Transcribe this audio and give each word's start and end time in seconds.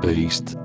Based 0.00 0.56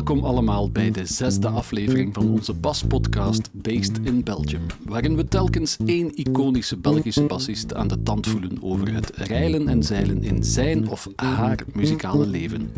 Welkom 0.00 0.24
allemaal 0.24 0.70
bij 0.70 0.90
de 0.90 1.06
zesde 1.06 1.48
aflevering 1.48 2.14
van 2.14 2.28
onze 2.28 2.54
baspodcast 2.54 3.50
Based 3.52 3.98
in 4.02 4.22
Belgium, 4.22 4.66
waarin 4.84 5.16
we 5.16 5.28
telkens 5.28 5.76
één 5.86 6.14
iconische 6.14 6.76
Belgische 6.76 7.22
bassist 7.22 7.74
aan 7.74 7.88
de 7.88 8.02
tand 8.02 8.26
voelen 8.26 8.62
over 8.62 8.94
het 8.94 9.10
reilen 9.16 9.68
en 9.68 9.82
zeilen 9.82 10.22
in 10.22 10.44
zijn 10.44 10.88
of 10.88 11.08
haar 11.16 11.58
muzikale 11.72 12.26
leven. 12.26 12.72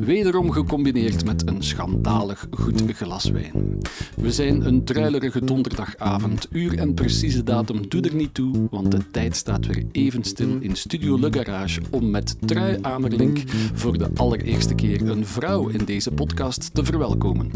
Wederom 0.00 0.50
gecombineerd 0.50 1.24
met 1.24 1.48
een 1.48 1.62
schandalig 1.62 2.46
goed 2.50 2.82
glas 2.92 3.30
wijn. 3.30 3.78
We 4.16 4.32
zijn 4.32 4.66
een 4.66 4.84
druilerige 4.84 5.44
donderdagavond, 5.44 6.46
uur 6.50 6.78
en 6.78 6.94
precieze 6.94 7.44
datum 7.44 7.88
doe 7.88 8.00
er 8.00 8.14
niet 8.14 8.34
toe, 8.34 8.68
want 8.70 8.90
de 8.90 9.10
tijd 9.10 9.36
staat 9.36 9.66
weer 9.66 9.84
even 9.92 10.24
stil 10.24 10.56
in 10.60 10.76
Studio 10.76 11.18
Le 11.18 11.32
Garage 11.32 11.80
om 11.90 12.10
met 12.10 12.36
Trui 12.46 12.78
Amerlink 12.82 13.38
voor 13.74 13.98
de 13.98 14.10
allereerste 14.14 14.74
keer 14.74 15.10
een 15.10 15.26
vrouw 15.26 15.68
in 15.68 15.84
deze 15.84 16.10
podcast 16.10 16.56
te 16.64 16.84
verwelkomen. 16.84 17.50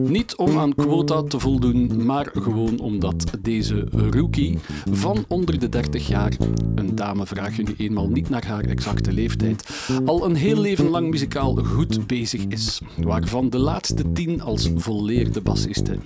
Niet 0.00 0.36
om 0.36 0.58
aan 0.58 0.74
quota 0.74 1.22
te 1.22 1.38
voldoen, 1.38 2.04
maar 2.04 2.30
gewoon 2.32 2.78
omdat 2.78 3.24
deze 3.40 3.86
rookie 3.90 4.58
van 4.90 5.24
onder 5.28 5.58
de 5.58 5.68
30 5.68 6.08
jaar, 6.08 6.36
een 6.74 6.94
dame 6.94 7.26
vraag 7.26 7.56
je 7.56 7.62
nu 7.62 7.74
eenmaal 7.76 8.08
niet 8.08 8.28
naar 8.28 8.46
haar 8.46 8.64
exacte 8.64 9.12
leeftijd, 9.12 9.88
al 10.04 10.24
een 10.24 10.34
heel 10.34 10.60
leven 10.60 10.88
lang 10.88 11.10
muzikaal 11.10 11.54
goed 11.54 12.06
bezig 12.06 12.44
is, 12.48 12.80
waarvan 13.02 13.50
de 13.50 13.58
laatste 13.58 14.12
tien 14.12 14.42
als 14.42 14.70
volleerde 14.74 15.40
bassiste. 15.40 15.98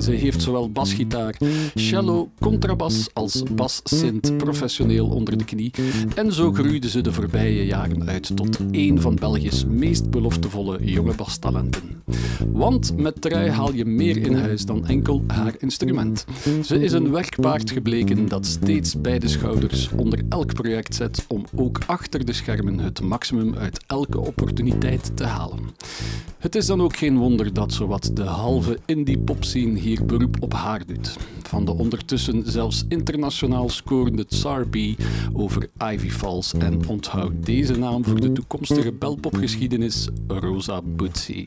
Ze 0.00 0.10
heeft 0.10 0.42
zowel 0.42 0.70
basgitaar, 0.70 1.36
cello, 1.74 2.30
contrabas 2.40 3.08
als 3.12 3.42
bassint 3.54 4.36
professioneel 4.36 5.08
onder 5.08 5.38
de 5.38 5.44
knie 5.44 5.72
en 6.14 6.32
zo 6.32 6.52
groeide 6.52 6.88
ze 6.88 7.00
de 7.00 7.12
voorbije 7.12 7.66
jaren 7.66 8.08
uit 8.08 8.36
tot 8.36 8.58
één 8.70 9.00
van 9.00 9.14
Belgisch 9.14 9.64
meest 9.64 10.10
beloftevolle 10.10 10.78
jonge 10.84 11.14
bastalenten. 11.14 11.71
Want 12.52 12.96
met 12.96 13.20
Trui 13.20 13.50
haal 13.50 13.72
je 13.72 13.84
meer 13.84 14.16
in 14.16 14.34
huis 14.34 14.64
dan 14.64 14.86
enkel 14.86 15.22
haar 15.26 15.54
instrument. 15.58 16.24
Ze 16.62 16.80
is 16.82 16.92
een 16.92 17.10
werkpaard 17.10 17.70
gebleken 17.70 18.28
dat 18.28 18.46
steeds 18.46 19.00
beide 19.00 19.28
schouders 19.28 19.90
onder 19.96 20.22
elk 20.28 20.54
project 20.54 20.94
zet 20.94 21.24
om 21.28 21.44
ook 21.56 21.78
achter 21.86 22.24
de 22.24 22.32
schermen 22.32 22.78
het 22.78 23.02
maximum 23.02 23.54
uit 23.54 23.84
elke 23.86 24.20
opportuniteit 24.20 25.16
te 25.16 25.24
halen. 25.24 25.58
Het 26.38 26.54
is 26.54 26.66
dan 26.66 26.82
ook 26.82 26.96
geen 26.96 27.18
wonder 27.18 27.52
dat 27.52 27.72
zowat 27.72 28.10
de 28.14 28.22
halve 28.22 28.78
indie 28.86 29.18
popscene 29.18 29.78
hier 29.78 30.04
beroep 30.04 30.36
op 30.40 30.52
haar 30.52 30.86
doet. 30.86 31.16
Van 31.42 31.64
de 31.64 31.72
ondertussen 31.72 32.42
zelfs 32.50 32.84
internationaal 32.88 33.68
scorende 33.68 34.26
Tsar 34.26 34.68
B 34.68 34.76
over 35.32 35.70
Ivy 35.92 36.10
Falls 36.10 36.52
en 36.52 36.88
onthoud 36.88 37.32
deze 37.40 37.78
naam 37.78 38.04
voor 38.04 38.20
de 38.20 38.32
toekomstige 38.32 38.92
belpopgeschiedenis 38.92 40.08
Rosa 40.26 40.80
Bootsy. 40.82 41.46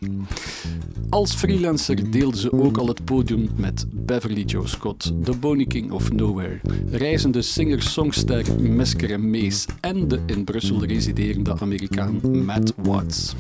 Als 1.10 1.34
freelancer 1.34 2.12
deelde 2.12 2.38
ze 2.38 2.52
ook 2.52 2.78
al 2.78 2.88
het 2.88 3.06
podium 3.06 3.50
met 3.56 3.86
Beverly 3.92 4.42
Joe 4.42 4.68
Scott, 4.68 5.14
The 5.24 5.38
Boney 5.38 5.66
King 5.66 5.92
of 5.92 6.12
Nowhere, 6.12 6.60
reizende 6.92 7.42
singer-songster 7.42 8.62
Mesker 8.62 9.20
Mees 9.20 9.66
en 9.80 10.08
de 10.08 10.20
in 10.26 10.44
Brussel 10.44 10.86
residerende 10.86 11.60
Amerikaan 11.60 12.44
Matt 12.46 12.74
Watts. 12.76 13.36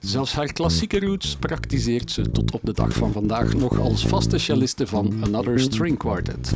Zelfs 0.00 0.32
haar 0.32 0.52
klassieke 0.52 1.00
roots 1.00 1.36
praktiseert 1.36 2.10
ze 2.10 2.30
tot 2.30 2.52
op 2.52 2.60
de 2.64 2.72
dag 2.72 2.92
van 2.92 3.12
vandaag 3.12 3.54
nog 3.54 3.80
als 3.80 4.06
vaste 4.06 4.38
celliste 4.38 4.86
van 4.86 5.12
Another 5.20 5.60
String 5.60 5.98
Quartet. 5.98 6.54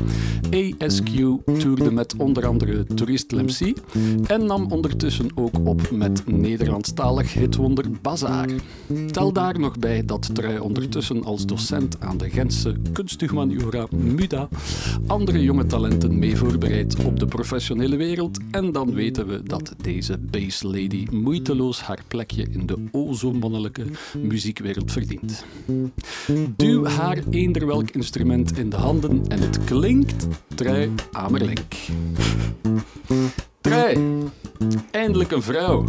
ASQ 0.51 1.11
toerde 1.59 1.91
met 1.91 2.17
onder 2.17 2.47
andere 2.47 2.85
Tourist 2.85 3.33
Lemcy 3.33 3.75
en 4.27 4.47
nam 4.47 4.67
ondertussen 4.71 5.31
ook 5.35 5.55
op 5.65 5.91
met 5.91 6.27
Nederlandstalig 6.27 7.35
hitwonder 7.35 7.85
Bazaar. 8.03 8.49
Tel 9.13 9.33
daar 9.33 9.59
nog 9.59 9.79
bij 9.79 10.05
dat 10.05 10.35
Trui 10.35 10.59
ondertussen 10.59 11.25
als 11.25 11.47
docent 11.47 12.01
aan 12.01 12.19
de 12.19 12.31
Gentse 12.31 12.77
kunsthumaniora 12.93 13.87
MUDA 13.91 14.49
andere 15.07 15.43
jonge 15.43 15.67
talenten 15.67 16.19
mee 16.19 16.37
voorbereidt 16.37 17.05
op 17.05 17.19
de 17.19 17.27
professionele 17.27 17.97
wereld 17.97 18.39
en 18.51 18.73
dan 18.73 18.95
weten 18.95 19.27
we 19.27 19.43
dat 19.43 19.75
deze 19.83 20.19
bass 20.19 20.63
lady 20.63 21.07
moeiteloos 21.11 21.83
haar 21.83 21.99
plekje 22.09 22.47
in 22.51 22.67
de 22.67 22.77
o 22.93 23.13
zo 23.13 23.33
mannelijke 23.33 23.85
muziekwereld 24.19 24.93
verdient. 24.93 25.45
Duw 26.57 26.85
haar 26.85 27.19
eender 27.31 27.67
welk 27.67 27.91
instrument 27.91 28.59
in 28.59 28.71
de 28.71 28.77
handen 28.77 29.23
en 29.29 29.41
het 29.41 29.65
klinkt 29.65 30.27
Trui 30.55 30.91
Amerlink. 31.13 31.75
Trui, 33.61 33.99
eindelijk 34.91 35.31
een 35.31 35.43
vrouw. 35.43 35.85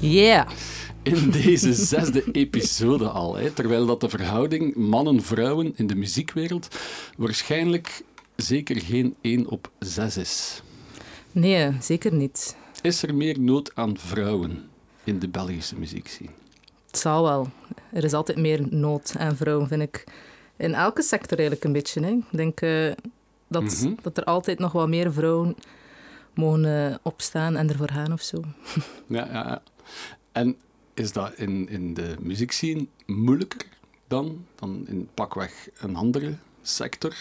Yeah. 0.00 0.46
In 1.02 1.30
deze 1.30 1.72
zesde 1.74 2.24
episode 2.32 3.08
al, 3.08 3.36
hè, 3.36 3.50
terwijl 3.50 3.86
dat 3.86 4.00
de 4.00 4.08
verhouding 4.08 4.74
mannen-vrouwen 4.76 5.72
in 5.76 5.86
de 5.86 5.94
muziekwereld 5.94 6.68
waarschijnlijk 7.16 8.02
zeker 8.36 8.80
geen 8.80 9.14
1 9.20 9.48
op 9.48 9.70
6 9.78 10.16
is. 10.16 10.62
Nee, 11.32 11.72
zeker 11.80 12.12
niet. 12.14 12.56
Is 12.82 13.02
er 13.02 13.14
meer 13.14 13.40
nood 13.40 13.70
aan 13.74 13.96
vrouwen 13.98 14.68
in 15.04 15.18
de 15.18 15.28
Belgische 15.28 15.76
muziekscene? 15.78 16.28
Het 16.86 16.98
zal 16.98 17.22
wel. 17.22 17.48
Er 17.92 18.04
is 18.04 18.12
altijd 18.12 18.38
meer 18.38 18.66
nood 18.70 19.14
aan 19.18 19.36
vrouwen, 19.36 19.68
vind 19.68 19.82
ik. 19.82 20.04
In 20.56 20.74
elke 20.74 21.02
sector 21.02 21.38
eigenlijk 21.38 21.64
een 21.66 21.72
beetje. 21.72 22.00
Hè. 22.00 22.10
Ik 22.10 22.24
denk 22.30 22.60
uh, 22.60 22.92
dat, 23.48 23.62
Mhm. 23.62 23.92
dat 24.02 24.16
er 24.16 24.24
altijd 24.24 24.58
nog 24.58 24.72
wat 24.72 24.88
meer 24.88 25.12
vrouwen 25.12 25.56
mogen 26.34 26.64
uh, 26.64 26.94
opstaan 27.02 27.56
en 27.56 27.68
ervoor 27.68 27.90
gaan 27.90 28.12
of 28.12 28.22
zo. 28.22 28.40
Ja, 29.08 29.26
ja, 29.26 29.32
ja. 29.32 29.62
En 30.32 30.56
is 30.98 31.12
dat 31.12 31.32
in, 31.36 31.68
in 31.68 31.94
de 31.94 32.16
muziekscene 32.20 32.86
moeilijker 33.06 33.66
dan, 34.06 34.44
dan 34.54 34.84
in 34.86 35.08
pakweg 35.14 35.68
een 35.78 35.96
andere 35.96 36.34
sector? 36.62 37.14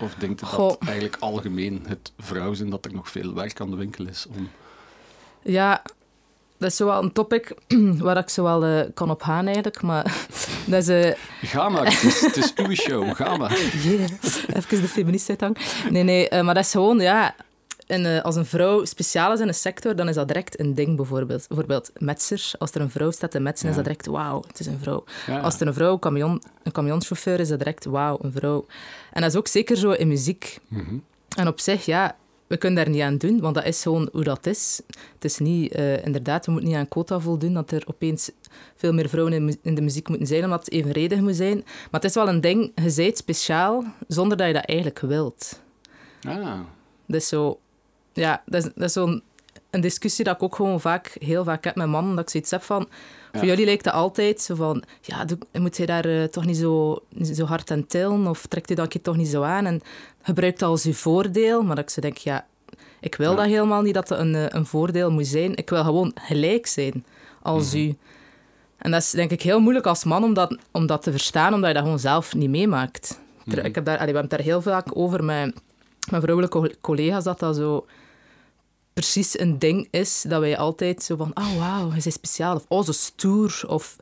Of 0.00 0.14
denkt 0.14 0.42
u 0.42 0.46
dat 0.56 0.78
eigenlijk 0.78 1.16
algemeen 1.20 1.82
het 1.86 2.12
vrouw 2.18 2.54
zijn 2.54 2.70
dat 2.70 2.84
er 2.84 2.94
nog 2.94 3.10
veel 3.10 3.34
werk 3.34 3.60
aan 3.60 3.70
de 3.70 3.76
winkel 3.76 4.06
is 4.06 4.26
om... 4.26 4.48
Ja, 5.42 5.82
dat 6.58 6.70
is 6.70 6.76
zo 6.76 6.86
wel 6.86 7.02
een 7.02 7.12
topic 7.12 7.54
waar 8.06 8.16
ik 8.16 8.28
zo 8.28 8.42
wel 8.42 8.66
uh, 8.66 8.84
kan 8.94 9.10
op 9.10 9.22
gaan 9.22 9.46
eigenlijk. 9.46 9.82
Maar 9.82 10.26
dat 10.66 10.88
is... 10.88 10.88
Uh, 10.88 11.14
Ga 11.42 11.68
maar, 11.68 11.84
het 11.84 12.02
is, 12.02 12.20
het 12.20 12.36
is 12.36 12.52
uw 12.54 12.74
show, 12.74 13.14
ga 13.14 13.36
maar. 13.36 13.58
Yeah, 13.84 14.10
even 14.52 14.80
de 14.80 14.88
feminist. 14.88 15.32
Nee, 15.90 16.02
nee, 16.02 16.30
uh, 16.30 16.42
maar 16.42 16.54
dat 16.54 16.64
is 16.64 16.70
gewoon, 16.70 16.98
ja... 17.00 17.34
En, 17.86 18.04
uh, 18.04 18.22
als 18.22 18.36
een 18.36 18.46
vrouw 18.46 18.84
speciaal 18.84 19.32
is 19.32 19.40
in 19.40 19.48
een 19.48 19.54
sector, 19.54 19.96
dan 19.96 20.08
is 20.08 20.14
dat 20.14 20.28
direct 20.28 20.60
een 20.60 20.74
ding, 20.74 20.96
bijvoorbeeld. 20.96 21.48
Bijvoorbeeld 21.48 21.90
metsers. 21.98 22.58
Als 22.58 22.72
er 22.72 22.80
een 22.80 22.90
vrouw 22.90 23.10
staat 23.10 23.30
te 23.30 23.40
metsen, 23.40 23.64
ja. 23.64 23.70
is 23.70 23.76
dat 23.76 23.84
direct 23.84 24.06
wauw, 24.06 24.44
het 24.46 24.60
is 24.60 24.66
een 24.66 24.78
vrouw. 24.78 25.04
Ja. 25.26 25.40
Als 25.40 25.60
er 25.60 25.66
een 25.66 25.74
vrouw, 25.74 25.98
camion, 25.98 26.42
een 26.62 26.72
camionchauffeur, 26.72 27.40
is 27.40 27.48
dat 27.48 27.58
direct 27.58 27.84
wauw, 27.84 28.18
een 28.22 28.32
vrouw. 28.32 28.66
En 29.12 29.20
dat 29.20 29.30
is 29.30 29.36
ook 29.36 29.46
zeker 29.46 29.76
zo 29.76 29.90
in 29.90 30.08
muziek. 30.08 30.58
Mm 30.68 30.84
-hmm. 30.84 31.02
En 31.36 31.48
op 31.48 31.60
zich, 31.60 31.84
ja, 31.84 32.16
we 32.46 32.56
kunnen 32.56 32.84
daar 32.84 32.94
niet 32.94 33.02
aan 33.02 33.16
doen, 33.16 33.40
want 33.40 33.54
dat 33.54 33.64
is 33.64 33.82
gewoon 33.82 34.08
hoe 34.12 34.24
dat 34.24 34.46
is. 34.46 34.80
Het 35.14 35.24
is 35.24 35.38
niet, 35.38 35.76
uh, 35.76 36.04
inderdaad, 36.04 36.46
we 36.46 36.52
moeten 36.52 36.70
niet 36.70 36.78
aan 36.78 36.88
quota 36.88 37.20
voldoen, 37.20 37.54
dat 37.54 37.70
er 37.70 37.82
opeens 37.86 38.30
veel 38.76 38.92
meer 38.92 39.08
vrouwen 39.08 39.32
in, 39.32 39.58
in, 39.62 39.74
de 39.74 39.80
muziek 39.80 40.08
moeten 40.08 40.26
zijn, 40.26 40.44
omdat 40.44 40.64
het 40.64 40.74
evenredig 40.74 41.20
moet 41.20 41.36
zijn. 41.36 41.56
Maar 41.64 42.00
het 42.00 42.04
is 42.04 42.14
wel 42.14 42.28
een 42.28 42.40
ding, 42.40 42.72
je 42.74 42.90
zijt 42.90 43.16
speciaal, 43.16 43.84
zonder 44.08 44.36
dat 44.36 44.46
je 44.46 44.52
dat 44.52 44.64
eigenlijk 44.64 44.98
wilt. 44.98 45.60
Ah. 46.22 46.60
Is 47.06 47.28
zo... 47.28 47.58
Ja, 48.14 48.42
dat 48.46 48.64
is, 48.64 48.70
dat 48.74 48.84
is 48.84 48.92
zo'n 48.92 49.22
een 49.74 49.80
discussie 49.80 50.24
dat 50.24 50.34
ik 50.34 50.42
ook 50.42 50.54
gewoon 50.54 50.80
vaak, 50.80 51.16
heel 51.18 51.44
vaak 51.44 51.64
heb 51.64 51.74
met 51.74 51.86
mannen, 51.86 52.14
dat 52.14 52.24
ik 52.24 52.30
zoiets 52.30 52.50
heb 52.50 52.62
van... 52.62 52.88
Ja. 53.32 53.38
Voor 53.38 53.48
jullie 53.48 53.64
lijkt 53.64 53.84
het 53.84 53.94
altijd 53.94 54.40
zo 54.40 54.54
van... 54.54 54.82
Ja, 55.00 55.26
moet 55.52 55.76
je 55.76 55.86
daar 55.86 56.06
uh, 56.06 56.24
toch 56.24 56.44
niet 56.44 56.56
zo, 56.56 57.02
zo 57.22 57.44
hard 57.44 57.70
aan 57.70 57.86
tillen? 57.86 58.26
Of 58.26 58.46
trekt 58.46 58.68
je 58.68 58.74
dat 58.74 58.92
je 58.92 59.00
toch 59.00 59.16
niet 59.16 59.28
zo 59.28 59.42
aan? 59.42 59.66
En 59.66 59.80
gebruikt 60.22 60.58
dat 60.58 60.68
als 60.68 60.82
je 60.82 60.94
voordeel. 60.94 61.62
Maar 61.62 61.76
dat 61.76 61.84
ik 61.84 61.90
zo 61.90 62.00
denk, 62.00 62.16
ja... 62.16 62.46
Ik 63.00 63.14
wil 63.14 63.30
ja. 63.30 63.36
dat 63.36 63.46
helemaal 63.46 63.82
niet, 63.82 63.94
dat 63.94 64.08
het 64.08 64.18
een, 64.18 64.56
een 64.56 64.66
voordeel 64.66 65.10
moet 65.10 65.26
zijn. 65.26 65.56
Ik 65.56 65.70
wil 65.70 65.84
gewoon 65.84 66.12
gelijk 66.14 66.66
zijn 66.66 67.04
als 67.42 67.74
mm 67.74 67.80
-hmm. 67.80 67.88
u. 67.88 67.96
En 68.78 68.90
dat 68.90 69.02
is 69.02 69.10
denk 69.10 69.30
ik 69.30 69.42
heel 69.42 69.60
moeilijk 69.60 69.86
als 69.86 70.04
man 70.04 70.24
om 70.24 70.34
dat, 70.34 70.56
om 70.70 70.86
dat 70.86 71.02
te 71.02 71.10
verstaan, 71.10 71.54
omdat 71.54 71.68
je 71.68 71.74
dat 71.74 71.82
gewoon 71.82 71.98
zelf 71.98 72.34
niet 72.34 72.50
meemaakt. 72.50 73.20
Mm 73.44 73.54
-hmm. 73.54 73.64
ik 73.64 73.74
heb 73.74 73.84
daar, 73.84 73.98
allee, 73.98 74.12
we 74.12 74.18
hebben 74.18 74.30
het 74.30 74.30
daar 74.30 74.54
heel 74.54 74.62
vaak 74.62 74.86
over 74.92 75.24
met 75.24 75.54
mijn 76.10 76.22
vrouwelijke 76.22 76.74
collega's, 76.80 77.24
dat 77.24 77.38
dat 77.38 77.56
zo 77.56 77.86
precies 78.94 79.38
een 79.38 79.58
ding 79.58 79.88
is 79.90 80.24
dat 80.28 80.40
wij 80.40 80.58
altijd 80.58 81.02
zo 81.02 81.16
van, 81.16 81.30
oh 81.34 81.58
wauw, 81.58 81.88
hij 81.88 82.00
is 82.04 82.12
speciaal, 82.12 82.56
of 82.56 82.64
oh, 82.68 82.84
zo 82.84 82.92
stoer, 82.92 83.62
of 83.66 83.96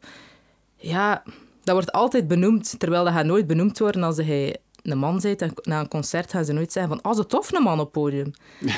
ja, 0.76 1.22
dat 1.64 1.74
wordt 1.74 1.92
altijd 1.92 2.28
benoemd, 2.28 2.78
terwijl 2.78 3.04
dat 3.04 3.12
gaat 3.12 3.24
nooit 3.24 3.46
benoemd 3.46 3.78
worden 3.78 4.02
als 4.02 4.16
hij 4.16 4.56
een 4.82 4.98
man 4.98 5.20
bent 5.20 5.42
en 5.42 5.52
na 5.62 5.80
een 5.80 5.88
concert 5.88 6.30
gaan 6.30 6.44
ze 6.44 6.52
nooit 6.52 6.72
zeggen 6.72 6.92
van, 6.92 7.10
oh, 7.12 7.16
zo 7.16 7.26
tof 7.26 7.52
een 7.52 7.62
man 7.62 7.80
op 7.80 7.92
podium. 7.92 8.32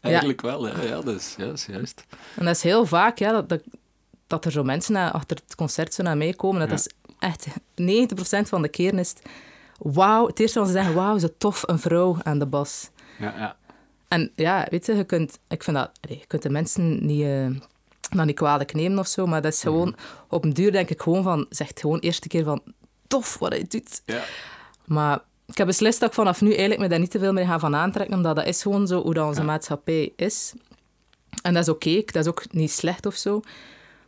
Eigenlijk 0.00 0.42
ja. 0.42 0.48
wel, 0.48 0.68
ja. 0.68 0.82
ja, 0.82 1.00
dat 1.00 1.14
is, 1.14 1.34
ja, 1.38 1.52
juist. 1.66 2.04
En 2.36 2.44
dat 2.44 2.56
is 2.56 2.62
heel 2.62 2.86
vaak, 2.86 3.18
ja, 3.18 3.32
dat, 3.32 3.48
dat, 3.48 3.62
dat 4.26 4.44
er 4.44 4.50
zo 4.50 4.62
mensen 4.62 4.92
na, 4.92 5.12
achter 5.12 5.36
het 5.46 5.54
concert 5.54 5.94
zo 5.94 6.02
naar 6.02 6.16
mij 6.16 6.32
komen, 6.32 6.68
dat, 6.68 6.68
ja. 6.68 6.74
dat 7.18 7.38
is 7.38 7.54
echt 7.76 8.44
90% 8.44 8.48
van 8.48 8.62
de 8.62 8.68
keren 8.68 8.98
is 8.98 9.08
het... 9.08 9.22
Wauw, 9.78 10.26
het 10.26 10.40
eerste 10.40 10.58
wat 10.58 10.68
ze 10.68 10.74
zeggen, 10.74 10.94
wauw, 10.94 11.18
zo 11.18 11.28
tof, 11.38 11.62
een 11.66 11.78
vrouw 11.78 12.16
aan 12.22 12.38
de 12.38 12.46
bas. 12.46 12.90
Ja, 13.18 13.34
ja. 13.36 13.56
En 14.14 14.30
ja, 14.34 14.66
weet 14.70 14.86
je, 14.86 14.94
je 14.96 15.04
kunt, 15.04 15.38
ik 15.48 15.62
vind 15.62 15.76
dat, 15.76 15.90
je 16.08 16.26
kunt 16.26 16.42
de 16.42 16.50
mensen 16.50 17.06
niet, 17.06 17.26
dat 18.10 18.26
niet 18.26 18.36
kwalijk 18.36 18.74
nemen 18.74 18.98
of 18.98 19.06
zo, 19.06 19.26
maar 19.26 19.42
dat 19.42 19.52
is 19.52 19.60
gewoon, 19.60 19.96
op 20.28 20.44
een 20.44 20.52
duur 20.52 20.72
denk 20.72 20.90
ik 20.90 21.00
gewoon 21.02 21.22
van, 21.22 21.46
zegt 21.48 21.80
gewoon 21.80 21.98
eerste 21.98 22.28
keer 22.28 22.44
van, 22.44 22.62
tof 23.06 23.38
wat 23.38 23.52
hij 23.52 23.64
doet. 23.68 24.02
ja. 24.04 24.22
Maar 24.84 25.20
ik 25.46 25.56
heb 25.58 25.66
beslist 25.66 26.00
dat 26.00 26.08
ik 26.08 26.14
vanaf 26.14 26.40
nu 26.40 26.48
eigenlijk 26.48 26.80
me 26.80 26.88
daar 26.88 26.98
niet 26.98 27.10
te 27.10 27.18
veel 27.18 27.32
meer 27.32 27.44
ga 27.46 27.58
van 27.58 27.74
aantrekken, 27.74 28.16
omdat 28.16 28.36
dat 28.36 28.46
is 28.46 28.62
gewoon 28.62 28.86
zo 28.86 29.02
hoe 29.02 29.14
dat 29.14 29.26
onze 29.26 29.40
Ja. 29.40 29.46
maatschappij 29.46 30.12
is. 30.16 30.52
En 31.42 31.54
dat 31.54 31.62
is 31.62 31.68
oké, 31.68 32.02
dat 32.04 32.14
is 32.24 32.26
ook 32.26 32.52
niet 32.52 32.70
slecht 32.70 33.06
of 33.06 33.14
zo. 33.14 33.40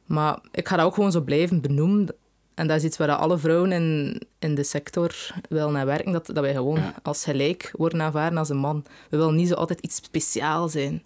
Maar 0.05 0.39
ik 0.53 0.69
ga 0.69 0.77
dat 0.77 0.87
ook 0.87 0.95
gewoon 0.95 1.13
zo 1.13 1.21
blijven 1.21 1.61
benoemen. 1.61 2.09
En 2.57 2.67
dat 2.67 2.77
is 2.77 2.85
iets 2.85 2.97
waar 2.97 3.13
alle 3.17 3.39
vrouwen 3.39 3.73
in, 3.73 4.21
in 4.39 4.55
de 4.55 4.63
sector 4.63 5.15
willen 5.49 5.73
naar 5.73 5.87
werken, 5.87 6.13
dat, 6.13 6.27
dat 6.27 6.39
wij 6.39 6.55
gewoon 6.55 6.79
Ja. 6.81 6.95
als 7.03 7.25
gelijk 7.25 7.71
worden 7.77 8.03
aanvaarden 8.03 8.39
als 8.39 8.49
een 8.49 8.57
man. 8.57 8.85
We 9.11 9.17
willen 9.17 9.35
niet 9.35 9.49
zo 9.49 9.55
altijd 9.55 9.81
iets 9.81 9.97
speciaal 9.97 10.69
zijn. 10.69 11.03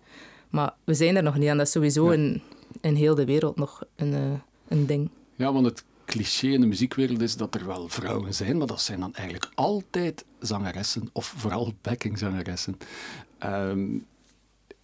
Maar 0.50 0.75
we 0.85 0.94
zijn 0.94 1.17
er 1.17 1.23
nog 1.23 1.37
niet 1.38 1.49
en 1.49 1.56
dat 1.56 1.67
is 1.67 1.73
sowieso 1.73 2.06
Ja. 2.06 2.12
in, 2.19 2.43
in 2.81 2.94
heel 2.94 3.14
de 3.14 3.25
wereld 3.25 3.56
nog 3.56 3.82
een, 3.97 4.14
eh, 4.14 4.20
een 4.69 4.87
ding. 4.87 5.11
Ja, 5.37 5.52
want 5.52 5.67
het 5.67 5.85
cliché 6.05 6.47
in 6.47 6.61
de 6.61 6.67
muziekwereld 6.67 7.20
is 7.20 7.37
dat 7.37 7.55
er 7.55 7.67
wel 7.67 7.88
vrouwen 7.88 8.35
zijn, 8.35 8.56
maar 8.58 8.67
dat 8.67 8.81
zijn 8.81 9.00
dan 9.00 9.14
eigenlijk 9.14 9.50
altijd 9.55 10.25
zangeressen, 10.41 11.08
of 11.12 11.35
vooral 11.37 11.73
backingzangeressen. 11.82 12.76
Ehm 13.38 13.87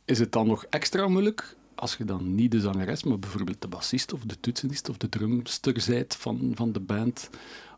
is 0.05 0.19
het 0.19 0.33
dan 0.33 0.47
nog 0.47 0.65
extra 0.71 1.09
moeilijk 1.09 1.56
als 1.77 1.97
je 1.97 2.05
dan 2.05 2.35
niet 2.35 2.51
de 2.51 2.61
zangeres, 2.61 3.05
maar 3.05 3.19
bijvoorbeeld 3.19 3.61
de 3.61 3.69
bassist 3.69 4.13
of 4.13 4.21
de 4.21 4.41
toetsenist 4.41 4.89
of 4.89 4.97
de 4.97 5.09
drumster 5.09 5.81
zijt 5.81 6.17
van, 6.17 6.53
van 6.55 6.73
de 6.73 6.81
band, 6.81 7.31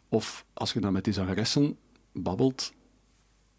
of 0.08 0.44
als 0.52 0.72
je 0.72 0.80
dan 0.80 0.92
met 0.92 1.04
die 1.04 1.12
zangeressen 1.12 1.76
babbelt, 2.12 2.72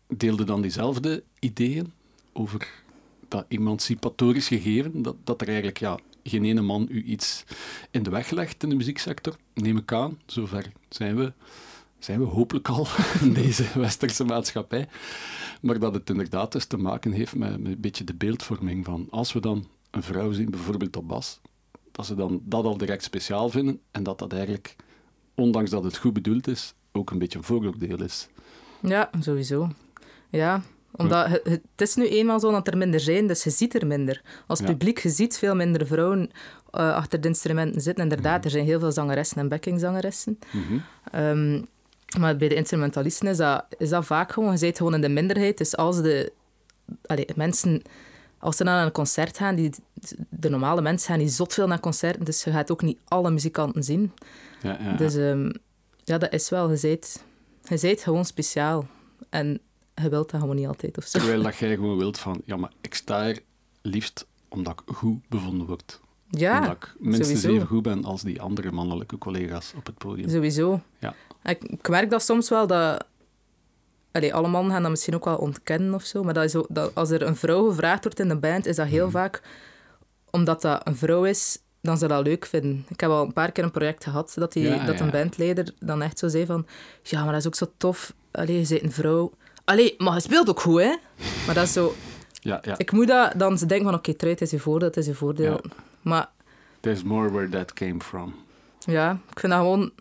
deelde 0.08 0.44
dan 0.44 0.62
diezelfde 0.62 1.24
ideeën 1.40 1.94
over 2.34 2.84
dat 3.28 3.46
emancipatorisch 3.48 4.48
gegeven, 4.48 5.02
dat, 5.02 5.16
dat 5.24 5.42
er 5.42 5.48
eigenlijk 5.48 5.80
ja, 5.80 6.00
geen 6.24 6.46
ene 6.46 6.62
man 6.62 6.88
u 6.90 7.04
iets 7.04 7.44
in 7.92 8.04
de 8.04 8.10
weg 8.10 8.30
legt 8.30 8.64
in 8.64 8.70
de 8.70 8.76
muzieksector, 8.76 9.36
neem 9.54 9.78
ik 9.78 9.94
aan. 9.94 10.20
Zover 10.26 10.72
zijn 10.90 11.16
we, 11.16 11.34
zijn 12.00 12.20
we 12.20 12.26
hopelijk 12.26 12.68
al 12.68 12.88
in 13.22 13.34
deze 13.34 13.66
westerse 13.76 14.24
maatschappij. 14.24 14.88
Maar 15.62 15.80
dat 15.80 15.94
het 15.94 16.10
inderdaad 16.10 16.52
dus 16.52 16.66
te 16.66 16.78
maken 16.78 17.12
heeft 17.12 17.36
met, 17.36 17.60
met 17.60 17.72
een 17.72 17.82
beetje 17.82 18.04
de 18.04 18.14
beeldvorming 18.14 18.86
van 18.86 19.08
als 19.10 19.34
we 19.34 19.40
dan 19.40 19.68
een 19.92 20.04
vrouw 20.04 20.32
zien, 20.32 20.50
bijvoorbeeld 20.50 20.96
op 20.98 21.08
bas, 21.08 21.42
dat 21.92 22.06
ze 22.06 22.16
dan 22.16 22.42
dat 22.46 22.64
al 22.66 22.78
direct 22.78 23.04
speciaal 23.04 23.50
vinden 23.50 23.80
en 23.92 24.04
dat 24.04 24.20
dat 24.20 24.34
eigenlijk, 24.34 24.76
ondanks 25.36 25.70
dat 25.70 25.84
het 25.84 25.98
goed 25.98 26.14
bedoeld 26.14 26.48
is, 26.48 26.74
ook 26.92 27.12
een 27.12 27.20
beetje 27.20 27.38
een 27.38 27.44
vooroordeel 27.44 28.04
is. 28.04 28.28
Ja, 28.82 29.10
sowieso. 29.20 29.70
Ja, 30.30 30.62
omdat 30.92 31.28
het, 31.28 31.44
het 31.44 31.62
is 31.76 31.96
nu 31.96 32.08
eenmaal 32.08 32.40
zo 32.40 32.52
dat 32.52 32.68
er 32.68 32.78
minder 32.78 33.00
zijn, 33.00 33.28
dus 33.28 33.44
je 33.44 33.50
ziet 33.50 33.74
er 33.82 33.88
minder. 33.88 34.22
Als 34.48 34.60
Ja. 34.60 34.66
publiek, 34.66 35.00
je 35.00 35.10
ziet 35.10 35.38
veel 35.38 35.56
minder 35.56 35.88
vrouwen 35.88 36.32
eh, 36.72 36.94
achter 36.96 37.22
de 37.22 37.28
instrumenten 37.28 37.82
zitten. 37.82 38.04
Inderdaad, 38.04 38.46
er 38.46 38.52
zijn 38.52 38.66
heel 38.66 38.80
veel 38.80 38.92
zangeressen 38.92 39.38
en 39.38 39.48
backingzangeressen. 39.50 40.40
Mhm. 40.52 40.78
Ehm, 41.12 41.62
maar 42.20 42.38
bij 42.38 42.48
de 42.48 42.56
instrumentalisten 42.56 43.28
is 43.28 43.38
dat, 43.38 43.66
is 43.78 43.90
dat 43.90 44.06
vaak 44.06 44.32
gewoon, 44.32 44.54
je 44.54 44.60
bent 44.60 44.78
gewoon 44.78 44.94
in 44.94 45.02
de 45.02 45.10
minderheid. 45.10 45.58
Dus 45.58 45.78
als 45.78 46.02
de 46.02 46.32
allee, 47.06 47.28
mensen, 47.36 47.82
als 48.40 48.58
ze 48.58 48.64
dan 48.64 48.74
naar 48.74 48.86
een 48.86 48.92
concert 48.92 49.38
gaan, 49.38 49.56
die, 49.56 49.72
de 50.30 50.50
normale 50.50 50.82
mensen 50.82 51.10
gaan 51.10 51.20
niet 51.20 51.32
zot 51.32 51.54
veel 51.54 51.68
naar 51.68 51.80
concerten, 51.80 52.26
dus 52.26 52.44
je 52.44 52.52
gaat 52.52 52.72
ook 52.72 52.82
niet 52.82 52.98
alle 53.08 53.32
muzikanten 53.32 53.84
zien. 53.84 54.12
Ja, 54.62 54.78
ja, 54.80 54.90
ja. 54.90 54.96
Dus 54.96 55.16
ehm, 55.16 55.52
ja, 56.04 56.18
dat 56.18 56.34
is 56.34 56.50
wel, 56.50 56.72
je 56.72 57.10
bent 57.80 58.02
gewoon 58.02 58.26
speciaal. 58.26 58.88
En 59.30 59.60
je 59.94 60.10
wilt 60.10 60.32
dat 60.32 60.40
gewoon 60.42 60.56
niet 60.56 60.68
altijd 60.68 60.98
of 60.98 61.04
zo. 61.04 61.18
Terwijl 61.20 61.44
dat 61.44 61.58
jij 61.64 61.76
gewoon 61.76 61.98
wilt 61.98 62.20
van, 62.20 62.42
ja, 62.46 62.56
maar 62.56 62.72
ik 62.82 62.96
sta 62.96 63.28
er 63.28 63.40
liefst 63.82 64.26
omdat 64.48 64.84
ik 64.86 64.96
goed 64.96 65.28
bevonden 65.30 65.68
word. 65.68 66.00
Ja, 66.30 66.60
omdat 66.60 66.76
ik 66.76 66.96
minstens 67.00 67.28
sowieso. 67.28 67.56
even 67.56 67.68
goed 67.68 67.84
ben 67.84 68.04
als 68.04 68.22
die 68.22 68.42
andere 68.42 68.72
mannelijke 68.72 69.18
collega's 69.18 69.74
op 69.78 69.86
het 69.86 69.98
podium. 69.98 70.30
Sowieso. 70.30 70.82
Ja. 71.00 71.16
Ik, 71.44 71.64
ik 71.64 71.90
merk 71.90 72.10
dat 72.10 72.24
soms 72.24 72.50
wel 72.50 72.68
dat... 72.68 73.06
Allee, 74.12 74.34
alle 74.34 74.48
mannen 74.48 74.72
gaan 74.72 74.82
dat 74.82 74.92
misschien 74.92 75.16
ook 75.16 75.26
wel 75.26 75.36
ontkennen 75.38 75.94
of 75.94 76.04
zo, 76.04 76.24
maar 76.24 76.34
dat 76.34 76.44
is 76.44 76.56
ook, 76.56 76.66
dat 76.70 76.96
als 76.96 77.10
er 77.10 77.22
een 77.22 77.36
vrouw 77.36 77.68
gevraagd 77.70 78.04
wordt 78.04 78.20
in 78.20 78.28
de 78.28 78.36
band, 78.38 78.66
is 78.66 78.76
dat 78.76 78.88
heel 78.88 79.04
Mhm. 79.06 79.12
vaak 79.16 79.42
omdat 80.32 80.62
dat 80.62 80.88
een 80.88 80.96
vrouw 80.96 81.24
is, 81.24 81.58
dan 81.82 81.98
ze 81.98 82.08
dat 82.08 82.24
leuk 82.24 82.46
vinden. 82.46 82.86
Ik 82.90 83.00
heb 83.00 83.10
al 83.10 83.26
een 83.26 83.34
paar 83.34 83.52
keer 83.52 83.64
een 83.64 83.72
project 83.72 84.04
gehad 84.04 84.32
dat, 84.36 84.54
die, 84.54 84.68
Ja, 84.68 84.86
dat 84.86 84.98
ja. 84.98 85.06
een 85.06 85.12
bandleider 85.12 85.74
dan 85.80 86.02
echt 86.02 86.20
zo 86.20 86.28
zei 86.28 86.46
van 86.46 86.66
ja, 87.04 87.24
maar 87.24 87.32
dat 87.32 87.42
is 87.42 87.48
ook 87.48 87.56
zo 87.56 87.72
tof. 87.78 88.14
Allee, 88.32 88.60
je 88.60 88.68
bent 88.68 88.84
een 88.84 88.92
vrouw. 88.92 89.32
Allee, 89.66 89.96
maar 89.98 90.14
je 90.14 90.20
speelt 90.20 90.50
ook 90.50 90.60
goed, 90.60 90.80
hè? 90.82 90.96
Maar 91.46 91.56
dat 91.56 91.64
is 91.64 91.74
zo... 91.74 91.94
Ja, 92.42 92.60
ja. 92.64 92.78
Ik 92.78 92.92
moet 92.92 93.08
dat 93.08 93.34
dan 93.36 93.58
ze 93.58 93.66
denken 93.66 93.86
van 93.88 93.96
oké, 93.98 94.10
okay, 94.10 94.30
het 94.30 94.42
is 94.42 94.52
je 94.52 94.60
voordeel, 94.60 94.88
het 94.88 94.98
is 94.98 95.06
je 95.06 95.14
voordeel. 95.14 95.52
Ja. 95.52 95.60
Maar 96.02 96.30
There's 96.80 97.04
more 97.04 97.32
where 97.32 97.50
that 97.50 97.74
came 97.74 98.00
from. 98.00 98.36
Ja, 98.80 99.12
ik 99.32 99.40
vind 99.40 99.52
dat 99.52 99.62
gewoon 99.62 99.92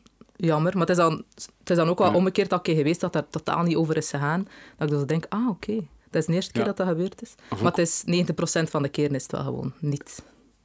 jammer. 0.46 0.72
Maar 0.72 0.80
het 0.86 0.90
is 0.90 0.96
dan, 0.96 1.24
het 1.34 1.70
is 1.70 1.76
dan 1.76 1.88
ook 1.88 1.98
wel 1.98 2.10
Ja. 2.10 2.14
omgekeerd 2.16 2.50
dat 2.50 2.62
keer 2.62 2.74
geweest 2.76 3.00
dat 3.00 3.12
daar 3.12 3.28
totaal 3.28 3.62
niet 3.62 3.76
over 3.76 3.96
is 3.96 4.10
gegaan. 4.10 4.48
Dat 4.76 4.90
ik 4.90 4.94
dus 4.98 5.06
denk, 5.06 5.26
ah, 5.28 5.48
oké. 5.48 5.74
Dat 6.10 6.20
is 6.22 6.26
de 6.26 6.32
eerste 6.32 6.52
keer 6.52 6.60
Ja. 6.60 6.66
dat 6.68 6.76
dat 6.76 6.86
gebeurd 6.88 7.22
is. 7.22 7.34
Of 7.50 7.62
Maar 7.62 7.70
het 7.72 7.80
is 7.80 8.02
90% 8.06 8.70
van 8.70 8.82
de 8.82 8.88
keren 8.88 9.14
is 9.14 9.22
het 9.22 9.32
wel 9.32 9.42
gewoon 9.44 9.72
niet. 9.80 10.22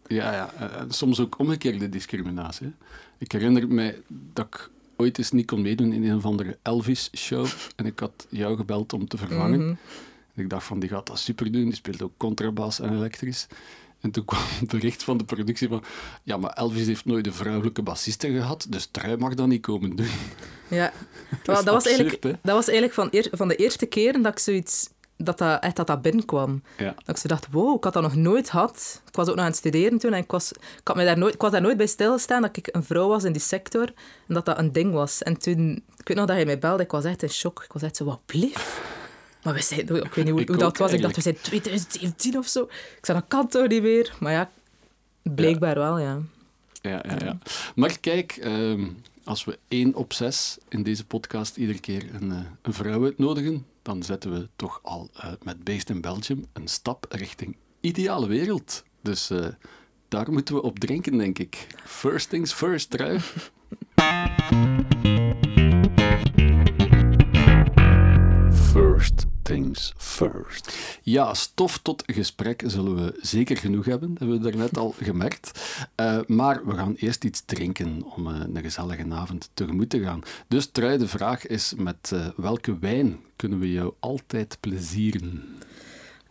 Ja, 0.07 0.31
ja. 0.33 0.53
eh, 0.53 0.63
eh, 0.65 0.81
soms 0.89 1.19
ook 1.19 1.39
omgekeerde 1.39 1.89
discriminatie. 1.89 2.65
hè. 2.67 2.73
Ik 3.17 3.31
herinner 3.31 3.67
mij 3.67 4.01
dat 4.07 4.45
ik 4.45 4.69
ooit 4.97 5.17
eens 5.17 5.31
niet 5.31 5.45
kon 5.45 5.61
meedoen 5.61 5.93
in 5.93 6.03
een 6.09 6.15
of 6.15 6.25
andere 6.25 6.57
Elvis-show. 6.61 7.47
En 7.75 7.85
ik 7.85 7.99
had 7.99 8.27
jou 8.29 8.55
gebeld 8.55 8.93
om 8.93 9.07
te 9.07 9.17
vervangen. 9.17 9.59
Mhm. 9.59 9.69
En 10.35 10.43
ik 10.43 10.49
dacht 10.49 10.65
van, 10.65 10.79
die 10.79 10.89
gaat 10.89 11.07
dat 11.07 11.19
super 11.19 11.51
doen. 11.51 11.63
Die 11.63 11.75
speelt 11.75 12.01
ook 12.01 12.11
contrabas 12.17 12.79
en 12.79 12.93
elektrisch. 12.95 13.47
En 14.03 14.11
toen 14.11 14.25
kwam 14.25 14.41
het 14.59 14.69
bericht 14.69 15.03
van 15.03 15.17
de 15.17 15.23
productie 15.23 15.67
van... 15.67 15.83
Ja, 16.23 16.37
maar 16.37 16.51
Elvis 16.53 16.87
heeft 16.87 17.05
nooit 17.05 17.27
een 17.27 17.33
vrouwelijke 17.33 17.81
bassiste 17.81 18.27
gehad, 18.31 18.65
dus 18.69 18.85
Trui 18.91 19.17
mag 19.17 19.33
dat 19.33 19.47
niet 19.47 19.61
komen 19.61 19.95
doen. 19.95 20.09
Ja. 20.67 20.91
Dat 21.43 21.55
dat, 21.65 21.73
was 21.73 21.85
eigenlijk, 21.85 22.23
hè? 22.23 22.29
dat 22.29 22.55
was 22.55 22.67
eigenlijk 22.67 22.93
van, 22.93 23.07
eer- 23.11 23.29
van 23.31 23.47
de 23.47 23.55
eerste 23.55 23.85
keren 23.85 24.21
dat 24.21 24.31
ik 24.31 24.39
zoiets... 24.39 24.89
Dat 25.17 25.37
dat, 25.37 25.63
echt 25.63 25.75
dat 25.75 25.87
dat 25.87 26.01
binnenkwam. 26.01 26.63
Ja. 26.77 26.93
Dat 27.05 27.15
ik 27.15 27.17
zo 27.17 27.27
dacht, 27.27 27.47
wow, 27.51 27.75
ik 27.77 27.83
had 27.83 27.93
dat 27.93 28.01
nog 28.01 28.15
nooit 28.15 28.49
gehad. 28.49 29.01
Ik 29.07 29.15
was 29.15 29.27
ook 29.27 29.35
nog 29.35 29.43
aan 29.43 29.49
het 29.49 29.59
studeren 29.59 29.97
toen 29.97 30.13
en 30.13 30.23
ik 30.23 30.31
was, 30.31 30.51
ik 30.51 30.59
had 30.83 30.95
mij 30.95 31.05
daar 31.05 31.17
nooit, 31.17 31.33
ik 31.33 31.41
was 31.41 31.51
daar 31.51 31.61
nooit 31.61 31.77
bij 31.77 31.87
stilgestaan 31.87 32.41
dat 32.41 32.57
ik 32.57 32.69
een 32.71 32.83
vrouw 32.83 33.07
was 33.07 33.23
in 33.23 33.31
die 33.31 33.41
sector 33.41 33.93
en 34.27 34.33
dat 34.33 34.45
dat 34.45 34.57
een 34.57 34.71
ding 34.71 34.93
was. 34.93 35.23
En 35.23 35.37
toen, 35.37 35.83
ik 35.97 36.07
weet 36.07 36.17
nog 36.17 36.25
dat 36.25 36.35
hij 36.35 36.45
mij 36.45 36.59
belde, 36.59 36.83
ik 36.83 36.91
was 36.91 37.03
echt 37.03 37.23
in 37.23 37.29
shock. 37.29 37.63
Ik 37.63 37.73
was 37.73 37.81
echt 37.81 37.95
zo, 37.95 38.05
wat 38.05 38.25
blief? 38.25 38.81
Maar 39.43 39.53
we 39.53 39.61
zijn, 39.61 39.79
ik 39.79 40.13
weet 40.13 40.25
niet 40.25 40.47
hoe, 40.47 40.57
dat 40.57 40.77
was. 40.77 40.91
Ik 40.91 41.01
dacht, 41.01 41.15
we 41.15 41.21
zijn 41.21 41.37
2017 41.41 42.37
of 42.37 42.47
zo. 42.47 42.63
Ik 42.97 43.05
zei, 43.05 43.19
dat 43.19 43.27
kan 43.27 43.47
toch 43.47 43.67
niet 43.67 43.81
meer? 43.81 44.13
Maar 44.19 44.31
ja, 44.31 44.51
blijkbaar 45.21 45.75
wel, 45.75 45.99
ja. 45.99 46.21
Ja, 46.81 47.03
ja, 47.07 47.17
ja. 47.25 47.37
Maar 47.75 47.99
kijk, 47.99 48.31
ehm, 48.31 48.87
als 49.23 49.43
we 49.43 49.59
één 49.67 49.95
op 49.95 50.13
zes 50.13 50.57
in 50.69 50.83
deze 50.83 51.05
podcast 51.05 51.57
iedere 51.57 51.79
keer 51.79 52.15
een, 52.15 52.31
eh, 52.31 52.37
een 52.61 52.73
vrouw 52.73 53.03
uitnodigen, 53.03 53.65
dan 53.81 54.03
zetten 54.03 54.31
we 54.31 54.49
toch 54.55 54.79
al 54.83 55.09
eh, 55.13 55.31
met 55.43 55.63
Based 55.63 55.89
in 55.89 56.01
Belgium 56.01 56.45
een 56.53 56.67
stap 56.67 57.05
richting 57.09 57.55
ideale 57.79 58.27
wereld. 58.27 58.83
Dus 59.01 59.29
eh, 59.29 59.47
daar 60.07 60.31
moeten 60.31 60.55
we 60.55 60.61
op 60.61 60.79
drinken, 60.79 61.17
denk 61.17 61.39
ik. 61.39 61.67
First 61.85 62.29
things 62.29 62.53
first, 62.53 62.89
trui. 62.89 63.19
things 69.53 69.93
first. 69.97 70.77
Ja, 71.01 71.33
stof 71.33 71.77
tot 71.77 72.03
gesprek 72.05 72.63
zullen 72.65 72.95
we 72.95 73.17
zeker 73.21 73.57
genoeg 73.57 73.85
hebben, 73.85 74.09
dat 74.09 74.19
hebben 74.19 74.41
we 74.41 74.49
daarnet 74.49 74.77
al 74.77 74.95
gemerkt. 75.01 75.51
Eh, 75.95 76.19
maar 76.27 76.65
we 76.65 76.73
gaan 76.73 76.93
eerst 76.95 77.23
iets 77.23 77.45
drinken 77.45 78.03
om 78.15 78.27
eh, 78.27 78.41
een 78.53 78.61
gezellige 78.61 79.05
avond 79.09 79.49
tegemoet 79.53 79.89
te 79.89 80.03
gaan. 80.03 80.21
Dus 80.47 80.65
Trui, 80.65 80.97
de 80.97 81.07
vraag 81.07 81.47
is 81.47 81.73
met 81.77 82.11
eh, 82.13 82.27
welke 82.35 82.79
wijn 82.79 83.19
kunnen 83.35 83.59
we 83.59 83.71
jou 83.71 83.93
altijd 83.99 84.57
plezieren? 84.59 85.57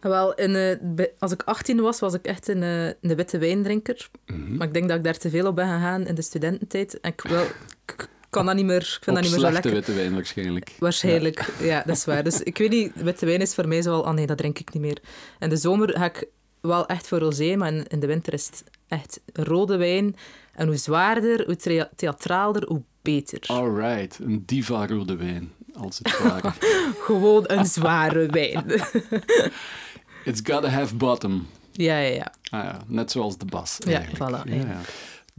Wel, 0.00 0.35
in, 0.35 0.55
eh, 0.55 1.07
als 1.19 1.33
ik 1.33 1.43
18 1.43 1.81
was, 1.81 2.00
was 2.00 2.14
ik 2.14 2.25
echt 2.25 2.49
een, 2.49 2.62
een 2.62 3.17
witte 3.17 3.38
wijndrinker. 3.38 4.11
Mhm. 4.26 4.57
Maar 4.57 4.67
ik 4.67 4.75
denk 4.75 4.88
dat 4.88 4.99
ik 4.99 5.05
daar 5.05 5.19
te 5.19 5.31
veel 5.31 5.47
op 5.47 5.57
ben 5.57 5.69
gegaan 5.69 6.07
in 6.07 6.14
de 6.14 6.23
studententijd. 6.23 7.00
En 7.00 7.11
ik, 7.11 7.21
wel, 7.21 7.45
ik 7.87 8.09
kan 8.33 8.47
dat 8.47 8.55
niet 8.55 8.65
meer, 8.65 8.77
ik 8.81 8.83
vind 8.85 9.07
Op 9.07 9.15
dat 9.15 9.23
niet 9.23 9.31
meer 9.33 9.41
zo 9.41 9.51
lekker. 9.51 9.73
witte 9.73 9.93
wijn 9.95 10.15
waarschijnlijk. 10.15 10.71
Waarschijnlijk, 10.79 11.53
ja. 11.61 11.83
dat 11.87 11.97
is 11.97 12.05
waar. 12.05 12.25
Dus 12.25 12.41
ik 12.43 12.59
weet 12.59 12.71
niet, 12.71 12.93
witte 12.95 13.27
wijn 13.27 13.41
is 13.41 13.55
voor 13.55 13.69
mij 13.69 13.83
zo 13.83 13.93
al... 13.95 14.05
Ah 14.07 14.15
nee, 14.15 14.27
dat 14.27 14.39
drink 14.39 14.59
ik 14.59 14.73
niet 14.73 14.83
meer. 14.83 14.99
In 15.39 15.49
de 15.49 15.57
zomer 15.57 15.97
ga 15.99 16.05
ik 16.05 16.25
wel 16.61 16.87
echt 16.87 17.09
voor 17.09 17.19
rosé, 17.19 17.57
maar 17.57 17.73
in, 17.73 17.87
in 17.87 18.01
de 18.01 18.07
winter 18.07 18.33
is 18.33 18.47
het 18.47 18.65
echt 18.89 19.21
rode 19.33 19.77
wijn. 19.77 20.17
En 20.55 20.67
hoe 20.67 20.77
zwaarder, 20.77 21.45
hoe 21.47 21.57
thea- 21.57 21.91
theatraalder, 21.97 22.65
hoe 22.67 22.83
beter. 23.03 23.39
Alright, 23.47 24.19
een 24.19 24.43
diva 24.47 24.87
rode 24.87 25.17
wijn, 25.17 25.53
als 25.75 25.99
het 26.03 26.19
ware. 26.23 26.53
Gewoon 27.07 27.45
een 27.47 27.65
zware 27.67 28.27
wijn. 28.27 28.65
It's 30.25 30.41
gotta 30.45 30.69
have 30.69 30.95
bottom. 30.95 31.47
ja, 31.73 31.99
ja, 31.99 32.15
ja. 32.15 32.33
Ah 32.51 32.65
ja, 32.65 32.81
net 32.87 33.11
zoals 33.11 33.39
de 33.39 33.45
bas 33.45 33.77
Ja, 33.87 33.99
eigenlijk. 33.99 34.47
voilà, 34.47 34.49
Ja, 34.51 34.55
ja. 34.57 34.81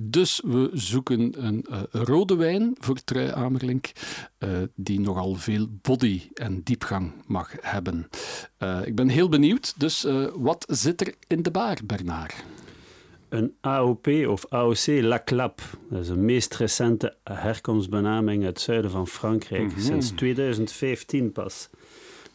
Dus 0.05 0.41
we 0.45 0.69
zoeken 0.73 1.45
een 1.45 1.65
uh, 1.69 1.81
rode 1.91 2.35
wijn 2.35 2.75
voor 2.79 3.03
Trui 3.03 3.31
Amerlink, 3.31 3.91
uh, 4.39 4.49
die 4.75 4.99
nogal 4.99 5.35
veel 5.35 5.67
body 5.81 6.21
en 6.33 6.61
diepgang 6.63 7.11
mag 7.25 7.55
hebben. 7.61 8.07
Uh, 8.59 8.79
ik 8.85 8.95
ben 8.95 9.09
heel 9.09 9.29
benieuwd, 9.29 9.73
dus 9.77 10.07
wat 10.35 10.65
zit 10.69 11.01
er 11.01 11.13
in 11.27 11.41
de 11.41 11.51
baar, 11.51 11.79
Bernard? 11.85 12.33
Een 13.29 13.53
AOP 13.61 14.07
of 14.27 14.45
AOC 14.49 14.85
La 14.85 15.21
Clap. 15.25 15.61
Dat 15.89 16.01
is 16.01 16.07
de 16.07 16.17
meest 16.17 16.55
recente 16.55 17.15
herkomstbenaming 17.23 18.43
uit 18.43 18.53
het 18.53 18.61
zuiden 18.61 18.91
van 18.91 19.07
Frankrijk. 19.07 19.63
Mm 19.63 19.69
-hmm. 19.69 19.81
Sinds 19.81 20.09
2015 20.09 21.31
pas. 21.31 21.69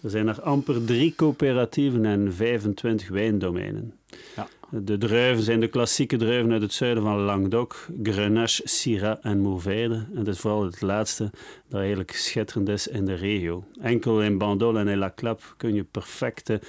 Er 0.02 0.10
zijn 0.10 0.28
er 0.28 0.42
amper 0.42 0.84
drie 0.84 1.14
coöperatieven 1.16 2.04
en 2.04 2.34
25 2.34 3.08
wijndomeinen. 3.08 3.94
Ja. 4.36 4.48
De 4.70 4.98
druiven 4.98 5.44
zijn 5.44 5.60
de 5.60 5.68
klassieke 5.68 6.16
druiven 6.16 6.52
uit 6.52 6.62
het 6.62 6.72
zuiden 6.72 7.02
van 7.02 7.18
Languedoc, 7.18 7.88
Grenache, 8.02 8.62
Syrah 8.64 9.16
en 9.20 9.38
Mourvèdre. 9.38 9.94
En 9.94 10.16
het 10.16 10.26
is 10.26 10.38
vooral 10.38 10.64
het 10.64 10.80
laatste 10.80 11.30
dat 11.68 11.80
eigenlijk 11.80 12.10
schitterend 12.10 12.68
is 12.68 12.86
in 12.86 13.04
de 13.04 13.14
regio. 13.14 13.64
Enkel 13.80 14.22
in 14.22 14.38
Bandol 14.38 14.78
en 14.78 14.88
in 14.88 14.98
La 14.98 15.12
Clap 15.16 15.54
kun 15.56 15.74
je 15.74 15.84
perfecte 15.84 16.60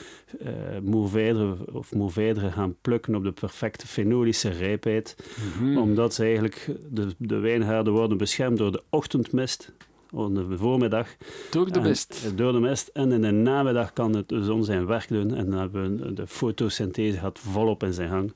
uh, 0.41 0.50
Mourvèdre 0.82 1.56
of 1.74 1.94
Mourvèdre 1.94 2.51
gaan 2.51 2.75
plukken 2.82 3.15
op 3.15 3.24
de 3.24 3.32
perfecte 3.32 3.88
fenolische 3.88 4.50
rijpheid. 4.50 5.15
Mm 5.18 5.51
-hmm. 5.51 5.77
Omdat 5.77 6.13
ze 6.13 6.24
eigenlijk, 6.24 6.70
de, 6.89 7.08
de 7.18 7.38
wijngaarden 7.38 7.94
worden 7.94 8.18
beschermd 8.18 8.58
door 8.58 8.72
de 8.72 8.84
ochtendmist 8.89 9.74
in 10.11 10.33
de 10.33 10.57
voormiddag. 10.57 11.07
Door 11.49 11.71
de 11.71 11.79
mist. 11.79 12.21
En, 12.25 12.35
door 12.35 12.51
de 12.51 12.59
mist. 12.59 12.87
En 12.87 13.11
in 13.11 13.21
de 13.21 13.31
namiddag 13.31 13.93
kan 13.93 14.15
het 14.15 14.29
de 14.29 14.43
zon 14.43 14.63
zijn 14.63 14.85
werk 14.85 15.07
doen. 15.07 15.33
En 15.33 15.49
dan 15.49 15.59
hebben 15.59 15.99
we 15.99 16.13
de 16.13 16.27
fotosynthese 16.27 17.17
gaat 17.17 17.39
volop 17.39 17.83
in 17.83 17.93
zijn 17.93 18.09
gang. 18.09 18.33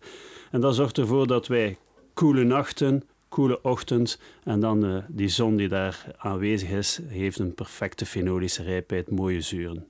En 0.51 0.61
dat 0.61 0.75
zorgt 0.75 0.97
ervoor 0.97 1.27
dat 1.27 1.47
wij 1.47 1.77
koele 2.13 2.43
nachten, 2.43 3.03
koele 3.29 3.61
ochtend 3.61 4.19
en 4.43 4.59
dan 4.59 4.85
uh, 4.85 4.97
die 5.07 5.27
zon 5.27 5.55
die 5.55 5.67
daar 5.67 6.13
aanwezig 6.17 6.69
is, 6.69 6.99
heeft 7.07 7.39
een 7.39 7.53
perfecte 7.53 8.05
fenolische 8.05 8.63
rijpheid, 8.63 9.11
mooie 9.11 9.41
zuren. 9.41 9.87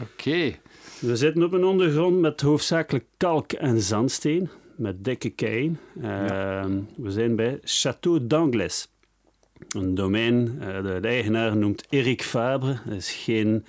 Oké. 0.00 0.58
We 1.00 1.16
zitten 1.16 1.42
op 1.42 1.52
een 1.52 1.64
ondergrond 1.64 2.20
met 2.20 2.40
hoofdzakelijk 2.40 3.04
kalk 3.16 3.52
en 3.52 3.80
zandsteen, 3.80 4.48
met 4.76 5.04
dikke 5.04 5.30
keien. 5.30 5.78
Ja. 6.00 6.64
Uh, 6.64 6.72
we 6.96 7.10
zijn 7.10 7.36
bij 7.36 7.60
Château 7.64 8.26
d'Angles. 8.26 8.88
Een 9.68 9.94
domein, 9.94 10.58
uh, 10.60 10.76
de, 10.76 10.98
de, 11.00 11.08
eigenaar 11.08 11.56
noemt 11.56 11.86
Eric 11.88 12.22
Fabre. 12.22 12.78
Dat 12.84 12.96
is 12.96 13.10
geen 13.10 13.64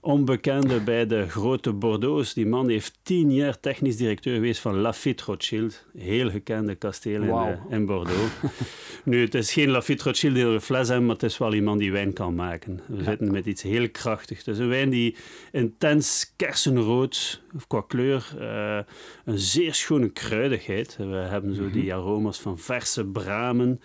onbekende 0.00 0.80
bij 0.80 1.06
de 1.06 1.28
grote 1.28 1.72
Bordeaux. 1.72 2.34
Die 2.34 2.46
man 2.46 2.68
heeft 2.68 2.98
tien 3.02 3.32
jaar 3.32 3.60
technisch 3.60 3.96
directeur 3.96 4.34
geweest 4.34 4.60
van 4.60 4.76
Lafitte 4.76 5.24
Rothschild. 5.24 5.84
Heel 5.96 6.30
gekende 6.30 6.74
kasteel 6.74 7.22
in, 7.22 7.28
wow. 7.28 7.48
uh, 7.48 7.56
in, 7.68 7.86
Bordeaux. 7.86 8.32
nu, 9.04 9.20
het 9.20 9.34
is 9.34 9.52
geen 9.52 9.70
Lafitte 9.70 10.04
Rothschild 10.04 10.34
die 10.34 10.60
fles 10.60 10.88
hebben, 10.88 11.06
maar 11.06 11.14
het 11.14 11.24
is 11.24 11.38
wel 11.38 11.54
iemand 11.54 11.78
die 11.78 11.92
wijn 11.92 12.12
kan 12.12 12.34
maken. 12.34 12.80
We 12.86 12.96
ja. 12.96 13.04
zitten 13.04 13.30
met 13.30 13.46
iets 13.46 13.62
heel 13.62 13.90
krachtigs. 13.90 14.44
Het 14.44 14.54
is 14.54 14.60
een 14.60 14.68
wijn 14.68 14.90
die 14.90 15.16
intens 15.52 16.32
kersenrood, 16.36 17.42
qua 17.66 17.84
kleur, 17.86 18.32
uh, 18.40 18.78
een 19.24 19.38
zeer 19.38 19.74
schone 19.74 20.08
kruidigheid. 20.08 20.96
We 20.96 21.04
hebben 21.04 21.54
zo 21.54 21.70
die 21.70 21.94
aroma's 21.94 22.40
van 22.40 22.58
verse 22.58 23.04
bramen. 23.04 23.80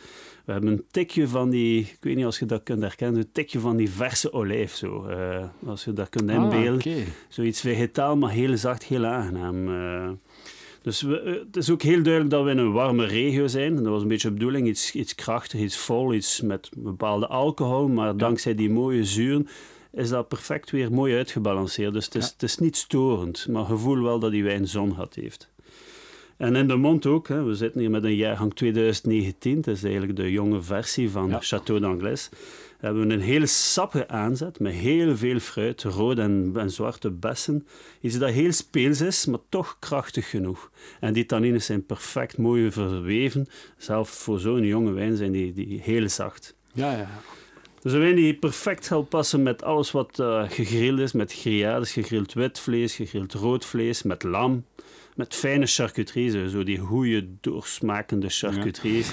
We 0.45 0.51
hebben 0.51 0.71
een 0.71 0.85
tikje 0.91 1.27
van 1.27 1.49
die, 1.49 1.79
ik 1.79 1.97
weet 1.99 2.15
niet 2.15 2.25
of 2.25 2.39
je 2.39 2.45
dat 2.45 2.63
kunt 2.63 2.81
herkennen, 2.81 3.21
een 3.21 3.31
tikje 3.31 3.59
van 3.59 3.77
die 3.77 3.89
verse 3.89 4.33
olijf 4.33 4.75
zo. 4.75 5.09
Uh, 5.09 5.43
als 5.65 5.83
je 5.83 5.93
dat 5.93 6.09
kunt 6.09 6.29
inbeelden. 6.29 6.93
Ah, 6.93 6.97
okay. 6.97 7.05
Zoiets 7.27 7.61
vegetaal, 7.61 8.17
maar 8.17 8.31
heel 8.31 8.57
zacht, 8.57 8.83
heel 8.83 9.05
aangenaam. 9.05 9.67
Uh, 9.67 10.11
dus 10.81 11.01
we, 11.01 11.23
uh, 11.23 11.39
het 11.45 11.55
is 11.55 11.69
ook 11.69 11.81
heel 11.81 12.03
duidelijk 12.03 12.29
dat 12.29 12.43
we 12.43 12.49
in 12.49 12.57
een 12.57 12.71
warme 12.71 13.05
regio 13.05 13.47
zijn. 13.47 13.75
Dat 13.75 13.85
was 13.85 14.01
een 14.01 14.07
beetje 14.07 14.27
de 14.27 14.33
bedoeling, 14.33 14.67
iets, 14.67 14.95
iets 14.95 15.15
krachtig, 15.15 15.59
iets 15.59 15.77
vol, 15.77 16.13
iets 16.13 16.41
met 16.41 16.69
bepaalde 16.77 17.27
alcohol. 17.27 17.87
Maar 17.87 18.07
ja. 18.07 18.13
dankzij 18.13 18.55
die 18.55 18.69
mooie 18.69 19.05
zuren 19.05 19.47
is 19.91 20.09
dat 20.09 20.27
perfect 20.27 20.71
weer 20.71 20.91
mooi 20.91 21.15
uitgebalanceerd. 21.15 21.93
Dus 21.93 22.05
het 22.05 22.15
is, 22.15 22.25
ja. 22.25 22.31
het 22.31 22.43
is 22.43 22.57
niet 22.57 22.75
storend, 22.75 23.47
maar 23.49 23.65
gevoel 23.65 24.01
wel 24.01 24.19
dat 24.19 24.31
die 24.31 24.43
wijn 24.43 24.67
zon 24.67 24.91
had 24.91 25.15
heeft. 25.15 25.51
En 26.37 26.55
in 26.55 26.67
de 26.67 26.75
mond 26.75 27.05
ook. 27.05 27.27
Hè. 27.27 27.43
We 27.43 27.55
zitten 27.55 27.79
hier 27.79 27.89
met 27.89 28.03
een 28.03 28.15
jaargang 28.15 28.53
2019. 28.53 29.61
Dat 29.61 29.75
is 29.75 29.83
eigenlijk 29.83 30.15
de 30.15 30.31
jonge 30.31 30.61
versie 30.61 31.09
van 31.09 31.29
ja. 31.29 31.41
Château. 31.41 31.79
We 32.83 32.89
hebben 32.89 33.09
een 33.09 33.21
hele 33.21 33.45
sappige 33.45 34.07
aanzet 34.07 34.59
met 34.59 34.73
heel 34.73 35.17
veel 35.17 35.39
fruit, 35.39 35.83
rode 35.83 36.21
en, 36.21 36.51
en, 36.55 36.69
zwarte 36.69 37.11
bessen. 37.11 37.67
Iets 38.01 38.17
dat 38.17 38.29
heel 38.29 38.51
speels 38.51 39.01
is, 39.01 39.25
maar 39.25 39.39
toch 39.49 39.77
krachtig 39.79 40.29
genoeg. 40.29 40.71
En 40.99 41.13
die 41.13 41.25
tannines 41.25 41.65
zijn 41.65 41.85
perfect 41.85 42.37
mooi 42.37 42.71
verweven. 42.71 43.47
Zelfs 43.77 44.17
voor 44.17 44.39
zo'n 44.39 44.65
jonge 44.65 44.91
wijn 44.91 45.17
zijn 45.17 45.31
die, 45.31 45.53
die 45.53 45.81
heel 45.81 46.09
zacht. 46.09 46.55
Ja, 46.73 46.91
ja. 46.91 47.09
Dus 47.81 47.93
een 47.93 47.99
wijn 47.99 48.15
die 48.15 48.33
perfect 48.33 48.85
zal 48.85 49.03
passen 49.03 49.43
met 49.43 49.63
alles 49.63 49.91
wat 49.91 50.19
uh, 50.19 50.43
gegrild 50.49 50.99
is. 50.99 51.11
Met 51.11 51.33
grillades, 51.33 51.91
gegrild 51.91 52.33
wit 52.33 52.59
vlees, 52.59 52.95
gegrild 52.95 53.33
rood 53.33 53.65
vlees, 53.65 54.03
met 54.03 54.23
lam 54.23 54.63
met 55.15 55.35
fijne 55.35 55.65
charcuterie, 55.65 56.49
zo 56.49 56.63
die 56.63 56.77
goede, 56.77 57.27
doorsmakende 57.41 58.29
charcuterie. 58.29 59.05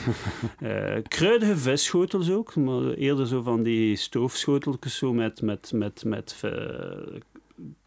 Ja. 0.60 0.96
uh, 0.96 1.02
kruidige 1.18 1.56
visschotels 1.56 2.30
ook, 2.30 2.56
maar 2.56 2.92
eerder 2.92 3.26
zo 3.26 3.42
van 3.42 3.62
die 3.62 3.96
stoofschoteltjes 3.96 4.96
zo 4.96 5.12
met, 5.12 5.42
met, 5.42 5.72
met, 5.72 6.04
met 6.04 6.42
uh, 6.44 6.50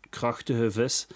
krachtige 0.09 0.71
vis. 0.71 1.07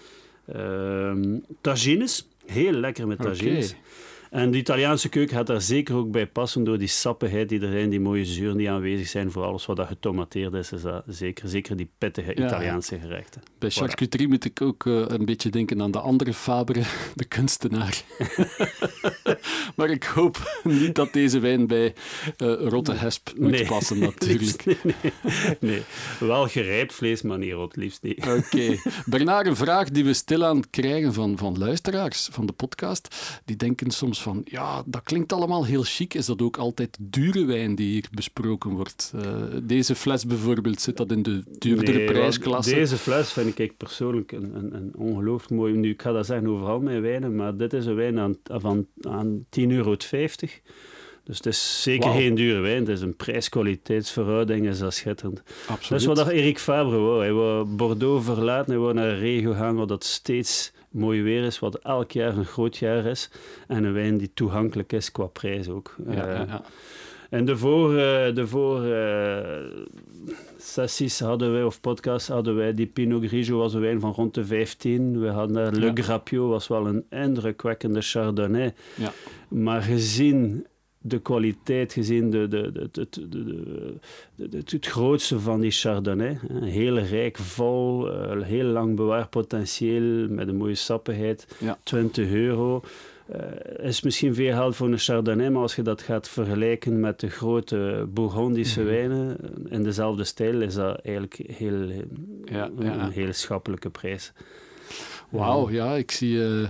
Uh, 0.56 1.12
tagines, 1.60 2.28
heel 2.46 2.72
lekker 2.72 3.06
met 3.06 3.18
tagines. 3.18 3.70
Okay. 3.70 3.82
En 4.30 4.50
de 4.50 4.58
Italiaanse 4.58 5.08
keuken 5.08 5.36
gaat 5.36 5.46
daar 5.46 5.60
zeker 5.60 5.94
ook 5.94 6.10
bij 6.10 6.26
passen 6.26 6.64
door 6.64 6.78
die 6.78 6.88
sappigheid 6.88 7.48
die 7.48 7.60
er 7.60 7.72
zijn, 7.72 7.88
die 7.88 8.00
mooie 8.00 8.24
zuren 8.24 8.56
die 8.56 8.70
aanwezig 8.70 9.08
zijn 9.08 9.30
voor 9.30 9.44
alles 9.44 9.66
wat 9.66 9.76
dat 9.76 9.86
getomateerd 9.86 10.54
is. 10.54 10.72
is 10.72 10.82
dat 10.82 11.02
zeker, 11.06 11.48
zeker 11.48 11.76
die 11.76 11.90
pittige 11.98 12.34
Italiaanse 12.34 12.94
ja. 12.94 13.00
gerechten. 13.00 13.42
Bij 13.58 13.70
charcuterie 13.70 14.26
voilà. 14.26 14.30
moet 14.30 14.44
ik 14.44 14.60
ook 14.60 14.84
uh, 14.84 15.04
een 15.06 15.24
beetje 15.24 15.50
denken 15.50 15.82
aan 15.82 15.90
de 15.90 16.00
andere 16.00 16.34
Fabre, 16.34 16.82
de 17.14 17.24
kunstenaar. 17.24 18.02
maar 19.76 19.90
ik 19.90 20.04
hoop 20.04 20.60
niet 20.64 20.94
dat 20.94 21.12
deze 21.12 21.38
wijn 21.38 21.66
bij 21.66 21.94
uh, 22.38 22.54
rotte 22.68 22.92
hesp 22.92 23.32
moet 23.36 23.50
nee. 23.50 23.66
passen, 23.66 23.98
natuurlijk. 24.08 24.64
Nee, 24.64 24.76
nee, 24.82 25.12
nee, 25.60 25.82
Wel 26.20 26.48
gerijpt 26.48 26.94
vlees, 26.94 27.22
maar 27.22 27.38
niet 27.38 27.52
rot, 27.52 27.76
liefst 27.76 28.02
niet. 28.02 28.18
Oké. 28.18 28.30
Okay. 28.30 28.80
Bernard, 29.06 29.46
een 29.46 29.56
vraag 29.56 29.90
die 29.90 30.04
we 30.04 30.12
stilaan 30.12 30.70
krijgen 30.70 31.14
van, 31.14 31.38
van 31.38 31.58
luisteraars 31.58 32.28
van 32.32 32.46
de 32.46 32.52
podcast, 32.52 33.16
die 33.44 33.56
denken 33.56 33.90
soms 33.90 34.17
van, 34.20 34.42
ja, 34.44 34.82
dat 34.86 35.02
klinkt 35.02 35.32
allemaal 35.32 35.64
heel 35.64 35.82
chic. 35.82 36.14
Is 36.14 36.26
dat 36.26 36.42
ook 36.42 36.56
altijd 36.56 36.96
dure 37.00 37.44
wijn 37.44 37.74
die 37.74 37.90
hier 37.90 38.08
besproken 38.10 38.70
wordt? 38.70 39.12
Uh, 39.14 39.22
deze 39.62 39.94
fles 39.94 40.26
bijvoorbeeld, 40.26 40.80
zit 40.80 40.96
dat 40.96 41.10
in 41.10 41.22
de 41.22 41.42
duurdere 41.58 41.98
nee, 41.98 42.06
prijsklasse? 42.06 42.74
Deze 42.74 42.96
fles 42.96 43.32
vind 43.32 43.58
ik 43.58 43.76
persoonlijk 43.76 44.32
een, 44.32 44.56
een, 44.56 44.74
een, 44.74 44.92
ongelooflijk 44.96 45.52
mooi. 45.52 45.74
Nu, 45.74 45.90
ik 45.90 46.02
ga 46.02 46.12
dat 46.12 46.26
zeggen 46.26 46.48
over 46.48 46.66
al 46.66 46.80
mijn 46.80 47.00
wijnen, 47.00 47.36
maar 47.36 47.56
dit 47.56 47.72
is 47.72 47.86
een 47.86 47.94
wijn 47.94 48.18
aan, 48.18 48.36
van, 48.44 48.86
aan 49.00 49.46
10,50 49.60 49.66
euro. 49.66 49.96
Dus 51.28 51.36
het 51.36 51.46
is 51.46 51.82
zeker 51.82 52.08
wow. 52.08 52.18
geen 52.18 52.34
dure 52.34 52.60
wijn. 52.60 52.78
Het 52.78 52.88
is 52.88 53.00
een 53.00 53.16
prijs-kwaliteitsverhouding, 53.16 54.66
is 54.66 54.78
dat 54.78 54.94
schitterend. 54.94 55.42
Absoluut. 55.66 55.88
Dat 55.88 56.16
is 56.16 56.24
wat 56.24 56.28
Erik 56.28 56.58
Fabre 56.58 56.96
wou. 56.96 57.18
Hij 57.18 57.32
wou 57.32 57.64
Bordeaux 57.64 58.24
verlaten, 58.24 58.70
hij 58.70 58.80
wou 58.80 58.94
naar 58.94 59.08
een 59.08 59.18
regio 59.18 59.52
gaan 59.52 59.76
waar 59.76 59.86
dat 59.86 60.04
steeds 60.04 60.72
mooi 60.98 61.22
weer 61.22 61.44
is, 61.44 61.58
wat 61.58 61.78
elk 61.78 62.12
jaar 62.12 62.36
een 62.36 62.44
groot 62.44 62.76
jaar 62.76 63.04
is. 63.04 63.30
En 63.66 63.84
een 63.84 63.92
wijn 63.92 64.18
die 64.18 64.30
toegankelijk 64.34 64.92
is 64.92 65.12
qua 65.12 65.26
prijs 65.26 65.68
ook. 65.68 65.96
Ja, 66.06 66.12
uh, 66.12 66.16
ja, 66.16 66.44
ja. 66.48 66.62
En 67.30 67.44
de 67.44 67.56
voor, 67.56 67.90
uh, 67.92 68.34
de 68.34 68.46
voor 68.46 68.84
uh, 68.84 69.38
sessies 70.58 71.20
hadden 71.20 71.52
wij, 71.52 71.62
of 71.62 71.80
podcasts 71.80 72.28
hadden 72.28 72.54
wij, 72.54 72.74
die 72.74 72.86
Pinot 72.86 73.26
Grigio 73.26 73.58
was 73.58 73.74
een 73.74 73.80
wijn 73.80 74.00
van 74.00 74.12
rond 74.12 74.34
de 74.34 74.44
15. 74.44 75.20
We 75.20 75.28
hadden 75.28 75.56
daar 75.56 75.72
Le. 75.72 75.92
Grappio, 75.94 76.48
was 76.48 76.68
wel 76.68 76.86
een 76.86 77.04
indrukwekkende 77.10 78.00
Chardonnay. 78.00 78.74
Ja. 78.96 79.12
Maar 79.48 79.82
gezien 79.82 80.66
de 81.08 81.18
kwaliteit 81.18 81.92
gezien, 81.92 82.30
de, 82.30 82.48
de, 82.48 82.72
de, 82.72 82.88
de, 82.90 83.28
de, 83.28 84.48
de, 84.48 84.56
het 84.56 84.86
grootste 84.86 85.40
van 85.40 85.60
die 85.60 85.70
Chardonnay. 85.70 86.38
Heel 86.60 86.98
rijk, 86.98 87.36
vol, 87.36 88.12
uh, 88.12 88.42
heel 88.42 88.64
lang 88.64 88.96
bewaarpotentieel, 88.96 90.28
met 90.28 90.48
een 90.48 90.56
mooie 90.56 90.74
sappigheid. 90.74 91.46
Ja. 91.58 91.78
20 91.82 92.30
euro. 92.30 92.82
Uh, 93.34 93.86
is 93.86 94.02
misschien 94.02 94.34
veel 94.34 94.52
geld 94.52 94.76
voor 94.76 94.88
een 94.88 94.98
Chardonnay, 94.98 95.50
maar 95.50 95.62
als 95.62 95.76
je 95.76 95.82
dat 95.82 96.02
gaat 96.02 96.28
vergelijken 96.28 97.00
met 97.00 97.20
de 97.20 97.28
grote 97.28 98.06
Bourgondische 98.08 98.80
mm 98.80 98.86
-hmm. 98.86 98.96
wijnen 98.96 99.36
in 99.68 99.82
dezelfde 99.82 100.24
stijl, 100.24 100.60
is 100.60 100.74
dat 100.74 100.98
eigenlijk 100.98 101.40
heel, 101.52 101.80
ja, 102.44 102.70
een, 102.76 102.84
ja. 102.84 103.04
een 103.04 103.10
hele 103.10 103.32
schappelijke 103.32 103.90
prijs. 103.90 104.32
Wauw, 105.28 105.70
ja, 105.70 105.94
ik 105.94 106.10
zie... 106.10 106.34
Uh... 106.34 106.68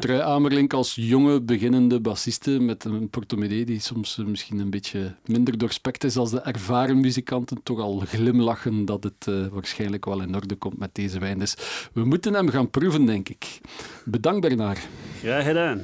Trui 0.00 0.20
Amerlink 0.20 0.72
als 0.72 0.94
jonge, 0.94 1.40
beginnende 1.40 2.00
bassiste 2.00 2.50
met 2.50 2.84
een 2.84 3.10
portemonnee 3.10 3.64
die 3.64 3.80
soms 3.80 4.16
misschien 4.16 4.58
een 4.58 4.70
beetje 4.70 5.14
minder 5.26 5.58
doorspekt 5.58 6.04
is 6.04 6.16
als 6.16 6.30
de 6.30 6.40
ervaren 6.40 7.00
muzikanten, 7.00 7.62
toch 7.62 7.80
al 7.80 8.02
glimlachen 8.06 8.84
dat 8.84 9.04
het 9.04 9.26
uh, 9.28 9.46
waarschijnlijk 9.46 10.04
wel 10.04 10.20
in 10.22 10.34
orde 10.34 10.54
komt 10.54 10.78
met 10.78 10.94
deze 10.94 11.18
wijn. 11.18 11.38
Dus 11.38 11.56
we 11.92 12.04
moeten 12.04 12.34
hem 12.34 12.48
gaan 12.48 12.70
proeven, 12.70 13.06
denk 13.06 13.28
ik. 13.28 13.60
Bedankt, 14.04 14.40
Bernard. 14.40 14.88
Graag 15.20 15.44
gedaan. 15.44 15.80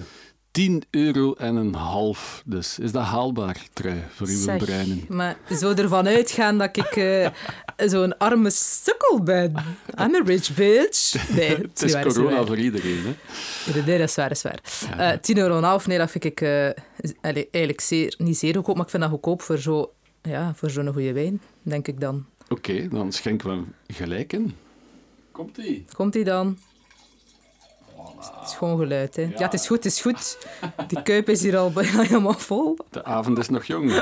10 0.50 0.83
euro 0.90 1.33
en 1.35 1.57
een 1.57 1.75
half. 1.75 2.43
Dus 2.47 2.78
is 2.78 2.93
dat 2.93 3.02
haalbaar, 3.05 3.67
trui, 3.73 4.02
voor 4.14 4.26
uw 4.26 4.38
Zeg, 4.38 4.59
breinen? 4.59 5.05
Maar 5.09 5.37
zo 5.61 5.73
ervan 5.75 6.07
uitgaan 6.07 6.59
dat 6.59 6.76
ik 6.76 6.97
eh, 6.97 7.28
zo'n 7.93 8.19
arme 8.19 8.50
sukkel 8.50 9.23
ben. 9.23 9.50
I'm 10.00 10.14
a 10.14 10.23
rich 10.25 10.55
bitch. 10.55 11.14
Nee, 11.37 11.57
Het 11.57 11.83
is 11.83 11.93
waar, 11.93 12.07
corona 12.07 12.47
voor 12.47 12.59
iedereen. 12.59 12.99
Hè? 12.99 13.14
Nee, 13.75 13.83
nee, 13.85 13.99
dat 13.99 14.09
is 14.09 14.14
waar, 14.14 14.28
dat 14.28 14.37
is 14.37 14.43
waar. 14.43 14.61
Eh 15.12 15.19
10 15.19 15.38
euro 15.38 15.50
en 15.50 15.57
een 15.59 15.64
half, 15.64 15.87
nee, 15.87 15.99
dat 15.99 16.11
vind 16.11 16.25
ik 16.25 16.40
eh, 16.40 16.64
eigenlijk 17.31 17.81
zeer, 17.81 18.14
niet 18.19 18.38
zeer 18.38 18.55
goedkoop, 18.55 18.75
maar 18.76 18.85
ik 18.85 18.90
vind 18.90 19.02
dat 19.02 19.12
goedkoop 19.12 19.43
voor 19.43 19.59
zo- 19.59 19.93
ja, 20.23 20.52
voor 20.55 20.71
zo'n 20.71 20.93
goede 20.93 21.12
wijn, 21.12 21.40
denk 21.62 21.88
ik 21.88 22.00
dan. 22.00 22.26
Oké, 22.49 22.88
dan 22.88 23.12
schenken 23.12 23.49
we 23.49 23.55
hem 23.55 23.75
gelijk 23.87 24.33
in. 24.33 24.55
Komt-ie. 25.33 25.85
Komt 25.93 26.12
die 26.12 26.25
dan? 26.25 26.59
Het 28.17 28.49
is 28.49 28.55
gewoon 28.55 28.79
geluid, 28.79 29.17
hè. 29.17 29.23
Ja. 29.23 29.43
het 29.43 29.55
is 29.55 29.67
goed, 29.67 29.85
het 29.85 29.93
is 29.93 30.00
goed. 30.00 30.38
Die 30.87 31.03
kuip 31.03 31.29
is 31.29 31.43
hier 31.43 31.57
al 31.57 31.73
bijna 31.73 32.03
helemaal 32.03 32.33
vol. 32.38 32.77
De 32.91 33.05
avond 33.05 33.38
is 33.38 33.49
nog 33.49 33.65
jong. 33.65 33.93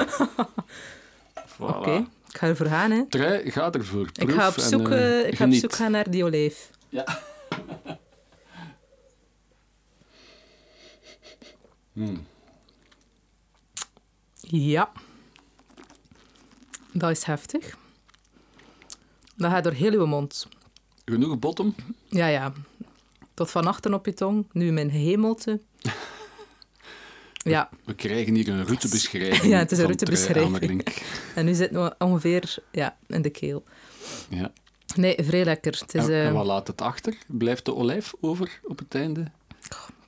Voilà. 1.56 1.58
Oké, 1.58 1.96
ik 2.28 2.36
ga 2.36 2.46
ervoor 2.46 2.66
gaan, 2.66 2.90
hè. 2.90 3.06
Trui, 3.08 3.50
ga 3.50 3.70
ervoor. 3.72 4.06
Ik 4.06 4.26
Proef 4.26 4.38
ga 4.38 4.48
op 4.48 4.54
en, 4.56 4.62
zoek, 4.62 4.88
eh, 4.88 5.20
eh, 5.20 5.26
ik 5.26 5.36
ga 5.36 5.44
op 5.44 5.52
zoek 5.52 5.74
gaan 5.74 5.90
naar 5.90 6.10
die 6.10 6.24
olijf. 6.24 6.70
Ja. 6.88 7.04
Hmm. 11.92 12.26
Ja. 14.40 14.92
Dat 16.92 17.10
is 17.10 17.22
heftig. 17.22 17.76
Dat 19.36 19.50
gaat 19.50 19.64
door 19.64 19.72
heel 19.72 19.92
uw 19.92 20.06
mond. 20.06 20.48
Genoeg 21.04 21.38
bottom? 21.38 21.74
Ja, 22.08 22.26
ja. 22.26 22.52
Tot 23.36 23.50
van 23.50 23.66
achter 23.66 23.94
op 23.94 24.06
je 24.06 24.14
tong. 24.14 24.46
Nu 24.52 24.72
mijn 24.72 24.90
hemelte. 24.90 25.60
Ja, 27.34 27.68
We 27.84 27.94
krijgen 27.94 28.34
hier 28.34 28.48
een 28.48 28.66
routebeschrijving. 28.66 29.42
Ja, 29.52 29.58
het 29.58 29.72
is 29.72 29.78
een 29.78 29.84
routebeschrijving. 29.84 30.86
En 31.34 31.44
nu 31.44 31.54
zitten 31.54 31.84
we 31.84 31.94
ongeveer 31.98 32.56
ja, 32.72 32.96
in 33.06 33.22
de 33.22 33.30
keel. 33.30 33.64
Ja. 34.28 34.52
Nee, 34.94 35.16
vrij 35.20 35.44
lekker. 35.44 35.78
Het 35.80 35.94
is, 35.94 36.08
En, 36.08 36.12
en 36.12 36.32
wat 36.32 36.46
laat 36.46 36.66
het 36.66 36.80
achter? 36.80 37.16
Blijft 37.26 37.64
de 37.64 37.74
olijf 37.74 38.14
over 38.20 38.60
op 38.64 38.78
het 38.78 38.94
einde? 38.94 39.30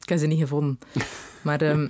Ik 0.03 0.09
heb 0.09 0.19
ze 0.19 0.27
niet 0.27 0.39
gevonden. 0.39 0.79
Maar 1.43 1.61
ehm, 1.61 1.89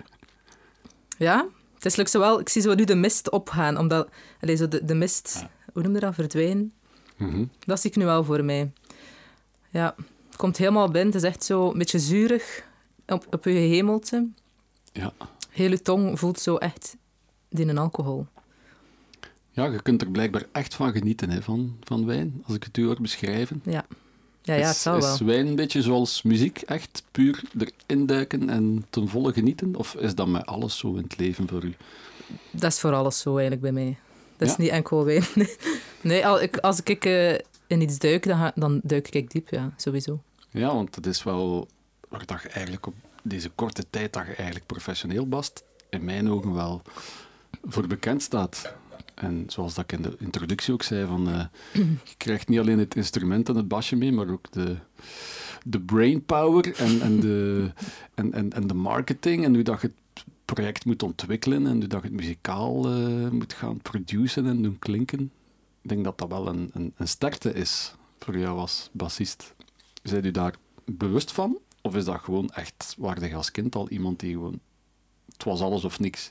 ja, 1.18 1.47
het 1.75 1.85
is 1.85 1.97
lukt 1.97 2.11
zo 2.11 2.18
wel. 2.18 2.40
Ik 2.40 2.49
zie 2.49 2.62
zo 2.62 2.75
nu 2.75 2.85
de 2.85 2.95
mist 2.95 3.30
opgaan. 3.30 3.78
Omdat, 3.78 4.09
allee, 4.40 4.57
zo 4.57 4.68
de, 4.68 4.85
de 4.85 4.95
mist, 4.95 5.45
hoe 5.73 5.83
noem 5.83 5.95
je 5.95 6.00
dat, 6.00 6.14
verdwijnen. 6.14 6.73
Mhm. 7.16 7.45
Dat 7.59 7.80
zie 7.80 7.90
ik 7.90 7.97
nu 7.97 8.04
wel 8.04 8.25
voor 8.25 8.45
mij. 8.45 8.73
Ja, 9.71 9.95
komt 10.38 10.57
helemaal 10.57 10.90
binnen. 10.90 11.12
Het 11.14 11.23
is 11.23 11.28
echt 11.28 11.45
zo 11.45 11.71
een 11.71 11.78
beetje 11.78 11.99
zuurig 11.99 12.64
op, 13.07 13.26
op 13.30 13.45
je 13.45 13.50
hemelte. 13.50 14.28
Ja. 14.92 15.12
Heel 15.50 15.71
je 15.71 15.83
tong 15.83 16.18
voelt 16.18 16.40
zo 16.40 16.57
echt 16.57 16.97
die 17.49 17.66
een 17.66 17.78
alcohol. 17.78 18.26
ja, 19.50 19.64
je 19.66 19.83
kunt 19.83 20.02
er 20.02 20.11
blijkbaar 20.11 20.45
echt 20.52 20.75
van 20.75 20.92
genieten 20.92 21.30
hè, 21.30 21.42
van, 21.42 21.76
van 21.83 22.07
wijn, 22.07 22.42
als 22.47 22.57
ik 22.57 22.62
het 22.64 22.76
u 22.76 22.85
hoor 22.85 23.00
beschrijven. 23.00 23.62
Ja, 23.64 23.85
ja, 24.42 24.54
ja 24.54 24.66
het 24.66 24.75
is, 24.76 24.83
zal 24.83 25.00
wel. 25.00 25.12
Is 25.14 25.21
wijn 25.21 25.47
een 25.47 25.54
beetje 25.57 25.83
zoals 25.83 26.23
muziek, 26.23 26.61
echt 26.61 27.02
puur 27.11 27.42
erin 27.87 28.07
duiken 28.07 28.49
en 28.50 28.87
ten 28.90 29.09
volle 29.09 29.33
genieten? 29.33 29.76
Of 29.76 29.95
is 29.95 30.14
dat 30.14 30.26
met 30.28 30.47
alles 30.47 30.78
zo 30.78 30.95
in 30.95 31.02
het 31.02 31.18
leven 31.18 31.49
voor 31.49 31.64
u? 31.64 31.75
Dat 32.50 32.73
is 32.73 32.80
voor 32.80 32.92
alles 32.95 33.18
zo 33.18 33.30
eigenlijk 33.30 33.61
bij 33.62 33.73
mij. 33.73 33.99
Dat 34.37 34.49
is 34.49 34.54
Ja? 34.57 34.62
niet 34.62 34.71
enkel 34.73 35.04
wijn. 35.04 35.25
Nee, 36.00 36.26
al- 36.26 36.40
ik- 36.42 36.57
als 36.57 36.83
ik 36.83 37.04
eh, 37.04 37.33
in 37.66 37.80
iets 37.80 37.99
duik, 37.99 38.26
dan, 38.26 38.50
dan 38.54 38.80
duik 38.83 39.09
ik 39.14 39.30
diep, 39.30 39.49
ja, 39.49 39.73
sowieso. 39.76 40.21
Ja, 40.50 40.75
want 40.75 40.95
het 40.95 41.07
is 41.07 41.23
wel 41.23 41.69
waar 42.09 42.26
dat 42.26 42.43
je 42.43 42.49
eigenlijk 42.49 42.87
op 42.87 42.95
deze 43.23 43.50
korte 43.50 43.85
tijd 43.90 44.12
dat 44.12 44.26
je 44.26 44.35
eigenlijk 44.35 44.67
professioneel 44.67 45.28
bast, 45.28 45.64
in 45.90 46.05
mijn 46.05 46.31
ogen 46.31 46.55
wel 46.55 46.83
voor 47.62 47.87
bekend 47.87 48.23
staat. 48.23 48.75
En 49.14 49.45
zoals 49.47 49.75
dat 49.75 49.84
ik 49.84 49.93
in 49.93 50.02
de 50.02 50.17
introductie 50.19 50.73
ook 50.73 50.82
zei, 50.82 51.06
van, 51.06 51.28
eh, 51.28 51.45
je 52.04 52.15
krijgt 52.17 52.49
niet 52.49 52.58
alleen 52.58 52.78
het 52.78 52.97
instrument 52.97 53.49
en 53.49 53.56
het 53.56 53.69
basje 53.69 53.97
mee, 53.97 54.13
maar 54.13 54.28
ook 54.28 54.52
de, 54.52 54.76
de 55.65 55.80
brainpower 55.80 56.75
en, 56.76 57.00
en, 57.00 57.21
de, 57.21 57.71
en, 58.15 58.32
en, 58.32 58.52
en 58.52 58.67
de 58.67 58.75
marketing 58.75 59.45
en 59.45 59.54
hoe 59.54 59.63
dat 59.63 59.80
je 59.80 59.87
het 60.15 60.25
project 60.45 60.84
moet 60.84 61.02
ontwikkelen 61.02 61.67
en 61.67 61.76
hoe 61.76 61.87
dat 61.87 62.02
je 62.02 62.06
het 62.06 62.17
muzikaal 62.17 62.93
eh, 62.93 63.28
moet 63.28 63.52
gaan 63.52 63.80
produceren 63.82 64.47
en 64.47 64.63
doen 64.63 64.78
klinken. 64.78 65.21
Ik 65.82 65.89
denk 65.89 66.04
dat 66.04 66.19
dat 66.19 66.28
wel 66.28 66.49
een, 66.49 66.71
een, 66.73 66.93
een 66.97 67.08
sterkte 67.08 67.52
is 67.52 67.95
voor 68.19 68.39
jou 68.39 68.58
als 68.58 68.89
bassist. 68.93 69.54
Zijn 70.02 70.25
u 70.25 70.30
daar 70.30 70.54
bewust 70.84 71.32
van? 71.32 71.58
Of 71.82 71.97
is 71.97 72.04
dat 72.04 72.21
gewoon 72.21 72.50
echt, 72.50 72.95
waardig 72.99 73.34
als 73.34 73.50
kind 73.50 73.75
al 73.75 73.89
iemand 73.89 74.21
die 74.21 74.32
gewoon... 74.32 74.61
Het 75.32 75.45
was 75.45 75.61
alles 75.61 75.84
of 75.84 75.99
niks. 76.00 76.30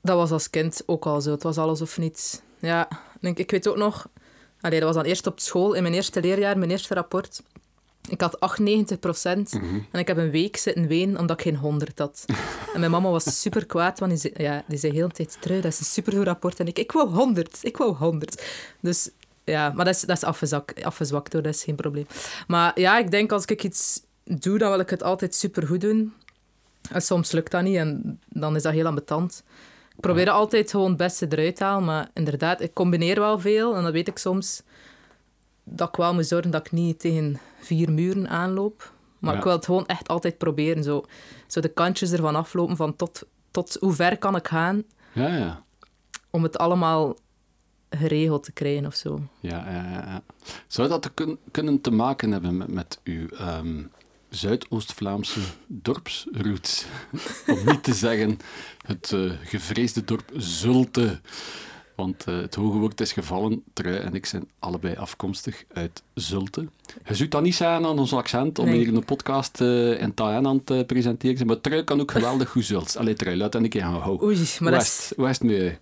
Dat 0.00 0.16
was 0.16 0.30
als 0.30 0.50
kind 0.50 0.82
ook 0.86 1.06
al 1.06 1.20
zo. 1.20 1.30
Het 1.30 1.42
was 1.42 1.58
alles 1.58 1.80
of 1.80 1.98
niets. 1.98 2.40
Ja, 2.58 2.90
ik 2.90 3.20
denk, 3.20 3.38
ik 3.38 3.50
weet 3.50 3.68
ook 3.68 3.76
nog... 3.76 4.08
Allee, 4.60 4.78
dat 4.80 4.88
was 4.88 4.96
dan 4.96 5.06
eerst 5.10 5.26
op 5.26 5.40
school, 5.40 5.72
in 5.72 5.82
mijn 5.82 5.94
eerste 5.94 6.20
leerjaar, 6.20 6.58
mijn 6.58 6.70
eerste 6.70 6.94
rapport. 6.94 7.42
Ik 8.08 8.20
had 8.20 8.40
98 8.40 8.98
procent 8.98 9.52
en 9.90 9.98
ik 9.98 10.06
heb 10.06 10.16
een 10.16 10.30
week 10.30 10.56
zitten 10.56 10.86
wenen 10.86 11.18
omdat 11.18 11.36
ik 11.38 11.42
geen 11.42 11.56
100 11.56 11.98
had. 11.98 12.24
En 12.74 12.80
mijn 12.80 12.90
mama 12.92 13.10
was 13.10 13.40
super 13.40 13.66
kwaad, 13.66 13.98
want 13.98 14.10
die 14.10 14.20
zei, 14.20 14.34
ja, 14.36 14.64
die 14.66 14.78
zei 14.78 14.92
heel 14.92 15.08
de 15.08 15.14
tijd, 15.14 15.36
Trui, 15.40 15.60
dat 15.60 15.72
is 15.72 15.78
een 15.78 15.84
supergoed 15.84 16.24
rapport. 16.24 16.60
En 16.60 16.66
ik, 16.66 16.78
ik 16.78 16.92
wou 16.92 17.08
100, 17.08 17.58
ik 17.62 17.76
wou 17.76 17.94
100. 17.94 18.42
Dus 18.80 19.10
ja, 19.44 19.70
maar 19.74 19.84
dat 19.84 19.94
is, 19.94 20.00
dat 20.00 20.16
is 20.16 20.24
afgezak, 20.24 20.82
afgezwakt 20.82 21.32
hoor, 21.32 21.42
dat 21.42 21.54
is 21.54 21.64
geen 21.64 21.74
probleem. 21.76 22.06
Maar 22.46 22.80
ja, 22.80 22.98
ik 22.98 23.10
denk 23.10 23.32
als 23.32 23.44
ik 23.44 23.64
iets 23.64 24.02
doe, 24.24 24.58
dan 24.58 24.70
wil 24.70 24.80
ik 24.80 24.90
het 24.90 25.02
altijd 25.02 25.34
supergoed 25.34 25.80
doen. 25.80 26.12
En 26.90 27.02
soms 27.02 27.32
lukt 27.32 27.50
dat 27.50 27.62
niet 27.62 27.76
en 27.76 28.20
dan 28.28 28.56
is 28.56 28.62
dat 28.62 28.72
heel 28.72 28.86
ambetant. 28.86 29.42
Ik 29.94 30.00
probeer 30.00 30.30
altijd 30.30 30.70
gewoon 30.70 30.88
het 30.88 30.96
beste 30.96 31.26
eruit 31.30 31.56
te 31.56 31.64
halen, 31.64 31.84
maar 31.84 32.08
inderdaad, 32.14 32.60
ik 32.60 32.74
combineer 32.74 33.18
wel 33.20 33.38
veel 33.40 33.76
en 33.76 33.82
dan 33.82 33.92
weet 33.92 34.08
ik 34.08 34.18
soms 34.18 34.62
dat 35.64 35.88
ik 35.88 35.96
wel 35.96 36.14
moet 36.14 36.26
zorgen 36.26 36.50
dat 36.50 36.66
ik 36.66 36.72
niet 36.72 37.00
tegen 37.00 37.40
vier 37.60 37.92
muren 37.92 38.28
aanloop. 38.28 38.92
Maar 39.18 39.32
Ja. 39.32 39.38
ik 39.38 39.44
wil 39.44 39.52
het 39.52 39.64
gewoon 39.64 39.86
echt 39.86 40.08
altijd 40.08 40.38
proberen. 40.38 40.82
Zo, 40.82 41.04
zo 41.46 41.60
de 41.60 41.68
kantjes 41.68 42.12
ervan 42.12 42.36
aflopen 42.36 42.76
van 42.76 42.96
tot, 42.96 43.22
tot 43.50 43.76
hoe 43.80 43.92
ver 43.92 44.18
kan 44.18 44.36
ik 44.36 44.48
gaan 44.48 44.82
Ja, 45.12 45.36
ja. 45.36 45.62
om 46.30 46.42
het 46.42 46.58
allemaal 46.58 47.16
geregeld 47.96 48.42
te 48.44 48.52
krijgen 48.52 48.86
of 48.86 48.94
zo. 48.94 49.20
Ja, 49.40 49.70
ja. 49.70 50.22
Zou 50.66 50.88
dat 50.88 51.02
te 51.02 51.10
kun- 51.14 51.38
kunnen 51.50 51.80
te 51.80 51.90
maken 51.90 52.32
hebben 52.32 52.56
met, 52.56 52.68
met 52.68 53.00
uw 53.04 53.28
ehm, 53.28 53.82
Zuidoost-Vlaamse 54.28 55.40
dorpsroots? 55.66 56.84
Om 57.46 57.58
niet 57.64 57.82
te 57.82 57.94
zeggen 57.94 58.38
het 58.86 59.12
eh, 59.12 59.30
gevreesde 59.44 60.04
dorp 60.04 60.30
Zulte. 60.36 61.20
Want 61.96 62.24
eh, 62.24 62.36
het 62.36 62.54
hoge 62.54 62.78
woord 62.78 63.00
is 63.00 63.12
gevallen. 63.12 63.62
Trui 63.72 63.96
en 63.96 64.14
ik 64.14 64.26
zijn 64.26 64.48
allebei 64.58 64.96
afkomstig 64.96 65.64
uit 65.72 66.02
Zulte. 66.14 66.68
Je 67.08 67.14
zoekt 67.14 67.30
dat 67.30 67.42
niet 67.42 67.54
zijn 67.54 67.84
aan 67.86 67.98
ons 67.98 68.12
accent 68.12 68.58
om 68.58 68.64
Nee. 68.66 68.78
hier 68.78 68.94
een 68.94 69.04
podcast 69.04 69.60
eh 69.60 70.00
in 70.00 70.14
aan 70.20 70.64
te 70.64 70.84
presenteren. 70.86 71.46
Maar 71.46 71.60
Trui 71.60 71.84
kan 71.84 72.00
ook 72.00 72.10
geweldig 72.10 72.48
goed 72.50 72.64
Zults. 72.64 72.96
Allee, 72.96 73.14
Trui, 73.14 73.36
laat 73.36 73.52
dat 73.52 73.62
een 73.62 73.68
keer 73.68 73.80
gaan. 73.82 74.22
Oei, 74.22 74.46
maar 74.60 74.72
dat 74.72 74.82
is, 74.82 74.88
West, 74.88 75.12
West 75.16 75.42
mee. 75.42 75.78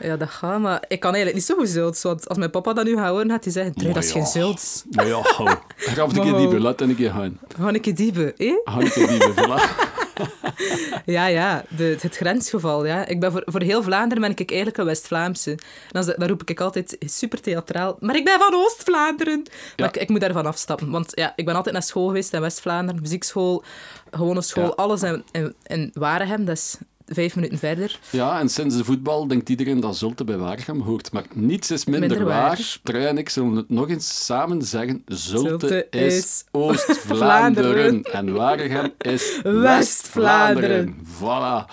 Ja, 0.00 0.16
dat 0.16 0.30
gaat. 0.30 0.60
Maar 0.60 0.84
ik 0.88 1.00
kan 1.00 1.14
eigenlijk 1.14 1.34
niet 1.34 1.44
zo 1.44 1.54
goed 1.54 1.68
Zults. 1.68 2.02
Want 2.02 2.28
als 2.28 2.38
mijn 2.38 2.50
papa 2.50 2.72
dat 2.72 2.84
nu 2.84 2.98
horen, 3.00 3.30
gaat 3.30 3.44
hij 3.44 3.52
zeggen... 3.52 3.72
"Trui, 3.72 3.86
Maar 3.86 3.94
dat 3.94 4.04
is 4.04 4.12
ja. 4.12 4.20
geen 4.20 4.30
Zults. 4.30 4.84
Maar 4.90 5.06
ja, 5.06 5.20
hou. 5.22 5.56
Graf 5.76 6.16
een 6.16 6.22
keer 6.22 6.36
dieper, 6.36 6.60
laat 6.60 6.80
een 6.80 6.96
keer 6.96 7.10
gaan. 7.10 7.38
Gewoon 7.54 7.74
een 7.74 7.80
keer 7.80 7.94
diepe, 7.94 8.34
eh? 8.36 8.52
Ga 8.64 8.80
een 8.80 8.90
keer 8.90 9.08
dieper, 9.08 9.34
voilà. 9.34 9.92
Ja, 11.04 11.26
ja, 11.26 11.64
de, 11.68 11.96
het 12.00 12.16
grensgeval. 12.16 12.86
Ja. 12.86 13.06
Ik 13.06 13.20
ben 13.20 13.32
voor, 13.32 13.42
voor 13.46 13.60
heel 13.60 13.82
Vlaanderen 13.82 14.22
ben 14.22 14.30
ik 14.30 14.50
eigenlijk 14.50 14.78
een 14.78 14.84
West-Vlaamse. 14.84 15.58
Dan, 15.90 16.14
dan 16.16 16.28
roep 16.28 16.42
ik 16.44 16.60
altijd 16.60 16.96
super 17.00 17.40
theatraal. 17.40 17.96
Maar 18.00 18.16
ik 18.16 18.24
ben 18.24 18.38
van 18.38 18.54
Oost-Vlaanderen. 18.54 19.42
Maar 19.76 19.88
ik, 19.88 19.96
ik 19.96 20.08
moet 20.08 20.20
daarvan 20.20 20.46
afstappen. 20.46 20.90
Want 20.90 21.12
ja, 21.14 21.32
ik 21.36 21.44
ben 21.44 21.54
altijd 21.54 21.74
naar 21.74 21.82
school 21.84 22.06
geweest 22.06 22.32
in 22.32 22.40
West-Vlaanderen. 22.40 23.00
Muziekschool, 23.00 23.64
gewone 24.10 24.42
school, 24.42 24.64
Ja. 24.64 24.70
alles 24.70 25.02
in, 25.02 25.24
in, 25.32 25.54
in 25.66 25.90
Waregem. 25.94 26.44
Dat 26.44 26.56
is 26.56 26.76
vijf 27.06 27.34
minuten 27.34 27.58
verder. 27.58 27.98
Ja, 28.10 28.40
en 28.40 28.48
sinds 28.48 28.76
de 28.76 28.84
voetbal 28.84 29.26
denkt 29.26 29.48
iedereen 29.48 29.80
dat 29.80 29.96
Zulte 29.96 30.24
bij 30.24 30.36
Waregem 30.36 30.80
hoort. 30.80 31.12
Maar 31.12 31.24
niets 31.32 31.70
is 31.70 31.84
minder, 31.84 32.08
Minder 32.08 32.26
waar. 32.26 32.42
waar. 32.48 32.78
Trui 32.82 33.04
en 33.04 33.18
ik 33.18 33.28
zullen 33.28 33.56
het 33.56 33.68
nog 33.68 33.88
eens 33.88 34.24
samen 34.24 34.62
zeggen. 34.62 35.02
Zulte, 35.06 35.48
Zulte 35.48 35.86
is, 35.90 36.44
Oost-Vlaanderen. 36.50 37.72
Vlaanderen. 37.72 38.02
en 38.02 38.32
Waregem 38.32 38.92
is 38.98 39.40
West-Vlaanderen. 39.42 40.94
Voilà. 41.16 41.64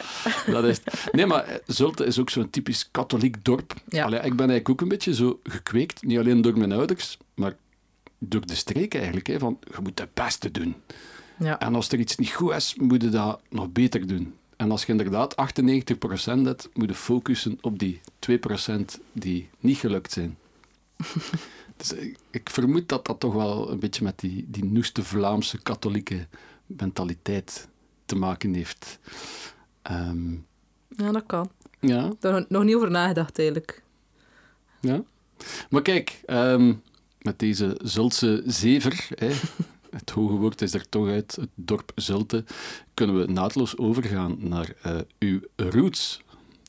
Dat 0.51 0.63
is. 0.63 0.79
Nee, 1.11 1.25
maar 1.25 1.43
eh, 1.43 1.55
Zulte 1.65 2.05
is 2.05 2.19
ook 2.19 2.29
zo'n 2.29 2.49
typisch 2.49 2.89
katholiek 2.91 3.43
dorp. 3.43 3.73
Ja. 3.87 4.03
Allee, 4.05 4.19
ik 4.19 4.35
ben 4.35 4.49
eigenlijk 4.49 4.69
ook 4.69 4.81
een 4.81 4.87
beetje 4.87 5.13
zo 5.13 5.39
gekweekt. 5.43 6.03
Niet 6.03 6.17
alleen 6.19 6.41
door 6.41 6.57
mijn 6.57 6.71
ouders, 6.71 7.17
maar 7.35 7.55
door 8.19 8.45
de 8.45 8.55
streek 8.55 8.95
eigenlijk. 8.95 9.27
Hè, 9.27 9.39
van, 9.39 9.59
je 9.63 9.77
moet 9.83 9.99
het 9.99 10.13
beste 10.13 10.51
doen. 10.51 10.75
Ja. 11.39 11.59
En 11.59 11.75
als 11.75 11.89
er 11.89 11.99
iets 11.99 12.15
niet 12.15 12.31
goed 12.31 12.53
is, 12.53 12.75
moet 12.77 13.01
je 13.01 13.09
dat 13.09 13.41
nog 13.49 13.71
beter 13.71 14.07
doen. 14.07 14.33
En 14.61 14.71
als 14.71 14.85
je 14.85 14.91
inderdaad 14.91 15.35
98% 15.35 16.41
hebt, 16.43 16.69
moet 16.73 16.89
je 16.89 16.95
focussen 16.95 17.57
op 17.61 17.79
die 17.79 18.01
2% 18.29 18.81
die 19.11 19.49
niet 19.59 19.77
gelukt 19.77 20.11
zijn. 20.11 20.37
dus 21.77 21.93
ik, 21.93 22.17
ik 22.31 22.49
vermoed 22.49 22.89
dat 22.89 23.05
dat 23.05 23.19
toch 23.19 23.33
wel 23.33 23.71
een 23.71 23.79
beetje 23.79 24.03
met 24.03 24.19
die, 24.19 24.45
die 24.47 24.65
noeste 24.65 25.03
Vlaamse 25.03 25.61
katholieke 25.61 26.27
mentaliteit 26.65 27.67
te 28.05 28.15
maken 28.15 28.53
heeft. 28.53 28.99
Ehm, 29.81 30.31
Ja, 30.87 31.11
dat 31.11 31.23
kan. 31.25 31.49
ja, 31.79 32.11
Daar 32.19 32.45
nog 32.49 32.63
niet 32.63 32.75
over 32.75 32.91
nagedacht, 32.91 33.39
eigenlijk. 33.39 33.83
ja. 34.79 35.03
Maar 35.69 35.81
kijk, 35.81 36.21
ehm, 36.25 36.73
met 37.21 37.39
deze 37.39 37.79
Zultse 37.83 38.43
zever, 38.45 39.07
hè, 39.15 39.31
het 39.91 40.09
hoge 40.09 40.33
woord 40.33 40.61
is 40.61 40.73
er 40.73 40.89
toch 40.89 41.07
uit, 41.07 41.35
het 41.35 41.49
dorp 41.55 41.91
Zulte, 41.95 42.43
kunnen 42.93 43.19
we 43.19 43.31
naadloos 43.31 43.77
overgaan 43.77 44.37
naar 44.39 44.73
eh, 44.81 44.97
uw 45.19 45.39
roots. 45.55 46.21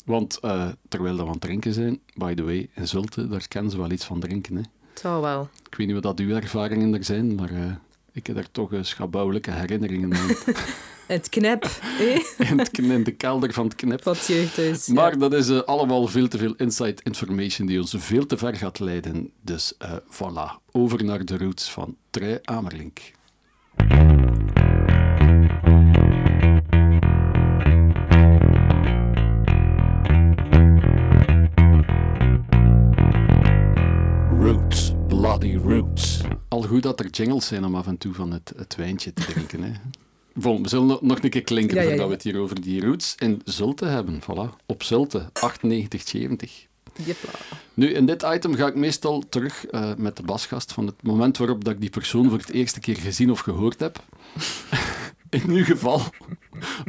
Want 0.04 0.38
eh, 0.40 0.68
terwijl 0.88 1.16
we 1.16 1.22
aan 1.22 1.28
het 1.28 1.40
drinken 1.40 1.72
zijn, 1.72 2.00
by 2.14 2.34
the 2.34 2.42
way, 2.42 2.68
in 2.74 2.88
Zulte, 2.88 3.28
daar 3.28 3.48
kennen 3.48 3.70
ze 3.70 3.78
wel 3.78 3.90
iets 3.90 4.04
van 4.04 4.20
drinken. 4.20 4.56
Hè. 4.56 4.62
Zal 4.94 5.20
wel. 5.20 5.48
Ik 5.70 5.74
weet 5.74 5.86
niet 5.86 6.02
wat 6.02 6.16
dat 6.16 6.26
uw 6.26 6.34
ervaringen 6.34 6.94
er 6.94 7.04
zijn, 7.04 7.34
maar 7.34 7.50
eh, 7.50 7.72
ik 8.12 8.26
heb 8.26 8.36
daar 8.36 8.50
toch 8.50 8.70
schabouwelijke 8.80 9.50
herinneringen 9.50 10.14
aan. 10.14 10.28
Het 11.12 11.28
knep, 11.28 11.64
in, 12.38 12.58
het, 12.58 12.78
in 12.78 13.04
de 13.04 13.10
kelder 13.10 13.52
van 13.52 13.64
het 13.64 13.74
knip. 13.74 14.04
Wat 14.04 14.26
jeugdhuis. 14.26 14.86
ja. 14.86 14.92
Maar 14.92 15.18
dat 15.18 15.32
is 15.32 15.48
eh, 15.48 15.60
allemaal 15.60 16.06
veel 16.06 16.28
te 16.28 16.38
veel 16.38 16.54
inside 16.56 17.02
information 17.02 17.66
die 17.66 17.80
ons 17.80 17.94
veel 17.98 18.26
te 18.26 18.36
ver 18.36 18.56
gaat 18.56 18.78
leiden. 18.78 19.30
Dus 19.40 19.74
eh, 19.78 19.92
voilà, 19.92 20.70
over 20.70 21.04
naar 21.04 21.24
de 21.24 21.36
roots 21.36 21.70
van 21.70 21.96
Trui 22.10 22.38
Amerlink. 22.42 23.00
Roots, 34.40 34.92
bloody 35.08 35.56
roots. 35.56 36.20
Al 36.48 36.62
goed 36.62 36.82
dat 36.82 37.00
er 37.00 37.10
jingles 37.10 37.46
zijn 37.46 37.64
om 37.64 37.74
af 37.74 37.86
en 37.86 37.98
toe 37.98 38.14
van 38.14 38.32
het, 38.32 38.52
het 38.56 38.74
wijntje 38.74 39.12
te 39.12 39.24
drinken. 39.24 39.62
Hè. 39.62 39.72
Bon, 40.34 40.62
we 40.62 40.68
zullen 40.68 40.98
nog- 41.00 41.22
een 41.22 41.30
keer 41.30 41.42
klinken 41.42 41.76
Ja, 41.76 41.82
ja, 41.82 41.88
voordat 41.88 42.06
we 42.08 42.12
het 42.14 42.22
hier 42.22 42.38
over 42.38 42.60
die 42.60 42.80
roots 42.84 43.14
in 43.18 43.40
Zulte 43.44 43.84
hebben. 43.84 44.20
Voilà, 44.22 44.64
op 44.66 44.82
Zulte, 44.82 45.30
98, 45.32 46.08
70. 46.08 46.66
Jepla. 47.04 47.30
Nu, 47.74 47.92
in 47.94 48.06
dit 48.06 48.22
item 48.22 48.54
ga 48.54 48.66
ik 48.66 48.74
meestal 48.74 49.22
terug 49.28 49.66
eh, 49.66 49.90
met 49.96 50.16
de 50.16 50.22
basgast 50.22 50.72
van 50.72 50.86
het 50.86 51.02
moment 51.02 51.36
waarop 51.38 51.64
dat 51.64 51.72
ik 51.74 51.80
die 51.80 51.90
persoon 51.90 52.28
voor 52.28 52.38
het 52.38 52.50
eerste 52.50 52.80
keer 52.80 52.96
gezien 52.96 53.30
of 53.30 53.40
gehoord 53.40 53.80
heb. 53.80 54.04
In 55.30 55.42
uw 55.50 55.64
geval 55.64 56.00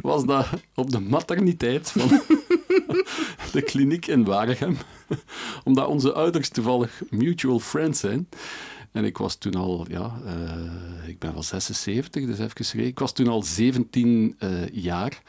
was 0.00 0.24
dat 0.24 0.46
op 0.74 0.90
de 0.90 1.00
materniteit 1.00 1.90
van 1.90 2.08
de 3.52 3.62
kliniek 3.64 4.06
in 4.06 4.24
Waregem. 4.24 4.76
Omdat 5.64 5.86
onze 5.86 6.12
ouders 6.12 6.48
toevallig 6.48 7.02
mutual 7.10 7.58
friends 7.60 8.00
zijn. 8.00 8.28
En 8.94 9.04
ik 9.04 9.18
was 9.18 9.36
toen 9.36 9.54
al, 9.54 9.86
ja, 9.88 10.20
eh, 10.24 11.08
ik 11.08 11.18
ben 11.18 11.32
van 11.32 11.44
76, 11.44 12.26
dus 12.26 12.38
even 12.38 12.56
geschreven. 12.56 12.88
Ik 12.88 12.98
was 12.98 13.12
toen 13.12 13.28
al 13.28 13.42
17 13.42 14.34
eh, 14.38 14.68
jaar. 14.68 15.22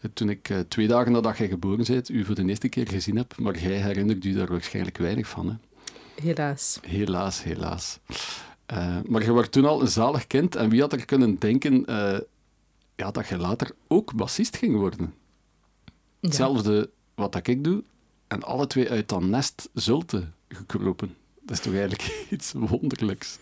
Eh, 0.00 0.10
Toen 0.14 0.28
ik 0.28 0.52
twee 0.68 0.86
dagen 0.86 1.12
nadat 1.12 1.38
jij 1.38 1.48
geboren 1.48 1.84
bent, 1.86 2.08
u 2.08 2.24
voor 2.24 2.34
de 2.34 2.44
eerste 2.44 2.68
keer 2.68 2.88
gezien 2.88 3.16
heb. 3.16 3.38
Maar 3.38 3.58
jij 3.58 3.80
herinnert 3.80 4.24
u 4.24 4.32
daar 4.32 4.46
waarschijnlijk 4.46 4.98
weinig 4.98 5.28
van. 5.28 5.48
Hè? 5.48 5.54
Helaas. 6.22 6.78
Helaas, 6.82 7.42
helaas. 7.42 7.98
Maar 9.06 9.22
je 9.24 9.32
was 9.32 9.48
toen 9.48 9.64
al 9.64 9.80
een 9.80 9.88
zalig 9.88 10.26
kind. 10.26 10.56
En 10.56 10.68
wie 10.68 10.80
had 10.80 10.92
er 10.92 11.04
kunnen 11.04 11.38
denken 11.38 11.84
ja, 12.96 13.10
dat 13.10 13.28
je 13.28 13.36
later 13.36 13.74
ook 13.88 14.14
bassist 14.14 14.56
ging 14.56 14.76
worden? 14.76 15.00
Ja. 15.00 15.92
Hetzelfde 16.20 16.90
wat 17.14 17.32
dat 17.32 17.46
ik 17.46 17.64
doe. 17.64 17.82
En 18.26 18.42
alle 18.42 18.66
twee 18.66 18.90
uit 18.90 19.08
dat 19.08 19.22
nest 19.22 19.68
Zulte 19.74 20.24
gekropen. 20.48 21.16
Dat 21.44 21.56
is 21.56 21.62
toch 21.62 21.72
eigenlijk 21.74 22.26
iets 22.30 22.52
wonderlijks. 22.52 23.38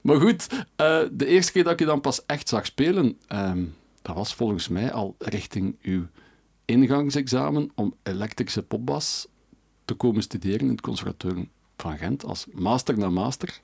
maar 0.00 0.20
goed, 0.20 0.46
eh, 0.76 1.02
de 1.12 1.26
eerste 1.26 1.52
keer 1.52 1.64
dat 1.64 1.72
ik 1.72 1.78
je 1.78 1.84
dan 1.84 2.00
pas 2.00 2.26
echt 2.26 2.48
zag 2.48 2.66
spelen, 2.66 3.18
ehm, 3.26 3.64
dat 4.02 4.14
was 4.14 4.34
volgens 4.34 4.68
mij 4.68 4.92
al 4.92 5.14
richting 5.18 5.76
uw 5.82 6.06
ingangsexamen 6.64 7.70
om 7.74 7.94
elektrische 8.02 8.62
popbas 8.62 9.26
te 9.84 9.94
komen 9.94 10.22
studeren 10.22 10.60
in 10.60 10.68
het 10.68 10.80
conservatorium 10.80 11.48
van 11.76 11.98
Gent 11.98 12.24
als 12.24 12.46
master 12.52 12.98
na 12.98 13.10
master. 13.10 13.60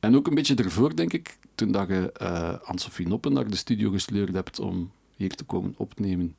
En 0.00 0.16
ook 0.16 0.26
een 0.26 0.34
beetje 0.34 0.54
ervoor, 0.54 0.96
denk 0.96 1.12
ik, 1.12 1.38
toen 1.54 1.72
dat 1.72 1.88
je 1.88 2.12
eh 2.12 2.58
Anne-Sophie 2.62 3.08
Noppen 3.08 3.32
naar 3.32 3.48
de 3.48 3.56
studio 3.56 3.90
gesleurd 3.90 4.34
hebt 4.34 4.58
om 4.58 4.90
hier 5.16 5.34
te 5.34 5.44
komen 5.44 5.74
opnemen. 5.76 6.36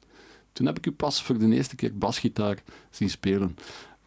Toen 0.54 0.66
heb 0.66 0.78
ik 0.78 0.86
u 0.86 0.92
pas 0.92 1.24
voor 1.24 1.38
de 1.38 1.56
eerste 1.56 1.76
keer 1.76 1.98
basgitaar 1.98 2.64
zien 2.90 3.10
spelen. 3.10 3.58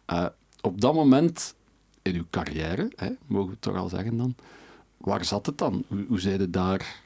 Eh, 0.05 0.25
op 0.61 0.81
dat 0.81 0.93
moment 0.93 1.55
in 2.01 2.15
uw 2.15 2.25
carrière, 2.29 2.91
hè, 2.95 3.09
mogen 3.25 3.47
we 3.47 3.53
het 3.53 3.61
toch 3.61 3.75
al 3.75 3.89
zeggen 3.89 4.17
dan, 4.17 4.35
waar 4.97 5.25
zat 5.25 5.45
het 5.45 5.57
dan? 5.57 5.83
Hoe, 5.87 6.05
hoe 6.07 6.19
zijn 6.19 6.39
je 6.39 6.49
daar 6.49 6.99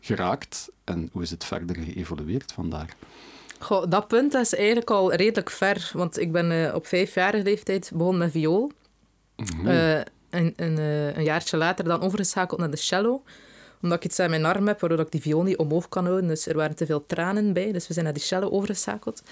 geraakt 0.00 0.68
en 0.84 1.08
hoe 1.12 1.22
is 1.22 1.30
het 1.30 1.44
verder 1.44 1.76
geëvolueerd 1.76 2.52
vandaar? 2.52 2.96
Goh, 3.58 3.84
dat 3.88 4.08
punt 4.08 4.34
is 4.34 4.54
eigenlijk 4.54 4.90
al 4.90 5.12
redelijk 5.12 5.50
ver. 5.50 5.90
Want 5.92 6.18
ik 6.18 6.32
ben 6.32 6.66
eh, 6.66 6.74
op 6.74 6.86
vijfjarige 6.86 7.44
leeftijd 7.44 7.90
begonnen 7.94 8.18
met 8.18 8.30
viool. 8.30 8.72
Eh, 9.64 9.96
en, 9.96 10.06
en, 10.56 10.78
eh, 10.78 11.16
een 11.16 11.24
jaartje 11.24 11.56
later 11.56 11.84
dan 11.84 12.00
overgeschakeld 12.00 12.60
naar 12.60 12.70
de 12.70 12.76
cello. 12.76 13.22
Omdat 13.82 13.98
ik 13.98 14.04
iets 14.04 14.20
aan 14.20 14.30
mijn 14.30 14.44
arm 14.44 14.66
heb, 14.66 14.80
waardoor 14.80 15.00
ik 15.00 15.10
die 15.10 15.20
viool 15.20 15.42
niet 15.42 15.56
omhoog 15.56 15.88
kan 15.88 16.04
houden. 16.04 16.28
Dus 16.28 16.46
er 16.46 16.56
waren 16.56 16.76
te 16.76 16.86
veel 16.86 17.06
tranen 17.06 17.52
bij. 17.52 17.72
Dus 17.72 17.86
we 17.86 17.92
zijn 17.92 18.04
naar 18.04 18.14
die 18.14 18.22
cello 18.22 18.50
overgeschakeld. 18.50 19.22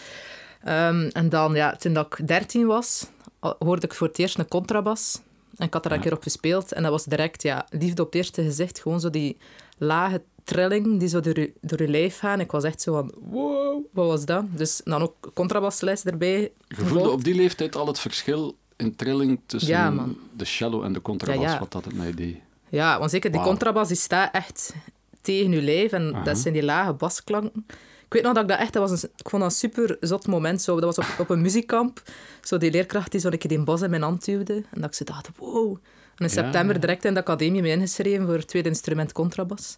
Ehm, 0.64 1.08
en 1.12 1.28
dan, 1.28 1.54
ja, 1.54 1.76
toen 1.76 1.92
dat 1.92 2.06
ik 2.18 2.26
dertien 2.28 2.66
was, 2.66 3.06
al- 3.06 3.15
hoorde 3.58 3.86
ik 3.86 3.94
voor 3.94 4.06
het 4.06 4.18
eerst 4.18 4.38
een 4.38 4.48
contrabas. 4.48 5.20
En 5.56 5.66
ik 5.66 5.72
had 5.72 5.84
er 5.84 5.90
een 5.90 5.96
Ja. 5.96 6.02
keer 6.02 6.12
op 6.14 6.22
gespeeld. 6.22 6.72
En 6.72 6.82
dat 6.82 6.90
was 6.90 7.04
direct, 7.04 7.42
ja, 7.42 7.66
liefde 7.70 8.02
op 8.02 8.06
het 8.06 8.16
eerste 8.16 8.42
gezicht. 8.42 8.80
Gewoon 8.80 9.00
zo 9.00 9.10
die 9.10 9.36
lage 9.78 10.22
trilling 10.44 10.98
die 10.98 11.08
zo 11.08 11.20
door 11.20 11.38
je, 11.38 11.52
door 11.60 11.82
je 11.82 11.88
lijf 11.88 12.18
gaan. 12.18 12.40
Ik 12.40 12.50
was 12.50 12.64
echt 12.64 12.82
zo 12.82 12.92
van, 12.92 13.12
wow, 13.30 13.84
wat 13.92 14.06
was 14.06 14.24
dat? 14.24 14.44
Dus 14.50 14.80
dan 14.84 15.02
ook 15.02 15.30
contrabasles 15.34 16.04
erbij. 16.04 16.40
Je 16.40 16.74
voelde 16.74 16.84
gevolgd. 16.92 17.10
op 17.12 17.24
die 17.24 17.34
leeftijd 17.34 17.76
al 17.76 17.86
het 17.86 17.98
verschil 17.98 18.56
in 18.76 18.96
trilling 18.96 19.40
tussen 19.46 19.70
Ja, 19.70 20.06
de 20.36 20.44
cello 20.44 20.82
en 20.82 20.92
de 20.92 21.02
contrabas, 21.02 21.42
Ja, 21.52 21.58
wat 21.58 21.72
dat 21.72 21.84
het 21.84 21.94
mij 21.94 22.14
deed. 22.14 22.36
Ja, 22.68 22.98
want 22.98 23.10
zeker 23.10 23.32
die 23.32 23.40
contrabas 23.40 23.88
die 23.88 23.96
staat 23.96 24.34
echt 24.34 24.74
tegen 25.20 25.50
je 25.50 25.62
lijf 25.62 25.92
en 25.92 26.16
dat 26.24 26.38
zijn 26.38 26.54
die 26.54 26.62
lage 26.62 26.92
basklanken. 26.92 27.66
Ik 28.06 28.12
weet 28.12 28.22
nog 28.22 28.32
dat 28.32 28.42
ik 28.42 28.48
dat 28.48 28.58
echt, 28.58 28.72
dat 28.72 28.88
was 28.90 29.02
een, 29.02 29.08
ik 29.16 29.28
vond 29.28 29.42
dat 29.42 29.50
een 29.50 29.58
super 29.58 29.96
zot 30.00 30.26
moment. 30.26 30.62
Zo. 30.62 30.80
Dat 30.80 30.96
was 30.96 31.06
op, 31.06 31.14
op 31.18 31.30
een 31.30 31.40
muziekkamp. 31.40 32.02
Zo 32.42 32.58
die 32.58 32.70
leerkracht 32.70 33.10
die 33.10 33.20
zo 33.20 33.28
een 33.28 33.38
keer 33.38 33.50
die 33.50 33.62
bas 33.62 33.82
in 33.82 33.90
mijn 33.90 34.02
hand 34.02 34.24
duwde. 34.24 34.54
En 34.54 34.80
dat 34.80 34.84
ik 34.84 34.94
zo 34.94 35.04
dacht, 35.04 35.28
wow. 35.36 35.72
En 36.16 36.26
in 36.26 36.32
Ja. 36.34 36.42
september 36.42 36.80
direct 36.80 37.04
in 37.04 37.14
de 37.14 37.20
academie 37.20 37.62
me 37.62 37.68
ingeschreven 37.68 38.26
voor 38.26 38.34
het 38.34 38.48
tweede 38.48 38.68
instrument 38.68 39.12
contrabas. 39.12 39.76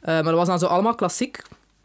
Eh, 0.00 0.14
maar 0.14 0.22
dat 0.22 0.34
was 0.34 0.46
dan 0.46 0.58
zo 0.58 0.66
allemaal 0.66 0.94
klassiek. 0.94 1.42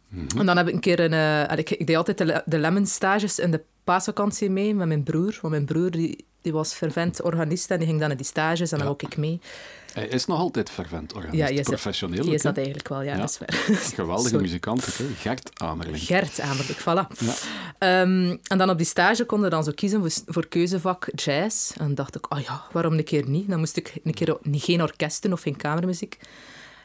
Mhm. 0.07 0.39
En 0.39 0.45
dan 0.45 0.57
heb 0.57 0.67
ik 0.67 0.73
een 0.73 0.79
keer 0.79 0.99
een... 0.99 1.13
eh, 1.49 1.57
ik, 1.57 1.69
ik 1.69 1.87
deed 1.87 1.95
altijd 1.95 2.17
de, 2.17 2.41
de 2.45 2.59
lemon 2.59 2.85
stages 2.85 3.39
in 3.39 3.51
de 3.51 3.61
paasvakantie 3.83 4.49
mee 4.49 4.75
met 4.75 4.87
mijn 4.87 5.03
broer. 5.03 5.37
Want 5.41 5.53
mijn 5.53 5.65
broer 5.65 5.91
die, 5.91 6.25
die 6.43 6.51
was 6.53 6.73
fervent 6.73 7.21
organist 7.21 7.71
en 7.71 7.77
die 7.77 7.87
ging 7.87 7.99
dan 7.99 8.07
naar 8.07 8.17
die 8.17 8.25
stages 8.25 8.71
en 8.71 8.77
dan 8.79 8.87
ook 8.87 9.01
ik 9.01 9.17
mee. 9.17 9.39
Hij 9.93 10.07
is 10.07 10.25
nog 10.25 10.39
altijd 10.39 10.69
fervent 10.69 11.13
organist, 11.13 11.37
Ja, 11.39 11.47
is- 11.59 11.65
professioneel. 11.67 12.23
Die 12.23 12.33
is 12.33 12.41
dat 12.41 12.55
eigenlijk 12.57 12.87
wel, 12.87 13.01
ja, 13.01 13.13
Ja. 13.13 13.19
dat 13.19 13.29
is 13.29 13.37
waar. 13.37 13.53
Geweldige 13.95 14.27
Sorry. 14.29 14.43
muzikant, 14.43 14.97
hè? 14.97 15.05
Gert 15.17 15.59
Amerling. 15.59 15.99
Gert 15.99 16.39
Amerlijk, 16.39 16.79
voilà. 16.79 17.17
Ja. 17.19 17.33
Ehm, 17.77 18.37
en 18.47 18.57
dan 18.57 18.69
op 18.69 18.77
die 18.77 18.85
stage 18.85 19.25
konden 19.25 19.49
we 19.49 19.55
dan 19.55 19.63
zo 19.63 19.71
kiezen 19.75 19.99
voor, 19.99 20.11
voor 20.33 20.47
keuzevak 20.47 21.07
jazz. 21.15 21.71
En 21.77 21.95
dacht 21.95 22.15
ik, 22.15 22.33
oh 22.33 22.39
ja, 22.39 22.63
waarom 22.71 22.93
een 22.93 23.03
keer 23.03 23.27
niet? 23.29 23.49
Dan 23.49 23.59
moest 23.59 23.77
ik 23.77 23.93
een 24.03 24.13
keer 24.13 24.37
niet, 24.41 24.63
geen 24.63 24.81
orkest 24.81 25.21
doen 25.21 25.33
of 25.33 25.41
geen 25.41 25.55
kamermuziek. 25.57 26.17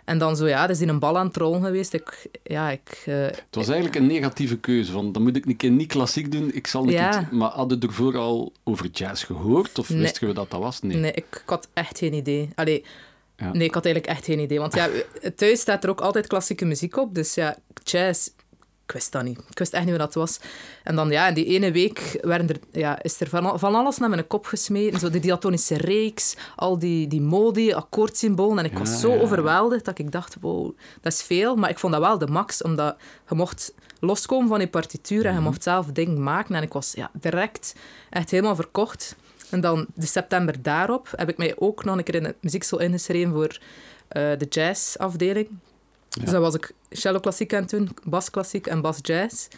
En 0.09 0.19
dan 0.19 0.37
zo, 0.37 0.47
ja, 0.49 0.65
er 0.65 0.71
is 0.71 0.81
in 0.81 0.89
een 0.89 0.99
bal 0.99 1.19
aan 1.19 1.27
het 1.27 1.37
rollen 1.37 1.63
geweest. 1.65 1.93
Ik, 1.95 2.27
ja, 2.43 2.71
ik... 2.71 3.03
eh, 3.07 3.15
Het 3.15 3.45
was 3.51 3.67
eigenlijk 3.69 3.97
een 3.97 4.07
negatieve 4.07 4.59
keuze, 4.59 4.93
van 4.93 5.13
dan 5.13 5.23
moet 5.23 5.37
ik 5.37 5.47
een 5.47 5.57
keer 5.57 5.71
niet 5.71 5.89
klassiek 5.89 6.33
doen, 6.33 6.51
ik 6.55 6.67
zal 6.67 6.85
niet 6.85 6.93
Ja. 6.95 7.21
iets... 7.21 7.31
Maar 7.31 7.51
hadden 7.51 7.81
ervoor 7.81 8.17
al 8.17 8.53
over 8.65 8.87
jazz 8.93 9.25
gehoord, 9.27 9.79
of 9.79 9.89
Nee. 9.89 10.01
wist 10.01 10.21
je 10.21 10.33
wat 10.33 10.51
dat 10.51 10.61
was? 10.61 10.81
Nee. 10.83 10.97
nee, 10.97 11.13
ik, 11.13 11.25
ik 11.31 11.43
had 11.47 11.69
echt 11.73 11.99
geen 11.99 12.13
idee. 12.13 12.49
Allee, 12.55 12.85
Ja. 13.37 13.53
nee, 13.53 13.67
ik 13.67 13.75
had 13.75 13.85
eigenlijk 13.85 14.15
echt 14.17 14.25
geen 14.25 14.39
idee. 14.39 14.59
Want 14.59 14.75
ja, 14.75 14.89
thuis 15.37 15.61
staat 15.61 15.85
er 15.85 15.91
ook 15.91 16.01
altijd 16.01 16.27
klassieke 16.27 16.65
muziek 16.65 16.97
op. 16.97 17.15
Dus 17.15 17.35
ja, 17.35 17.57
jazz... 17.85 18.29
Ik 18.89 18.95
wist 18.95 19.13
dat 19.13 19.23
niet. 19.23 19.39
Ik 19.51 19.59
wist 19.59 19.73
echt 19.73 19.85
niet 19.85 19.97
wat 19.97 20.13
dat 20.13 20.15
was. 20.15 20.41
En 20.85 20.97
dan, 20.97 21.11
ja, 21.11 21.29
in 21.29 21.35
die 21.35 21.45
ene 21.45 21.73
week 21.73 22.19
werden 22.23 22.49
er, 22.49 22.57
ja, 22.73 23.03
is 23.03 23.21
er 23.21 23.29
van, 23.29 23.59
van 23.59 23.75
alles 23.75 23.99
naar 23.99 24.09
mijn 24.09 24.27
kop 24.27 24.47
gesmeten. 24.47 25.01
Zo 25.01 25.11
die 25.11 25.21
diatonische 25.21 25.77
reeks, 25.77 26.37
al 26.57 26.79
die, 26.79 27.07
die 27.09 27.21
modi, 27.21 27.73
akkoordsymbolen. 27.73 28.59
En 28.59 28.65
ik 28.65 28.73
Ja, 28.73 28.79
was 28.79 29.01
zo 29.01 29.09
ja, 29.09 29.15
ja. 29.15 29.21
overweldigd 29.21 29.85
dat 29.85 29.99
ik 29.99 30.13
dacht, 30.13 30.37
wow, 30.41 30.77
dat 31.01 31.13
is 31.13 31.23
veel. 31.23 31.57
Maar 31.57 31.71
ik 31.71 31.79
vond 31.79 31.93
dat 31.93 32.03
wel 32.03 32.19
de 32.19 32.27
max, 32.27 32.63
omdat 32.63 32.97
je 33.29 33.35
mocht 33.35 33.75
loskomen 34.01 34.49
van 34.49 34.61
je 34.61 34.69
partituur 34.69 35.27
en 35.27 35.35
je 35.35 35.41
mocht 35.41 35.63
zelf 35.63 35.87
dingen 35.87 36.23
maken. 36.23 36.55
En 36.55 36.63
ik 36.63 36.73
was 36.73 36.93
ja, 36.95 37.11
direct 37.13 37.75
echt 38.11 38.31
helemaal 38.31 38.57
verkocht. 38.57 39.17
En 39.51 39.61
dan 39.61 39.87
de 39.95 40.07
september 40.07 40.63
daarop 40.63 41.09
heb 41.17 41.29
ik 41.29 41.37
mij 41.37 41.55
ook 41.59 41.85
nog 41.85 41.97
een 41.97 42.05
keer 42.05 42.15
in 42.15 42.25
het 42.25 42.37
muziekschool 42.41 42.81
ingeschreven 42.81 43.33
voor 43.33 43.59
eh, 44.09 44.23
de 44.39 44.47
jazzafdeling. 44.49 45.49
Dus 46.21 46.31
dan 46.31 46.41
was 46.41 46.55
ik 46.55 46.73
cello 46.91 47.21
klassiek 47.21 47.55
aan 47.55 47.61
het 47.61 47.71
doen, 47.71 47.89
bas 48.05 48.31
klassiek 48.31 48.67
en 48.67 48.81
bas 48.81 48.99
jazz. 49.03 49.49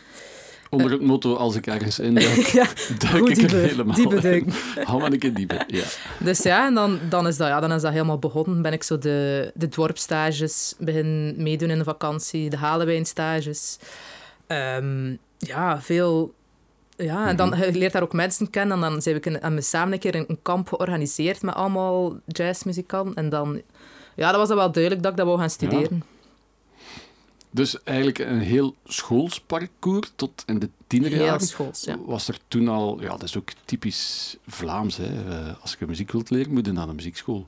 Onder 0.71 0.91
het 0.91 1.01
motto, 1.01 1.35
als 1.35 1.57
ik 1.57 1.67
ergens 1.67 1.99
in 1.99 2.15
duik, 2.15 2.47
ja, 2.61 2.67
duik 2.99 3.29
ik 3.29 3.29
er 3.29 3.35
diepe, 3.35 3.57
helemaal 3.57 3.95
diepe 3.95 4.37
in. 4.37 4.53
Hou 4.89 5.01
maar 5.01 5.13
een 5.13 5.19
keer 5.19 5.35
diepe, 5.35 5.65
ja. 5.67 5.85
Dus 6.19 6.43
ja, 6.43 6.67
en 6.67 6.75
dan, 6.75 6.99
dan, 7.09 7.27
is 7.27 7.37
dat, 7.37 7.49
ja, 7.49 7.61
dan 7.61 7.73
is 7.73 7.83
dat 7.83 7.93
helemaal 7.93 8.19
begonnen. 8.19 8.63
Ben 8.63 8.73
ik 8.73 8.83
zo 8.83 8.99
de, 8.99 9.51
de 9.55 9.69
dorpstages 9.69 10.75
begin 10.79 11.35
meedoen 11.37 11.71
in 11.71 11.79
de 11.79 11.85
vakantie, 11.85 12.51
de 12.51 12.57
Halenwijnstages. 12.57 13.79
Ehm 14.47 15.15
ja, 15.39 15.81
veel... 15.81 16.35
Ja, 16.97 17.29
en 17.29 17.37
dan 17.37 17.55
je 17.59 17.73
leert 17.73 17.93
daar 17.93 18.03
ook 18.03 18.13
mensen 18.13 18.51
kennen. 18.51 18.85
En 18.85 18.91
dan 18.91 19.03
zijn 19.03 19.15
we, 19.15 19.21
in- 19.21 19.33
hebben 19.33 19.55
we 19.55 19.61
samen 19.61 19.93
een 19.93 19.99
keer 19.99 20.15
een, 20.15 20.39
kamp 20.43 20.69
georganiseerd 20.69 21.43
met 21.43 21.55
allemaal 21.55 22.19
jazzmuzikanten. 22.27 23.15
En 23.15 23.29
dan... 23.29 23.63
Ja, 24.17 24.31
dat 24.31 24.37
was 24.41 24.49
dan 24.49 24.57
wel 24.57 24.73
duidelijk 24.73 25.03
dat 25.03 25.11
ik 25.13 25.19
dat 25.19 25.27
wou 25.27 25.39
gaan 25.39 25.51
studeren. 25.51 26.03
Dus 27.53 27.83
eigenlijk 27.83 28.19
een 28.19 28.41
heel 28.41 28.75
schoolsparcours 28.85 30.13
tot 30.17 30.43
in 30.47 30.59
de 30.59 30.67
Heel 30.67 30.85
tienerjaren. 30.87 31.47
schools, 31.47 31.85
ja. 31.85 31.99
Was 31.99 32.29
er 32.29 32.39
toen 32.49 32.69
al, 32.69 33.01
ja, 33.01 33.09
dat 33.09 33.23
is 33.23 33.37
ook 33.37 33.51
typisch 33.65 34.37
Vlaams. 34.47 34.97
Hè. 34.97 35.31
Eh, 35.31 35.55
als 35.61 35.77
je 35.79 35.87
muziek 35.87 36.13
wilt 36.13 36.31
leren, 36.31 36.53
moet 36.53 36.67
je 36.67 36.73
naar 36.73 36.89
een 36.89 36.95
muziekschool. 36.95 37.47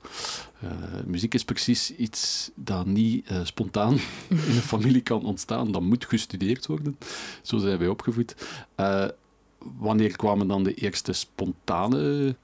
Eh, 0.61 0.71
muziek 1.07 1.35
is 1.35 1.45
precies 1.45 1.97
iets 1.97 2.51
dat 2.55 2.87
niet 2.87 3.27
eh, 3.27 3.41
spontaan 3.45 3.93
in 4.29 4.37
een 4.37 4.53
familie 4.53 5.01
kan 5.01 5.25
ontstaan. 5.25 5.73
Dat 5.73 5.83
moet 5.83 6.05
gestudeerd 6.05 6.67
worden. 6.67 6.99
Zo 7.43 7.59
zijn 7.59 7.79
wij 7.79 7.89
opgevoed. 7.89 8.35
Wanneer 9.79 10.17
kwamen 10.17 10.49
dan 10.49 10.63
de 10.63 10.75
eerste 10.75 11.13
spontane 11.13 12.37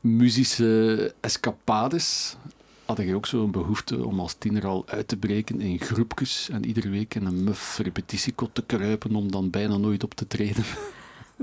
muzische 0.00 1.14
escapades? 1.20 2.36
Had 2.88 2.98
je 2.98 3.14
ook 3.14 3.26
zo'n 3.26 3.50
behoefte 3.50 4.04
om 4.04 4.20
als 4.20 4.34
tiener 4.34 4.66
al 4.66 4.84
uit 4.86 5.08
te 5.08 5.16
breken 5.16 5.60
in 5.60 5.80
groepjes 5.80 6.48
en 6.52 6.66
iedere 6.66 6.88
week 6.88 7.14
in 7.14 7.26
een 7.26 7.44
muf 7.44 7.78
repetitiekot 7.78 8.50
te 8.54 8.62
kruipen 8.66 9.14
om 9.14 9.30
dan 9.30 9.50
bijna 9.50 9.76
nooit 9.76 10.04
op 10.04 10.14
te 10.14 10.26
treden? 10.26 10.64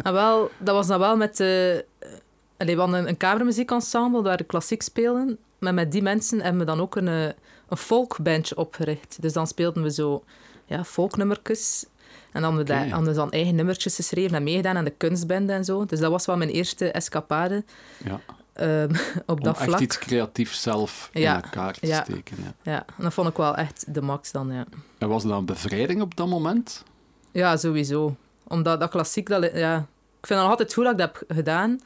En 0.03 0.13
wel, 0.23 0.51
dat 0.57 0.75
was 0.75 0.87
dan 0.87 0.99
wel 0.99 1.17
met 1.17 1.37
de... 1.37 1.85
eh, 1.99 2.09
Allee, 2.57 2.75
we 2.75 2.81
hadden 2.81 3.07
een, 3.07 3.17
kamermuziekensemble 3.17 4.21
waar 4.21 4.37
we 4.37 4.43
klassiek 4.43 4.81
speelden. 4.81 5.37
Maar 5.59 5.73
met 5.73 5.91
die 5.91 6.01
mensen 6.01 6.41
hebben 6.41 6.59
we 6.59 6.65
dan 6.65 6.79
ook 6.79 6.95
een, 6.95 7.07
eh, 7.07 7.23
een 7.69 7.77
folkbandje 7.77 8.57
opgericht. 8.57 9.17
Dus 9.21 9.33
dan 9.33 9.47
speelden 9.47 9.83
we 9.83 9.91
zo 9.91 10.23
ja, 10.65 10.83
folknummertjes. 10.83 11.85
En 12.31 12.41
dan 12.41 12.55
we, 12.63 12.73
hadden 12.73 13.09
we 13.09 13.13
dan 13.13 13.31
eigen 13.31 13.55
nummertjes 13.55 13.95
geschreven 13.95 14.35
en 14.35 14.43
meegedaan 14.43 14.77
aan 14.77 14.83
de 14.85 14.93
kunstbende 14.97 15.53
en 15.53 15.65
zo. 15.65 15.85
Dus 15.85 15.99
dat 15.99 16.11
was 16.11 16.25
wel 16.25 16.37
mijn 16.37 16.49
eerste 16.49 16.91
escapade 16.91 17.63
Ja, 18.03 18.19
ehm, 18.55 18.89
op 19.25 19.37
om 19.37 19.43
dat 19.43 19.55
echt 19.55 19.63
vlak. 19.65 19.79
iets 19.79 19.99
creatiefs 19.99 20.61
zelf 20.61 21.09
Ja, 21.13 21.35
in 21.37 21.43
elkaar 21.43 21.73
te 21.73 21.87
ja. 21.87 22.03
steken. 22.03 22.37
Ja. 22.43 22.71
Ja, 22.71 22.85
en 22.97 23.03
dat 23.03 23.13
vond 23.13 23.29
ik 23.29 23.37
wel 23.37 23.55
echt 23.55 23.93
de 23.93 24.01
max 24.01 24.31
dan, 24.31 24.51
ja. 24.53 24.65
En 24.97 25.07
was 25.09 25.23
dat 25.23 25.37
een 25.37 25.45
bevrijding 25.45 26.01
op 26.01 26.15
dat 26.15 26.27
moment? 26.27 26.83
Ja, 27.31 27.57
sowieso. 27.57 28.15
Omdat 28.47 28.79
dat 28.79 28.89
klassiek, 28.89 29.27
dat, 29.29 29.43
ja, 29.53 29.75
ik 30.19 30.27
vind 30.27 30.39
het 30.39 30.39
nog 30.39 30.49
altijd 30.49 30.73
goed 30.73 30.83
dat 30.83 30.93
ik 30.93 30.99
dat 30.99 31.09
heb 31.19 31.23
gedaan, 31.37 31.79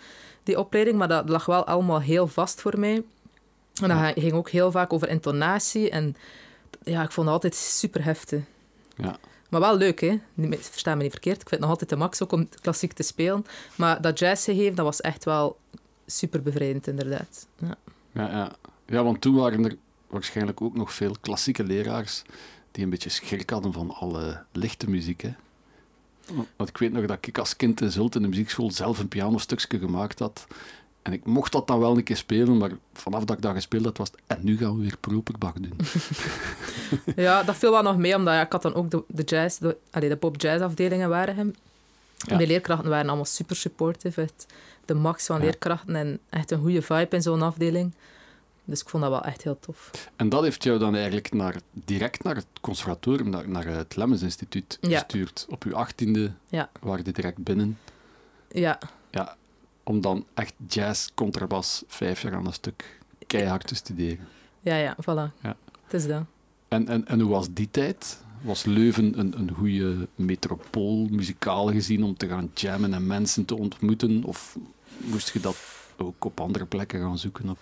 die 0.43 0.60
opleiding, 0.60 0.97
maar 0.97 1.08
dat 1.08 1.29
lag 1.29 1.45
wel 1.45 1.65
allemaal 1.65 2.01
heel 2.01 2.27
vast 2.27 2.62
voor 2.62 2.79
mij. 2.79 2.95
En 3.82 3.88
dat 3.88 3.97
Ja. 3.97 4.12
ging 4.13 4.34
ook 4.34 4.49
heel 4.49 4.71
vaak 4.71 4.93
over 4.93 5.10
intonatie 5.10 5.89
en 5.89 6.15
ja, 6.84 7.03
ik 7.03 7.12
vond 7.12 7.25
het 7.25 7.36
altijd 7.36 7.55
super 7.55 8.03
heftig. 8.03 8.41
Ja. 8.95 9.15
Maar 9.49 9.60
wel 9.62 9.77
leuk, 9.77 9.99
hè? 10.01 10.19
Versta 10.49 10.95
me 10.95 11.01
niet 11.01 11.12
verkeerd. 11.12 11.41
Ik 11.41 11.47
vind 11.49 11.51
het 11.51 11.60
nog 11.62 11.69
altijd 11.69 11.89
de 11.89 11.95
max 11.95 12.23
ook 12.23 12.32
om 12.32 12.49
klassiek 12.62 12.93
te 12.93 13.03
spelen. 13.03 13.45
Maar 13.75 14.01
dat 14.01 14.19
jazzgegeven, 14.19 14.75
dat 14.75 14.86
was 14.86 15.01
echt 15.01 15.23
wel 15.25 15.58
super 16.09 16.41
bevrijdend, 16.41 16.87
inderdaad. 16.87 17.47
Ja. 17.57 17.75
Ja, 18.11 18.29
ja. 18.29 18.51
ja, 18.85 19.03
want 19.03 19.21
toen 19.21 19.35
waren 19.35 19.65
er 19.65 19.75
waarschijnlijk 20.07 20.61
ook 20.61 20.75
nog 20.75 20.93
veel 20.93 21.15
klassieke 21.21 21.63
leraars 21.63 22.23
die 22.71 22.83
een 22.83 22.89
beetje 22.89 23.09
schrik 23.09 23.49
hadden 23.49 23.73
van 23.73 23.91
alle 23.91 24.43
lichte 24.51 24.89
muziek. 24.89 25.21
Hè. 25.21 25.33
Want 26.55 26.69
ik 26.69 26.77
weet 26.77 26.91
nog 26.91 27.05
dat 27.05 27.27
ik 27.27 27.37
als 27.37 27.55
kind 27.55 27.81
in 27.81 27.91
Zult 27.91 28.15
in 28.15 28.21
de 28.21 28.27
muziekschool 28.27 28.71
zelf 28.71 28.99
een 28.99 29.07
pianostukje 29.07 29.79
gemaakt 29.79 30.19
had. 30.19 30.47
En 31.01 31.13
ik 31.13 31.25
mocht 31.25 31.51
dat 31.51 31.67
dan 31.67 31.79
wel 31.79 31.97
een 31.97 32.03
keer 32.03 32.17
spelen, 32.17 32.57
maar 32.57 32.71
vanaf 32.93 33.23
dat 33.23 33.35
ik 33.35 33.41
dat 33.41 33.53
gespeeld 33.53 33.85
had, 33.85 33.97
was 33.97 34.11
het... 34.11 34.19
En 34.27 34.39
nu 34.41 34.57
gaan 34.57 34.75
we 34.75 34.81
weer 34.81 34.97
properbak 34.99 35.55
doen. 35.63 35.73
Ja, 37.15 37.43
dat 37.43 37.55
viel 37.55 37.71
wel 37.71 37.81
nog 37.81 37.97
mee, 37.97 38.15
omdat 38.15 38.33
ja, 38.33 38.41
ik 38.41 38.51
had 38.51 38.61
dan 38.61 38.73
ook 38.73 38.91
de, 38.91 39.03
de 39.07 39.23
jazz, 39.23 39.57
de, 39.57 39.77
allee, 39.91 40.09
de 40.09 40.17
pop-jazz 40.17 40.63
afdelingen 40.63 41.09
waren 41.09 41.35
hem. 41.35 41.53
Ja. 42.27 42.38
De 42.38 42.47
leerkrachten 42.47 42.89
waren 42.89 43.08
allemaal 43.08 43.25
super 43.25 43.55
supportive. 43.55 44.29
De 44.86 44.93
max 44.93 45.25
van 45.25 45.39
leerkrachten 45.39 45.95
en 45.95 46.19
echt 46.29 46.51
een 46.51 46.60
goede 46.60 46.82
vibe 46.82 47.15
in 47.15 47.21
zo'n 47.21 47.41
afdeling. 47.41 47.93
Dus 48.65 48.82
ik 48.82 48.89
vond 48.89 49.03
dat 49.03 49.12
wel 49.12 49.23
echt 49.23 49.43
heel 49.43 49.60
tof. 49.60 49.91
En 50.15 50.29
dat 50.29 50.43
heeft 50.43 50.63
jou 50.63 50.79
dan 50.79 50.95
eigenlijk 50.95 51.34
naar, 51.34 51.55
direct 51.71 52.23
naar 52.23 52.36
het 52.36 52.45
conservatorium, 52.62 53.29
naar, 53.29 53.49
naar 53.49 53.65
het 53.65 53.95
Lemmens 53.95 54.21
Instituut 54.21 54.77
Ja. 54.82 54.97
gestuurd. 54.99 55.45
Op 55.49 55.63
je 55.63 55.73
achttiende 55.75 56.32
Ja. 56.49 56.69
waren 56.82 57.05
je 57.05 57.12
direct 57.12 57.38
binnen. 57.43 57.77
Ja, 58.51 58.79
Ja, 59.12 59.36
om 59.84 60.01
dan 60.01 60.25
echt 60.34 60.53
jazz, 60.67 61.10
contrabas, 61.15 61.84
vijf 61.88 62.21
jaar 62.21 62.34
aan 62.36 62.45
een 62.45 62.53
stuk 62.53 62.99
keihard 63.27 63.67
te 63.67 63.75
studeren. 63.75 64.27
ja, 64.62 64.75
ja, 64.75 64.95
voilà. 65.01 65.34
Ja. 65.41 65.55
Het 65.84 65.93
is 65.93 66.08
dat. 66.08 66.23
En, 66.67 66.88
en, 66.88 67.08
en 67.08 67.19
hoe 67.19 67.29
was 67.32 67.47
die 67.51 67.67
tijd? 67.71 68.23
Was 68.41 68.65
Leuven 68.65 69.19
een, 69.19 69.34
een 69.38 69.52
goede 69.58 70.08
metropool, 70.15 71.08
muzikaal 71.10 71.71
gezien, 71.71 72.04
om 72.04 72.17
te 72.17 72.28
gaan 72.28 72.52
jammen 72.54 72.93
en 72.93 73.08
mensen 73.08 73.45
te 73.45 73.58
ontmoeten? 73.58 74.23
Of 74.23 74.58
moest 74.97 75.30
je 75.34 75.39
dat 75.39 75.58
ook 75.97 76.25
op 76.25 76.39
andere 76.39 76.65
plekken 76.65 76.99
gaan 76.99 77.17
zoeken? 77.17 77.49
Of? 77.49 77.58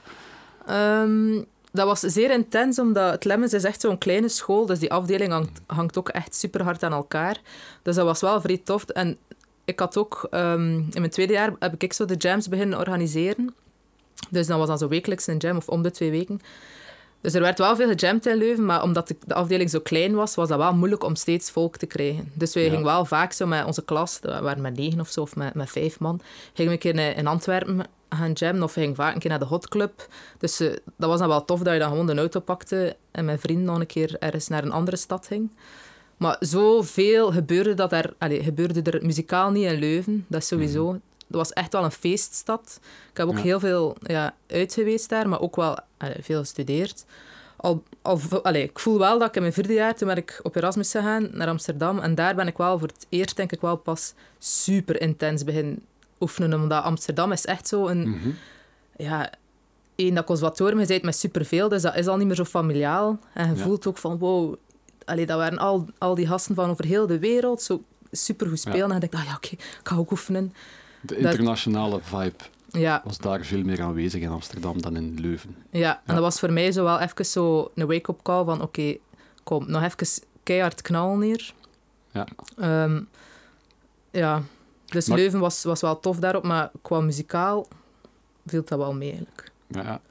Ehm, 0.65 1.43
dat 1.71 1.85
was 1.85 1.99
zeer 1.99 2.31
intens, 2.31 2.79
omdat 2.79 3.11
het 3.11 3.25
Lemmens 3.25 3.53
is 3.53 3.63
echt 3.63 3.81
zo'n 3.81 3.97
kleine 3.97 4.29
school, 4.29 4.65
dus 4.65 4.79
die 4.79 4.91
afdeling 4.91 5.31
hangt, 5.31 5.61
hangt 5.65 5.97
ook 5.97 6.09
echt 6.09 6.35
super 6.35 6.63
hard 6.63 6.83
aan 6.83 6.93
elkaar. 6.93 7.41
Dus 7.81 7.95
dat 7.95 8.05
was 8.05 8.21
wel 8.21 8.41
vrij 8.41 8.61
tof. 8.63 8.83
En 8.83 9.17
ik 9.65 9.79
had 9.79 9.97
ook, 9.97 10.27
ehm, 10.29 10.73
in 10.73 10.99
mijn 10.99 11.09
tweede 11.09 11.33
jaar 11.33 11.53
heb 11.59 11.83
ik 11.83 11.93
zo 11.93 12.05
de 12.05 12.15
jams 12.15 12.49
beginnen 12.49 12.79
organiseren. 12.79 13.55
Dus 14.29 14.47
dan 14.47 14.57
was 14.59 14.67
dan 14.67 14.77
zo 14.77 14.87
wekelijks 14.87 15.27
een 15.27 15.37
jam, 15.37 15.57
of 15.57 15.67
om 15.67 15.81
de 15.81 15.91
twee 15.91 16.11
weken. 16.11 16.41
Dus 17.21 17.33
er 17.33 17.41
werd 17.41 17.57
wel 17.57 17.75
veel 17.75 17.87
gejamd 17.87 18.25
in 18.25 18.37
Leuven, 18.37 18.65
maar 18.65 18.83
omdat 18.83 19.07
de, 19.07 19.15
de 19.25 19.33
afdeling 19.33 19.69
zo 19.69 19.79
klein 19.79 20.15
was, 20.15 20.35
was 20.35 20.49
dat 20.49 20.57
wel 20.57 20.73
moeilijk 20.73 21.03
om 21.03 21.15
steeds 21.15 21.51
volk 21.51 21.77
te 21.77 21.85
krijgen. 21.85 22.31
Dus 22.33 22.53
Ja. 22.53 22.61
gingen 22.61 22.83
wel 22.83 23.05
vaak 23.05 23.31
zo 23.31 23.45
met 23.45 23.65
onze 23.65 23.83
klas, 23.83 24.19
we 24.21 24.41
waren 24.41 24.61
met 24.61 24.77
negen 24.77 24.99
of 24.99 25.09
zo, 25.09 25.21
of 25.21 25.35
met, 25.35 25.53
met 25.53 25.69
vijf 25.69 25.99
man, 25.99 26.21
gingen 26.53 26.71
we 26.71 26.87
een 26.87 26.93
keer 26.93 27.17
in, 27.17 27.27
Antwerpen 27.27 27.81
gaan 28.09 28.31
jammen, 28.31 28.63
of 28.63 28.73
we 28.73 28.79
gingen 28.79 28.95
vaak 28.95 29.13
een 29.13 29.19
keer 29.19 29.29
naar 29.29 29.39
de 29.39 29.45
Hot 29.45 29.67
Club. 29.69 30.07
Dus 30.37 30.59
eh, 30.59 30.67
dat 30.97 31.09
was 31.09 31.19
dan 31.19 31.27
wel 31.27 31.45
tof 31.45 31.59
dat 31.59 31.73
je 31.73 31.79
dan 31.79 31.89
gewoon 31.89 32.05
de 32.05 32.15
auto 32.15 32.39
pakte 32.39 32.95
en 33.11 33.25
mijn 33.25 33.39
vrienden 33.39 33.65
nog 33.65 33.79
een 33.79 33.85
keer 33.85 34.15
ergens 34.19 34.47
naar 34.47 34.63
een 34.63 34.71
andere 34.71 34.97
stad 34.97 35.27
ging. 35.27 35.51
Maar 36.17 36.35
zoveel 36.39 37.31
gebeurde, 37.31 37.73
dat 37.73 37.91
er, 37.91 38.13
allee, 38.17 38.43
gebeurde 38.43 38.91
er 38.91 39.05
muzikaal 39.05 39.51
niet 39.51 39.65
in 39.71 39.79
Leuven, 39.79 40.25
dat 40.27 40.41
is 40.41 40.47
sowieso... 40.47 40.99
Dat 41.27 41.37
was 41.39 41.53
echt 41.53 41.73
wel 41.73 41.83
een 41.83 41.91
feeststad. 41.91 42.79
Ik 43.11 43.17
heb 43.17 43.27
ook 43.27 43.35
Ja. 43.37 43.41
heel 43.41 43.59
veel 43.59 43.95
ja, 44.01 44.33
uit 44.47 44.73
geweest 44.73 45.09
daar, 45.09 45.29
maar 45.29 45.41
ook 45.41 45.55
wel 45.55 45.77
allee, 45.97 46.17
veel 46.21 46.39
gestudeerd. 46.39 47.05
Al, 47.55 47.83
al, 48.01 48.19
allee, 48.43 48.63
ik 48.63 48.79
voel 48.79 48.97
wel 48.99 49.19
dat 49.19 49.27
ik 49.27 49.35
in 49.35 49.41
mijn 49.41 49.53
vierde 49.53 49.73
jaar, 49.73 49.95
toen 49.95 50.07
ben 50.07 50.17
ik 50.17 50.39
op 50.43 50.55
Erasmus 50.55 50.91
gegaan 50.91 51.29
naar 51.31 51.47
Amsterdam. 51.47 51.99
En 51.99 52.15
daar 52.15 52.35
ben 52.35 52.47
ik 52.47 52.57
wel 52.57 52.79
voor 52.79 52.87
het 52.87 53.05
eerst, 53.09 53.35
denk 53.35 53.51
ik 53.51 53.61
wel, 53.61 53.75
pas 53.77 54.13
super 54.39 55.01
intens 55.01 55.43
begin 55.43 55.85
oefenen. 56.19 56.53
Omdat 56.61 56.83
Amsterdam 56.83 57.31
is 57.31 57.45
echt 57.45 57.67
zo 57.67 57.87
een... 57.87 58.09
Mhm. 58.09 58.29
Ja, 58.97 59.31
één, 59.95 60.13
dat 60.15 60.25
conservatorium, 60.25 60.79
je 60.79 60.85
bent 60.87 61.03
met 61.03 61.15
superveel, 61.15 61.69
dus 61.69 61.81
dat 61.81 61.95
is 61.95 62.07
al 62.07 62.17
niet 62.17 62.27
meer 62.27 62.35
zo 62.35 62.43
familiaal. 62.45 63.19
En 63.33 63.49
je 63.49 63.55
Ja. 63.55 63.63
voelt 63.63 63.87
ook 63.87 63.97
van, 63.97 64.17
wow, 64.17 64.55
allee, 65.05 65.25
dat 65.25 65.37
waren 65.37 65.57
al, 65.57 65.85
al 65.97 66.15
die 66.15 66.27
gasten 66.27 66.55
van 66.55 66.69
over 66.69 66.85
heel 66.85 67.07
de 67.07 67.19
wereld, 67.19 67.61
zo 67.61 67.83
super 68.11 68.47
goed 68.47 68.59
spelen. 68.59 68.87
En 68.87 68.93
je 68.93 68.99
denkt, 68.99 69.15
ah 69.15 69.23
ja, 69.25 69.35
oké, 69.35 69.49
ik 69.51 69.79
ga 69.83 69.95
ook 69.95 70.11
oefenen. 70.11 70.53
De 71.07 71.21
Dat- 71.21 71.31
internationale 71.31 71.99
vibe 72.01 72.43
Ja, 72.71 73.01
was 73.05 73.17
daar 73.17 73.45
veel 73.45 73.63
meer 73.63 73.81
aanwezig 73.81 74.21
in 74.21 74.29
Amsterdam 74.29 74.81
dan 74.81 74.95
in 74.95 75.19
Leuven. 75.19 75.55
Ja, 75.71 76.01
en 76.05 76.13
dat 76.13 76.23
was 76.23 76.39
voor 76.39 76.51
mij 76.53 76.71
zo 76.71 76.83
wel 76.83 76.99
even 76.99 77.25
zo 77.25 77.71
een 77.75 77.87
wake-up 77.87 78.19
call 78.23 78.43
van 78.43 78.61
oké, 78.61 78.97
kom, 79.43 79.69
nog 79.71 79.83
even 79.83 80.23
keihard 80.43 80.81
knallen 80.81 81.21
hier. 81.21 81.53
Ja. 82.11 82.27
Ehm, 82.57 83.01
ja, 84.11 84.41
dus 84.85 85.07
Maar- 85.07 85.17
Leuven 85.17 85.39
was, 85.39 85.63
was 85.63 85.81
wel 85.81 85.99
tof 85.99 86.17
daarop, 86.19 86.43
maar 86.43 86.71
qua 86.81 86.99
muzikaal 86.99 87.67
viel 88.45 88.63
dat 88.65 88.79
wel 88.79 88.93
mee 88.93 89.09
eigenlijk. 89.09 89.51
Ja. 89.67 90.01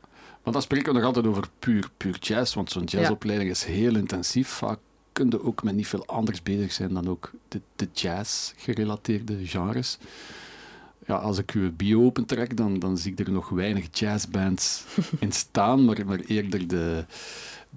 Maar 0.43 0.53
dan 0.53 0.63
spreken 0.63 0.93
we 0.93 0.99
nog 0.99 1.07
altijd 1.07 1.27
over 1.27 1.45
puur, 1.59 1.91
puur 1.97 2.19
jazz, 2.21 2.55
want 2.55 2.71
zo'n 2.71 2.85
jazzopleiding 2.85 3.51
is 3.51 3.65
heel 3.65 3.97
intensief. 3.97 4.49
Vaak 4.49 4.79
kun 5.13 5.31
je 5.31 5.45
ook 5.45 5.63
met 5.63 5.75
niet 5.75 5.87
veel 5.89 6.07
anders 6.07 6.43
bezig 6.43 6.73
zijn 6.73 6.95
dan 6.95 7.09
ook 7.09 7.31
de, 7.49 7.61
de 7.77 7.89
jazz-gerelateerde 7.93 9.47
genres. 9.47 9.99
Ja, 11.07 11.15
als 11.15 11.39
ik 11.39 11.51
uw 11.51 11.73
bio 11.77 12.05
opentrek, 12.05 12.57
dan, 12.57 12.79
dan 12.79 12.99
zie 12.99 13.13
ik 13.13 13.19
er 13.19 13.33
nog 13.33 13.49
weinig 13.49 13.99
jazzbands 13.99 14.85
in 15.19 15.33
staan, 15.33 15.85
maar, 15.85 16.07
maar 16.07 16.21
eerder 16.21 16.69
de, 16.69 17.05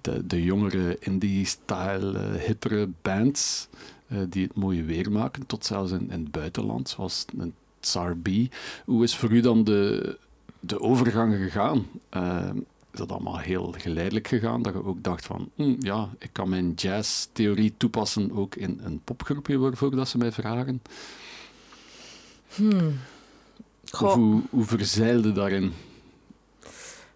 de, 0.01 0.27
de 0.27 0.43
jongere 0.43 0.97
indie-style, 0.99 2.19
hippere 2.19 2.89
bands 3.01 3.67
eh, 4.07 4.17
die 4.29 4.43
het 4.43 4.55
mooie 4.55 4.83
weer 4.83 5.11
maken, 5.11 5.45
tot 5.45 5.65
zelfs 5.65 5.91
in, 5.91 6.11
in 6.11 6.21
het 6.21 6.31
buitenland, 6.31 6.89
zoals 6.89 7.25
een 7.37 7.53
Tsar 7.79 8.17
B. 8.17 8.29
Hoe 8.85 9.03
is 9.03 9.15
voor 9.15 9.31
u 9.31 9.39
dan 9.39 9.63
de, 9.63 10.17
de 10.59 10.79
overgang 10.79 11.35
gegaan? 11.35 11.87
Eh, 12.09 12.49
dat 12.91 13.11
allemaal 13.11 13.37
heel 13.37 13.73
geleidelijk 13.77 14.27
gegaan? 14.27 14.61
Dat 14.61 14.73
je 14.73 14.85
ook 14.85 15.03
dacht 15.03 15.25
van, 15.25 15.49
hm, 15.55 15.75
ja, 15.79 16.09
ik 16.19 16.29
kan 16.31 16.49
mijn 16.49 16.73
jazz-theorie 16.73 17.73
toepassen 17.77 18.31
ook 18.31 18.55
in 18.55 18.79
een 18.83 19.01
popgroepje 19.03 19.57
waarvoor 19.57 19.95
dat 19.95 20.07
ze 20.07 20.17
mij 20.17 20.31
vragen? 20.31 20.81
Hmm. 22.55 22.93
Of 23.91 24.13
hoe, 24.13 24.41
hoe 24.49 24.65
verzeilde 24.65 25.31
daarin? 25.31 25.73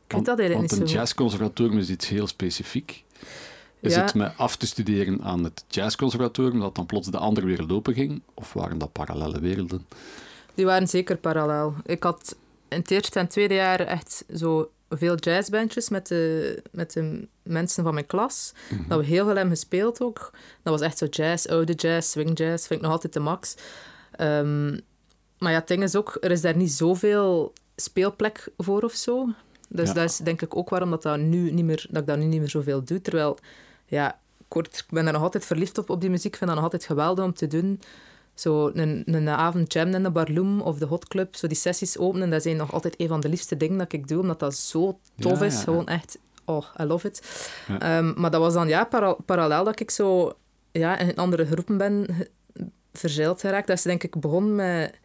ik 0.08 0.20
weet 0.20 0.26
dat 0.26 0.40
eigenlijk 0.40 0.70
Want 0.72 0.82
een 0.82 0.96
jazzconservatorium 0.96 1.80
is 1.80 1.90
iets 1.90 2.08
heel 2.08 2.28
specifiek. 2.28 3.04
Is 3.80 3.94
Ja. 3.94 4.02
het 4.02 4.14
met 4.14 4.34
af 4.38 4.56
te 4.56 4.68
studeren 4.68 5.22
aan 5.24 5.44
het 5.44 5.64
jazzconservatorium 5.68 6.60
dat 6.60 6.76
dan 6.76 6.86
plots 6.86 7.08
de 7.08 7.18
andere 7.18 7.46
wereld 7.46 7.72
open 7.72 7.94
ging? 7.94 8.22
Of 8.34 8.54
waren 8.54 8.78
dat 8.78 8.92
parallele 8.92 9.40
werelden? 9.40 9.86
Die 10.56 10.66
waren 10.66 10.88
zeker 10.88 11.18
parallel. 11.18 11.76
Ik 11.86 12.04
had 12.04 12.36
in 12.68 12.78
het 12.78 12.92
eerste 12.92 13.20
en 13.20 13.28
tweede 13.28 13.54
jaar 13.54 13.80
echt 13.80 14.24
zo 14.36 14.72
veel 14.90 15.16
jazzbandjes 15.16 15.90
met 15.90 16.08
de, 16.08 16.62
met 16.72 16.94
de 16.94 17.28
mensen 17.44 17.84
van 17.84 17.94
mijn 17.94 18.06
klas. 18.06 18.54
Mhm. 18.70 18.88
Dat 18.88 19.00
we 19.00 19.06
heel 19.06 19.26
veel 19.26 19.36
hebben 19.36 19.54
gespeeld 19.54 20.02
ook. 20.02 20.32
Dat 20.64 20.74
was 20.74 20.82
echt 20.82 20.98
zo 20.98 21.06
jazz, 21.06 21.46
oude 21.46 21.74
jazz, 21.74 22.10
swing 22.10 22.38
jazz. 22.38 22.68
Vind 22.68 22.80
ik 22.80 22.86
nog 22.86 22.92
altijd 22.96 23.14
de 23.14 23.20
max. 23.20 23.56
Ehm, 24.12 24.78
maar 25.44 25.52
ja, 25.52 25.58
het 25.58 25.68
ding 25.68 25.84
is 25.84 25.96
ook, 25.96 26.18
er 26.22 26.32
is 26.32 26.42
daar 26.42 26.56
niet 26.56 26.72
zoveel 26.72 27.54
speelplek 27.76 28.48
voor 28.58 28.82
of 28.82 28.92
zo. 28.94 29.28
Dus 29.70 29.88
Ja. 29.88 29.94
dat 29.94 30.04
is 30.04 30.18
denk 30.18 30.42
ik 30.42 30.56
ook 30.56 30.70
waarom 30.70 30.90
dat, 30.90 31.02
dat, 31.02 31.20
nu 31.20 31.52
niet 31.52 31.66
meer, 31.66 31.86
dat 31.90 32.02
ik 32.02 32.08
dat 32.08 32.18
nu 32.18 32.26
niet 32.26 32.40
meer 32.40 32.50
zoveel 32.50 32.84
doe. 32.84 33.02
Terwijl, 33.02 33.38
ja, 33.86 34.20
kort, 34.48 34.78
ik 34.78 34.86
ben 34.90 35.04
daar 35.04 35.14
nog 35.14 35.22
altijd 35.22 35.46
verliefd 35.46 35.78
op, 35.78 35.90
op 35.90 36.02
die 36.02 36.10
muziek. 36.10 36.32
Ik 36.32 36.38
vind 36.38 36.46
dat 36.46 36.56
nog 36.56 36.64
altijd 36.66 36.86
geweldig 36.86 37.26
om 37.26 37.34
te 37.34 37.48
doen. 37.48 37.82
Zo 38.34 38.72
een, 38.74 39.04
een 39.06 39.30
avond 39.30 39.74
jam 39.74 39.94
in 39.94 40.04
de 40.04 40.12
Barloom 40.12 40.62
of 40.62 40.78
de 40.78 40.86
Hot 40.86 41.08
Club, 41.08 41.36
zo 41.36 41.48
die 41.48 41.58
sessies 41.58 41.98
openen, 41.98 42.30
dat 42.30 42.42
zijn 42.42 42.58
nog 42.58 42.74
altijd 42.74 42.94
een 42.98 43.08
van 43.08 43.20
de 43.20 43.30
liefste 43.30 43.58
dingen 43.58 43.78
dat 43.78 43.94
ik 43.94 44.08
doe, 44.08 44.20
omdat 44.22 44.40
dat 44.40 44.56
zo 44.56 45.00
tof 45.20 45.40
Ja, 45.40 45.46
is. 45.46 45.56
ja. 45.56 45.60
Gewoon 45.64 45.88
echt, 45.88 46.18
oh, 46.46 46.66
I 46.82 46.84
love 46.84 47.08
it. 47.08 47.22
Ehm, 47.80 48.14
maar 48.22 48.32
dat 48.32 48.42
was 48.42 48.54
dan 48.54 48.68
ja, 48.68 48.84
para- 48.86 49.14
parallel 49.26 49.64
dat 49.64 49.80
ik 49.80 49.92
zo 49.92 50.34
ja, 50.72 50.98
in 50.98 51.16
andere 51.16 51.46
groepen 51.46 51.78
ben 51.78 52.08
verzeild 52.94 53.40
geraakt. 53.40 53.68
Dat 53.68 53.78
is 53.78 53.84
denk 53.84 54.04
ik 54.04 54.20
begonnen 54.20 54.56
met... 54.56 55.00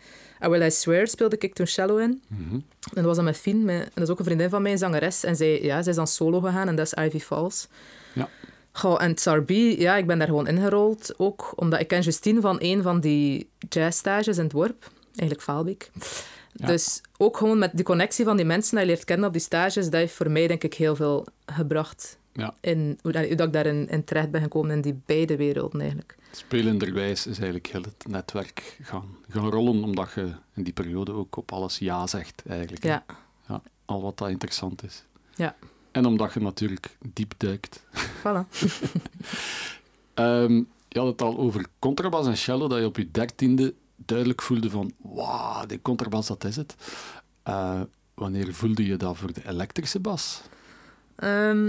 I 0.44 0.48
Will 0.48 0.62
I 0.62 0.70
Swear 0.70 1.08
speelde 1.08 1.36
ik 1.38 1.54
toen 1.54 1.66
cello 1.66 1.96
in. 1.96 2.22
Mhm. 2.28 2.54
En 2.54 2.62
dat 2.94 3.04
was 3.04 3.16
dan 3.16 3.24
met 3.24 3.36
Fien, 3.36 3.64
met, 3.64 3.82
en 3.82 3.90
dat 3.94 4.02
is 4.02 4.10
ook 4.10 4.18
een 4.18 4.24
vriendin 4.24 4.50
van 4.50 4.62
mij, 4.62 4.72
een 4.72 4.78
zangeres. 4.78 5.24
En 5.24 5.36
zij, 5.36 5.62
ja, 5.62 5.82
zij 5.82 5.90
is 5.90 5.96
dan 5.96 6.06
solo 6.06 6.40
gegaan 6.40 6.68
en 6.68 6.76
dat 6.76 6.86
is 6.86 7.04
Ivy 7.04 7.18
Falls. 7.18 7.68
Ja. 8.12 8.28
Goh, 8.72 9.02
en 9.02 9.14
Tsarbi, 9.14 9.80
ja, 9.80 9.96
ik 9.96 10.06
ben 10.06 10.18
daar 10.18 10.28
gewoon 10.28 10.46
ingerold 10.46 11.14
ook. 11.16 11.52
Omdat 11.56 11.80
ik 11.80 11.88
ken 11.88 12.00
Justine 12.00 12.40
van 12.40 12.56
een 12.60 12.82
van 12.82 13.00
die 13.00 13.48
jazzstages 13.68 14.36
in 14.36 14.44
het 14.44 14.52
Worp. 14.52 14.90
Eigenlijk 15.14 15.42
Vaalbeek. 15.42 15.90
Ja. 16.52 16.66
Dus 16.66 17.00
ook 17.16 17.36
gewoon 17.36 17.58
met 17.58 17.70
die 17.74 17.84
connectie 17.84 18.24
van 18.24 18.36
die 18.36 18.46
mensen 18.46 18.76
die 18.76 18.86
je 18.86 18.92
leert 18.92 19.04
kennen 19.04 19.26
op 19.26 19.32
die 19.32 19.42
stages, 19.42 19.84
dat 19.84 19.92
heeft 19.92 20.14
voor 20.14 20.30
mij 20.30 20.46
denk 20.46 20.64
ik 20.64 20.74
heel 20.74 20.96
veel 20.96 21.26
gebracht. 21.46 22.18
Ja. 22.32 22.54
In 22.60 22.98
hoe, 23.02 23.12
hoe 23.26 23.34
dat 23.34 23.46
ik 23.46 23.52
daarin 23.52 23.88
in 23.88 24.04
terecht 24.04 24.30
ben 24.30 24.42
gekomen 24.42 24.70
in 24.70 24.80
die 24.80 25.00
beide 25.06 25.36
werelden 25.36 25.80
eigenlijk. 25.80 26.16
Spelenderwijs 26.30 27.26
is 27.26 27.36
eigenlijk 27.36 27.66
heel 27.66 27.82
het 27.82 28.04
netwerk 28.08 28.78
gaan, 28.82 29.16
gaan 29.28 29.50
rollen, 29.50 29.84
omdat 29.84 30.12
je 30.14 30.32
in 30.54 30.62
die 30.62 30.72
periode 30.72 31.12
ook 31.12 31.36
op 31.36 31.52
alles 31.52 31.78
ja 31.78 32.06
zegt, 32.06 32.42
eigenlijk. 32.48 32.84
Ja. 32.84 33.04
ja. 33.48 33.62
Al 33.84 34.02
wat 34.02 34.18
dat 34.18 34.28
interessant 34.28 34.84
is. 34.84 35.04
Ja. 35.34 35.56
En 35.90 36.06
omdat 36.06 36.32
je 36.32 36.40
natuurlijk 36.40 36.96
diep 37.12 37.34
duikt. 37.36 37.82
Voilà. 38.18 38.48
Ehm, 40.14 40.62
je 40.88 40.98
had 40.98 41.06
het 41.06 41.22
al 41.22 41.38
over 41.38 41.66
contrabas 41.78 42.26
en 42.26 42.36
cello, 42.36 42.68
dat 42.68 42.78
je 42.78 42.84
op 42.84 42.96
je 42.96 43.10
dertiende 43.10 43.74
duidelijk 43.96 44.42
voelde 44.42 44.70
van, 44.70 44.92
wauw, 44.96 45.66
die 45.66 45.82
contrabas, 45.82 46.26
dat 46.26 46.44
is 46.44 46.56
het. 46.56 46.74
Eh, 47.42 47.80
wanneer 48.14 48.54
voelde 48.54 48.86
je 48.86 48.96
dat 48.96 49.16
voor 49.16 49.32
de 49.32 49.48
elektrische 49.48 50.00
bas? 50.00 50.40
Ehm, 51.16 51.68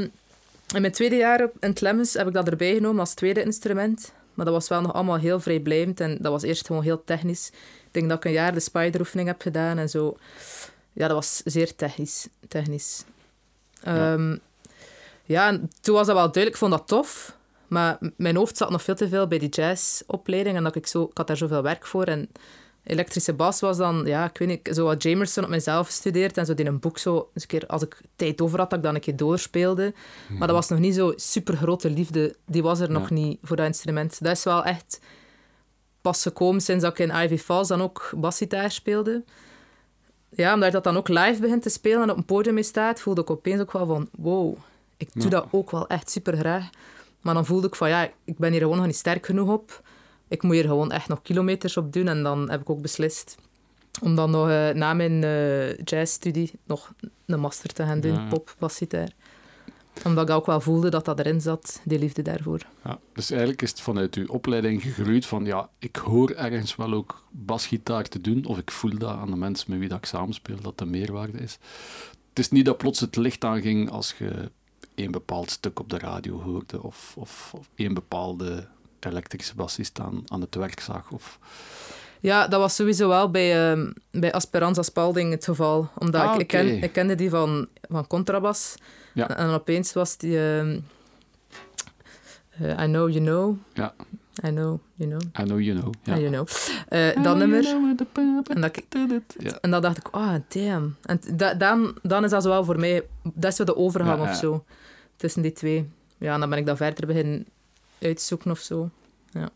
in 0.74 0.82
mijn 0.82 0.92
tweede 0.92 1.16
jaar 1.16 1.44
op- 1.44 1.58
in 1.60 1.70
het 1.70 1.82
Lemmens 1.82 2.14
heb 2.14 2.28
ik 2.28 2.34
dat 2.34 2.48
erbij 2.48 2.74
genomen 2.74 3.00
als 3.00 3.14
tweede 3.14 3.44
instrument. 3.44 4.14
Maar 4.40 4.48
dat 4.48 4.58
was 4.58 4.68
wel 4.68 4.82
nog 4.82 4.94
allemaal 4.94 5.18
heel 5.18 5.40
vrijblijvend 5.40 6.00
en 6.00 6.18
dat 6.22 6.32
was 6.32 6.44
eerst 6.44 6.66
gewoon 6.66 6.84
heel 6.84 7.04
technisch. 7.04 7.48
Ik 7.86 7.90
denk 7.92 8.10
dat 8.10 8.18
ik 8.18 8.26
een 8.26 8.32
jaar 8.32 8.54
de 8.54 8.60
spideroefening 8.60 9.28
heb 9.28 9.42
gedaan 9.42 9.78
en 9.78 9.90
zo. 9.90 10.18
Ja, 10.94 11.08
dat 11.08 11.16
was 11.16 11.42
zeer 11.46 11.76
technisch. 11.76 12.28
technisch. 12.48 13.04
Ja. 13.82 14.14
Ehm, 14.14 14.38
ja, 15.24 15.48
en 15.48 15.70
toen 15.82 15.96
was 15.96 16.08
dat 16.08 16.16
wel 16.16 16.32
duidelijk. 16.32 16.52
Ik 16.52 16.58
vond 16.58 16.72
dat 16.72 16.88
tof. 16.88 17.36
Maar 17.68 17.98
mijn 18.16 18.36
hoofd 18.36 18.58
zat 18.58 18.70
nog 18.70 18.84
veel 18.84 18.96
te 18.96 19.10
veel 19.10 19.28
bij 19.28 19.38
die 19.38 19.50
jazzopleiding. 19.50 20.56
En 20.56 20.64
dat 20.64 20.76
ik, 20.76 20.88
zo, 20.88 21.04
ik 21.04 21.18
had 21.18 21.28
daar 21.28 21.38
zoveel 21.38 21.62
werk 21.62 21.86
voor. 21.86 22.04
En 22.04 22.30
elektrische 22.90 23.34
bas 23.34 23.60
was 23.60 23.78
dan, 23.78 24.04
ja, 24.06 24.26
ik 24.30 24.38
weet 24.38 24.48
niet, 24.48 24.76
zo 24.76 24.86
wat 24.86 25.04
Jamerson 25.04 25.44
op 25.44 25.50
mezelf 25.50 25.86
gestudeerd. 25.86 26.38
En 26.38 26.46
zo 26.46 26.54
in 26.56 26.68
een 26.68 26.80
boek 26.80 26.98
zo, 26.98 27.16
eens 27.34 27.42
een 27.44 27.48
keer, 27.48 27.68
als 27.68 27.82
ik 27.82 28.02
tijd 28.16 28.42
over 28.42 28.60
had, 28.60 28.70
dat 28.70 28.80
ik 28.80 28.86
dan 28.86 28.96
een 28.96 29.02
keer 29.02 29.16
doorspeelde. 29.16 29.94
Maar 30.30 30.48
dat 30.48 30.56
was 30.56 30.70
nog 30.70 30.80
niet 30.80 30.96
zo 30.96 31.14
super 31.16 31.58
grote 31.58 31.90
liefde. 31.90 32.36
Die 32.46 32.64
was 32.64 32.80
er 32.80 32.92
nog 32.92 33.10
niet 33.10 33.40
voor 33.44 33.56
dat 33.56 33.66
instrument. 33.66 34.24
Dat 34.24 34.32
is 34.38 34.44
wel 34.44 34.64
echt 34.64 35.00
pas 36.02 36.22
gekomen 36.22 36.62
sinds 36.62 36.84
dat 36.84 37.00
ik 37.00 37.10
in 37.10 37.24
Ivy 37.24 37.38
Falls 37.38 37.68
dan 37.68 37.82
ook 37.82 38.12
basgitaar 38.16 38.72
speelde. 38.72 39.24
Ja, 40.30 40.54
omdat 40.54 40.72
dat 40.72 40.84
dan 40.84 40.98
ook 40.98 41.08
live 41.08 41.42
begint 41.42 41.62
te 41.62 41.70
spelen 41.70 42.02
en 42.02 42.10
op 42.12 42.18
een 42.18 42.26
podium 42.26 42.54
mee 42.54 42.64
staat, 42.64 43.02
voelde 43.02 43.22
ik 43.22 43.30
opeens 43.30 43.62
ook 43.62 43.72
wel 43.72 43.86
van, 43.86 44.10
wow, 44.18 44.56
ik 44.98 45.10
doe 45.14 45.24
Ja. 45.24 45.30
dat 45.30 45.46
ook 45.52 45.72
wel 45.72 45.88
echt 45.88 46.10
super 46.12 46.38
graag. 46.38 46.70
Maar 47.22 47.34
dan 47.34 47.46
voelde 47.46 47.68
ik 47.68 47.76
van, 47.76 47.90
ja, 47.90 48.10
ik 48.24 48.38
ben 48.38 48.52
hier 48.52 48.62
gewoon 48.62 48.78
nog 48.78 48.86
niet 48.86 48.96
sterk 48.96 49.26
genoeg 49.26 49.50
op. 49.50 49.82
Ik 50.30 50.44
moet 50.44 50.54
hier 50.54 50.64
gewoon 50.64 50.92
echt 50.92 51.08
nog 51.08 51.22
kilometers 51.22 51.78
op 51.78 51.94
doen. 51.94 52.08
En 52.08 52.24
dan 52.24 52.50
heb 52.50 52.62
ik 52.62 52.70
ook 52.70 52.82
beslist 52.82 53.36
om 54.02 54.16
dan 54.16 54.32
nog 54.32 54.50
eh, 54.50 54.70
na 54.70 54.94
mijn 54.94 55.24
eh, 55.24 55.78
jazzstudie 55.78 56.52
nog 56.66 56.94
een 57.26 57.40
master 57.40 57.74
te 57.74 57.84
gaan 57.84 58.00
doen, 58.00 58.14
ja. 58.14 58.28
pop, 58.28 58.56
basgitaar. 58.60 59.12
Omdat 60.06 60.30
ik 60.30 60.36
ook 60.36 60.46
wel 60.46 60.62
voelde 60.62 60.90
dat 60.90 61.06
dat 61.06 61.20
erin 61.20 61.42
zat, 61.42 61.82
die 61.84 62.00
liefde 62.00 62.22
daarvoor. 62.22 62.60
Ja, 62.84 63.00
dus 63.14 63.30
eigenlijk 63.30 63.62
is 63.62 63.70
het 63.70 63.82
vanuit 63.82 64.16
uw 64.16 64.28
opleiding 64.28 64.82
gegroeid 64.82 65.26
van, 65.26 65.46
ja, 65.46 65.70
ik 65.80 65.96
hoor 65.96 66.30
ergens 66.30 66.76
wel 66.76 66.94
ook 66.94 67.24
basgitaar 67.32 68.04
te 68.04 68.22
doen, 68.22 68.46
of 68.46 68.58
ik 68.58 68.72
voel 68.72 68.98
dat 68.98 69.10
aan 69.10 69.30
de 69.30 69.36
mensen 69.36 69.70
met 69.70 69.80
wie 69.80 69.90
dat 69.90 69.98
ik 69.98 70.06
samenspeel, 70.06 70.62
dat 70.62 70.78
de 70.78 70.86
meerwaarde 70.86 71.38
is. 71.38 71.58
Het 72.30 72.40
is 72.40 72.50
niet 72.50 72.66
dat 72.66 72.78
plots 72.78 73.00
het 73.00 73.16
licht 73.16 73.44
aanging 73.44 73.90
als 73.90 74.16
je 74.18 74.52
een 74.96 75.12
bepaald 75.12 75.50
stuk 75.50 75.80
op 75.80 75.90
de 75.90 75.98
radio 75.98 76.42
hoorde, 76.42 76.84
of, 76.84 77.14
of, 77.18 77.54
of 77.54 77.70
een 77.76 77.94
bepaalde 77.94 78.68
elektrische 79.06 79.56
bassist 79.56 80.00
aan, 80.00 80.24
aan 80.28 80.42
het 80.42 80.56
werk 80.56 80.80
zag. 80.80 81.12
Of... 81.12 81.40
Ja, 82.20 82.48
dat 82.48 82.60
was 82.60 82.76
sowieso 82.76 83.08
wel 83.08 83.32
bij, 83.32 83.70
ehm, 83.72 83.92
bij 84.12 84.32
Esperanza 84.32 84.82
Spalding 84.82 85.32
het 85.32 85.44
geval. 85.44 85.90
Omdat 85.98 86.22
Ah, 86.22 86.34
ik, 86.34 86.40
ik, 86.42 86.48
ken, 86.48 86.84
ik 86.84 86.92
kende 86.92 87.16
die 87.16 87.30
van, 87.30 87.68
van 87.82 88.08
contrabas. 88.08 88.76
Ja. 89.14 89.30
En, 89.30 89.36
en 89.38 89.50
opeens 89.50 89.94
was 89.94 90.18
die... 90.18 90.40
ehm, 90.40 90.80
eh, 92.50 92.70
I 92.70 92.86
know 92.86 93.10
you 93.10 93.20
know. 93.24 93.58
Ja. 93.74 93.94
I 94.46 94.50
know 94.50 94.80
you 94.96 95.10
know. 95.10 95.22
I 95.40 95.44
know 95.44 95.60
you 95.62 95.80
know. 95.80 95.94
Ja. 96.04 96.16
I 96.18 96.20
you 96.20 96.32
know. 96.32 96.48
Eh, 96.88 97.24
dat 97.24 97.38
nummer. 97.38 97.66
En 98.48 98.62
dat, 98.62 98.78
Ja. 99.38 99.58
en 99.62 99.72
dan 99.72 99.82
dacht 99.82 99.98
ik, 99.98 100.08
ah, 100.12 100.34
damn. 100.48 100.96
En 101.02 101.20
da- 101.34 101.54
dan, 101.54 101.98
dan 102.02 102.24
is 102.24 102.30
dat 102.30 102.44
zo 102.44 102.50
wel 102.50 102.64
voor 102.64 102.80
mij... 102.80 103.04
Dat 103.34 103.52
is 103.52 103.58
zo 103.58 103.64
de 103.64 103.76
overgang 103.76 104.24
ja. 104.24 104.30
of 104.30 104.36
zo. 104.36 104.64
Tussen 105.16 105.42
die 105.42 105.52
twee. 105.52 105.90
Ja, 106.18 106.34
en 106.34 106.40
dan 106.40 106.50
ben 106.50 106.60
ik 106.60 106.66
dat 106.66 106.78
verder 106.78 107.08
beginnen 107.08 107.46
uitzoeken 108.02 108.52
of 108.52 108.60
zo. 108.60 108.90
Ja, 109.32 109.50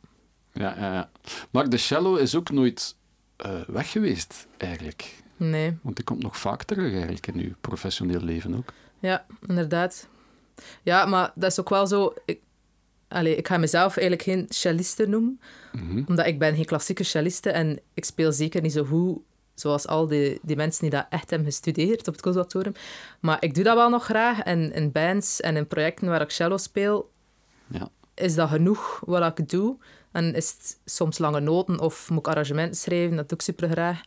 ja, 0.54 0.76
ja. 0.78 1.10
Maar 1.52 1.70
de 1.70 1.78
cello 1.78 2.16
is 2.16 2.36
ook 2.36 2.50
nooit 2.52 2.96
eh, 3.36 3.62
weg 3.68 3.92
geweest, 3.92 4.48
eigenlijk. 4.58 5.24
Nee. 5.38 5.78
Want 5.82 5.96
die 5.96 6.06
komt 6.06 6.24
nog 6.24 6.38
vaak 6.38 6.64
terug 6.64 6.92
eigenlijk 6.94 7.28
in 7.28 7.40
uw 7.40 7.54
professioneel 7.62 8.22
leven 8.22 8.56
ook. 8.56 8.74
Ja, 9.00 9.26
inderdaad. 9.48 10.08
Ja, 10.84 11.06
maar 11.06 11.32
dat 11.36 11.52
is 11.52 11.60
ook 11.60 11.70
wel 11.70 11.88
zo... 11.88 12.14
Ik, 12.26 12.40
allee, 13.08 13.36
ik 13.36 13.48
ga 13.48 13.58
mezelf 13.58 13.98
eigenlijk 13.98 14.22
geen 14.28 14.46
celliste 14.50 15.08
noemen, 15.08 15.40
Mhm. 15.72 16.04
omdat 16.08 16.26
ik 16.26 16.40
ben 16.40 16.56
geen 16.56 16.66
klassieke 16.66 17.04
celliste 17.04 17.50
en 17.52 17.80
ik 17.94 18.06
speel 18.06 18.32
zeker 18.32 18.62
niet 18.62 18.72
zo 18.72 18.84
goed 18.84 19.22
zoals 19.54 19.88
al 19.88 20.08
die, 20.08 20.40
die 20.42 20.56
mensen 20.56 20.82
die 20.82 20.90
dat 20.90 21.06
echt 21.10 21.30
hebben 21.30 21.48
gestudeerd 21.48 22.08
op 22.08 22.14
het 22.14 22.22
conservatorium. 22.22 22.74
Maar 23.20 23.38
ik 23.40 23.54
doe 23.56 23.64
dat 23.64 23.76
wel 23.76 23.90
nog 23.90 24.04
graag 24.04 24.40
en 24.40 24.74
in 24.74 24.92
bands 24.92 25.42
en 25.42 25.56
in 25.58 25.68
projecten 25.68 26.08
waar 26.08 26.22
ik 26.22 26.30
cello 26.30 26.58
speel, 26.58 27.12
Ja. 27.68 27.90
Is 28.16 28.36
dat 28.36 28.50
genoeg 28.50 29.02
wat 29.06 29.40
ik 29.40 29.50
doe. 29.50 29.78
En 30.12 30.34
is 30.36 30.52
het 30.52 30.78
soms 30.86 31.18
lange 31.18 31.40
noten 31.40 31.80
of 31.80 32.10
moet 32.10 32.20
ik 32.20 32.28
arrangementen 32.28 32.76
schrijven, 32.76 33.16
dat 33.16 33.30
doe 33.30 33.38
ik 33.38 33.44
super 33.44 33.70
graag. 33.70 34.02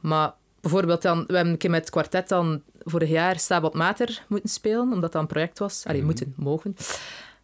Maar 0.00 0.32
bijvoorbeeld, 0.60 1.02
dan, 1.02 1.24
we 1.26 1.34
hebben 1.34 1.52
een 1.52 1.58
keer 1.58 1.70
met 1.70 1.80
het 1.80 1.90
kwartet 1.90 2.28
dan 2.28 2.62
vorig 2.84 3.08
jaar 3.08 3.38
Stabat 3.38 3.74
Mater 3.74 4.24
moeten 4.28 4.48
spelen, 4.50 4.92
omdat 4.92 5.12
dat 5.12 5.20
een 5.20 5.26
project 5.28 5.58
was. 5.58 5.84
Allee, 5.86 6.02
moeten, 6.02 6.34
mogen. 6.36 6.76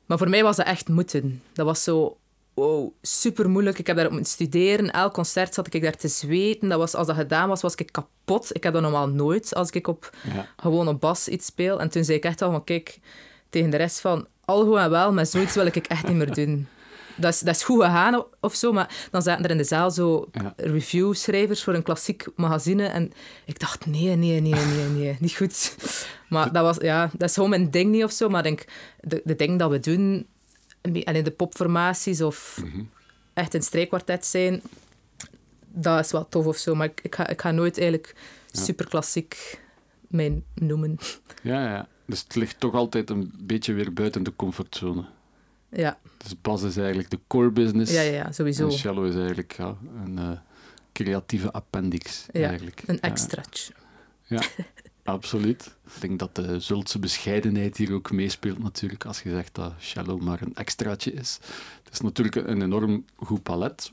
Maar 0.07 0.19
voor 0.19 0.29
mij 0.29 0.43
was 0.43 0.57
dat 0.57 0.67
echt 0.67 0.89
moeten. 0.89 1.43
Dat 1.53 1.67
was 1.67 1.83
zo, 1.83 2.17
wow, 2.55 2.91
super 3.03 3.51
moeilijk. 3.51 3.79
Ik 3.79 3.87
heb 3.87 3.97
daarop 3.97 4.15
moeten 4.15 4.33
studeren. 4.33 4.91
Elk 4.91 5.13
concert 5.13 5.55
zat 5.55 5.75
ik 5.75 5.83
daar 5.83 5.97
te 5.97 6.09
zweten. 6.09 6.69
Dat 6.69 6.79
was, 6.79 6.95
als 6.95 7.07
dat 7.07 7.17
gedaan 7.17 7.49
was, 7.49 7.61
was 7.63 7.75
ik 7.75 7.93
kapot. 7.93 8.55
Ik 8.57 8.63
heb 8.63 8.73
dat 8.73 8.83
normaal 8.83 9.09
nooit 9.09 9.55
als 9.55 9.71
ik 9.71 9.87
op 9.87 10.11
Ja. 10.35 10.47
gewoon 10.57 10.89
op 10.89 11.01
bas 11.01 11.29
iets 11.29 11.47
speel. 11.47 11.81
En 11.81 11.89
toen 11.89 12.05
zei 12.05 12.17
ik 12.17 12.25
echt 12.25 12.43
al 12.43 12.51
van, 12.51 12.65
kijk, 12.65 12.99
tegen 13.51 13.71
de 13.71 13.77
rest 13.77 14.01
van, 14.01 14.27
al 14.47 14.65
goed 14.65 14.77
en 14.77 14.91
wel, 14.91 15.13
maar 15.13 15.27
zoiets 15.27 15.55
wil 15.55 15.67
ik 15.67 15.77
echt 15.77 16.07
niet 16.09 16.17
meer 16.17 16.35
doen. 16.35 16.67
dat 17.17 17.33
is, 17.33 17.41
dat 17.41 17.55
is 17.55 17.63
goed 17.65 17.83
gegaan 17.85 18.25
of 18.41 18.55
zo, 18.55 18.73
maar 18.73 19.09
dan 19.11 19.23
zaten 19.23 19.45
er 19.45 19.51
in 19.51 19.57
de 19.57 19.65
zaal 19.65 19.91
zo 19.91 20.29
Ja. 20.33 20.53
reviewschrijvers 20.57 21.63
voor 21.65 21.75
een 21.75 21.83
klassiek 21.83 22.27
magazine 22.37 22.87
en 22.87 23.13
ik 23.45 23.59
dacht, 23.59 23.87
nee, 23.87 24.17
nee, 24.17 24.41
nee, 24.41 24.53
nee, 24.65 24.89
nee, 24.89 25.17
niet 25.21 25.37
goed. 25.37 25.77
Maar 26.29 26.53
dat, 26.53 26.63
was, 26.63 26.77
ja, 26.77 27.11
dat 27.13 27.29
is 27.29 27.35
gewoon 27.35 27.51
mijn 27.51 27.71
ding 27.71 27.91
niet 27.91 28.05
of 28.05 28.13
zo, 28.13 28.29
maar 28.29 28.43
denk, 28.43 28.65
de, 29.01 29.21
de 29.25 29.35
dingen 29.37 29.57
dat 29.57 29.71
we 29.71 29.79
doen, 29.79 30.27
en 30.83 31.15
in 31.15 31.25
de 31.25 31.31
popformaties 31.31 32.23
of 32.23 32.61
Mhm. 32.65 32.83
echt 33.35 33.55
een 33.55 33.63
strijkkwartet 33.63 34.27
zijn, 34.27 34.63
dat 35.69 36.05
is 36.05 36.13
wel 36.13 36.29
tof 36.29 36.47
of 36.47 36.57
zo, 36.57 36.75
maar 36.75 36.87
ik, 36.87 37.01
ik, 37.03 37.15
ga, 37.15 37.29
ik 37.29 37.41
ga 37.41 37.51
nooit 37.51 37.79
eigenlijk 37.79 38.15
superklassiek 38.53 39.61
mij 40.09 40.43
noemen. 40.55 40.97
Ja, 41.43 41.63
ja. 41.71 41.89
Dus 42.07 42.21
het 42.21 42.35
ligt 42.35 42.61
toch 42.61 42.75
altijd 42.75 43.11
een 43.11 43.33
beetje 43.39 43.73
weer 43.73 43.93
buiten 43.93 44.23
de 44.23 44.33
comfortzone. 44.37 45.05
Ja, 45.69 45.99
Dus 46.17 46.41
bas 46.41 46.63
is 46.63 46.77
eigenlijk 46.77 47.11
de 47.11 47.19
core 47.27 47.51
business. 47.51 47.93
ja, 47.93 48.01
ja, 48.01 48.13
ja 48.13 48.33
sowieso. 48.33 48.67
En 48.67 48.73
cello 48.73 49.05
is 49.05 49.15
eigenlijk 49.15 49.53
ja, 49.53 49.77
een 50.05 50.19
eh, 50.19 50.31
creatieve 50.93 51.53
appendix. 51.53 52.27
Ja, 52.33 52.49
eigenlijk. 52.49 52.83
Een 52.87 53.01
extraatje. 53.01 53.73
Ja, 54.25 54.43
absoluut. 55.05 55.77
Ik 55.95 56.01
denk 56.01 56.19
dat 56.19 56.35
de 56.35 56.61
Zultse 56.61 56.99
bescheidenheid 56.99 57.77
hier 57.77 57.93
ook 57.93 58.11
meespeelt 58.13 58.59
natuurlijk, 58.59 59.05
als 59.05 59.23
je 59.23 59.31
zegt 59.31 59.55
dat 59.55 59.73
cello 59.79 60.19
maar 60.19 60.43
een 60.43 60.55
extraatje 60.55 61.13
is. 61.13 61.39
Het 61.85 61.93
is 61.93 62.01
natuurlijk 62.01 62.37
een 62.37 62.63
enorm 62.63 63.05
goed 63.17 63.43
palet, 63.43 63.93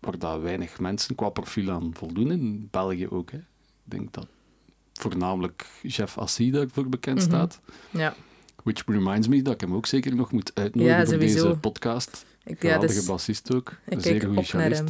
waar 0.00 0.18
dat 0.18 0.40
weinig 0.40 0.80
mensen 0.80 1.14
qua 1.14 1.28
profiel 1.28 1.70
aan 1.70 1.94
voldoen, 1.94 2.30
in 2.30 2.68
België 2.70 3.08
ook. 3.08 3.30
Hè. 3.30 3.38
Ik 3.38 3.44
denk 3.84 4.12
dat 4.12 4.26
voornamelijk 5.00 5.66
Jeff 5.82 6.18
Assi 6.18 6.50
daarvoor 6.50 6.88
bekend 6.88 7.16
Mhm. 7.18 7.26
staat. 7.26 7.60
Ja, 7.90 8.14
Which 8.62 8.82
reminds 8.86 9.28
me 9.28 9.42
dat 9.42 9.54
ik 9.54 9.60
hem 9.60 9.74
ook 9.74 9.86
zeker 9.86 10.14
nog 10.14 10.32
moet 10.32 10.50
uitnodigen 10.54 10.98
Ja, 10.98 11.06
voor 11.06 11.18
deze 11.18 11.56
podcast. 11.60 12.24
ik, 12.44 12.62
ja 12.62 12.72
Geweldige 12.72 12.94
dus, 12.94 13.04
bassist 13.08 13.54
ook. 13.54 13.72
ik 13.88 14.00
zeer 14.00 14.24
goede 14.26 14.42
cellist. 14.44 14.82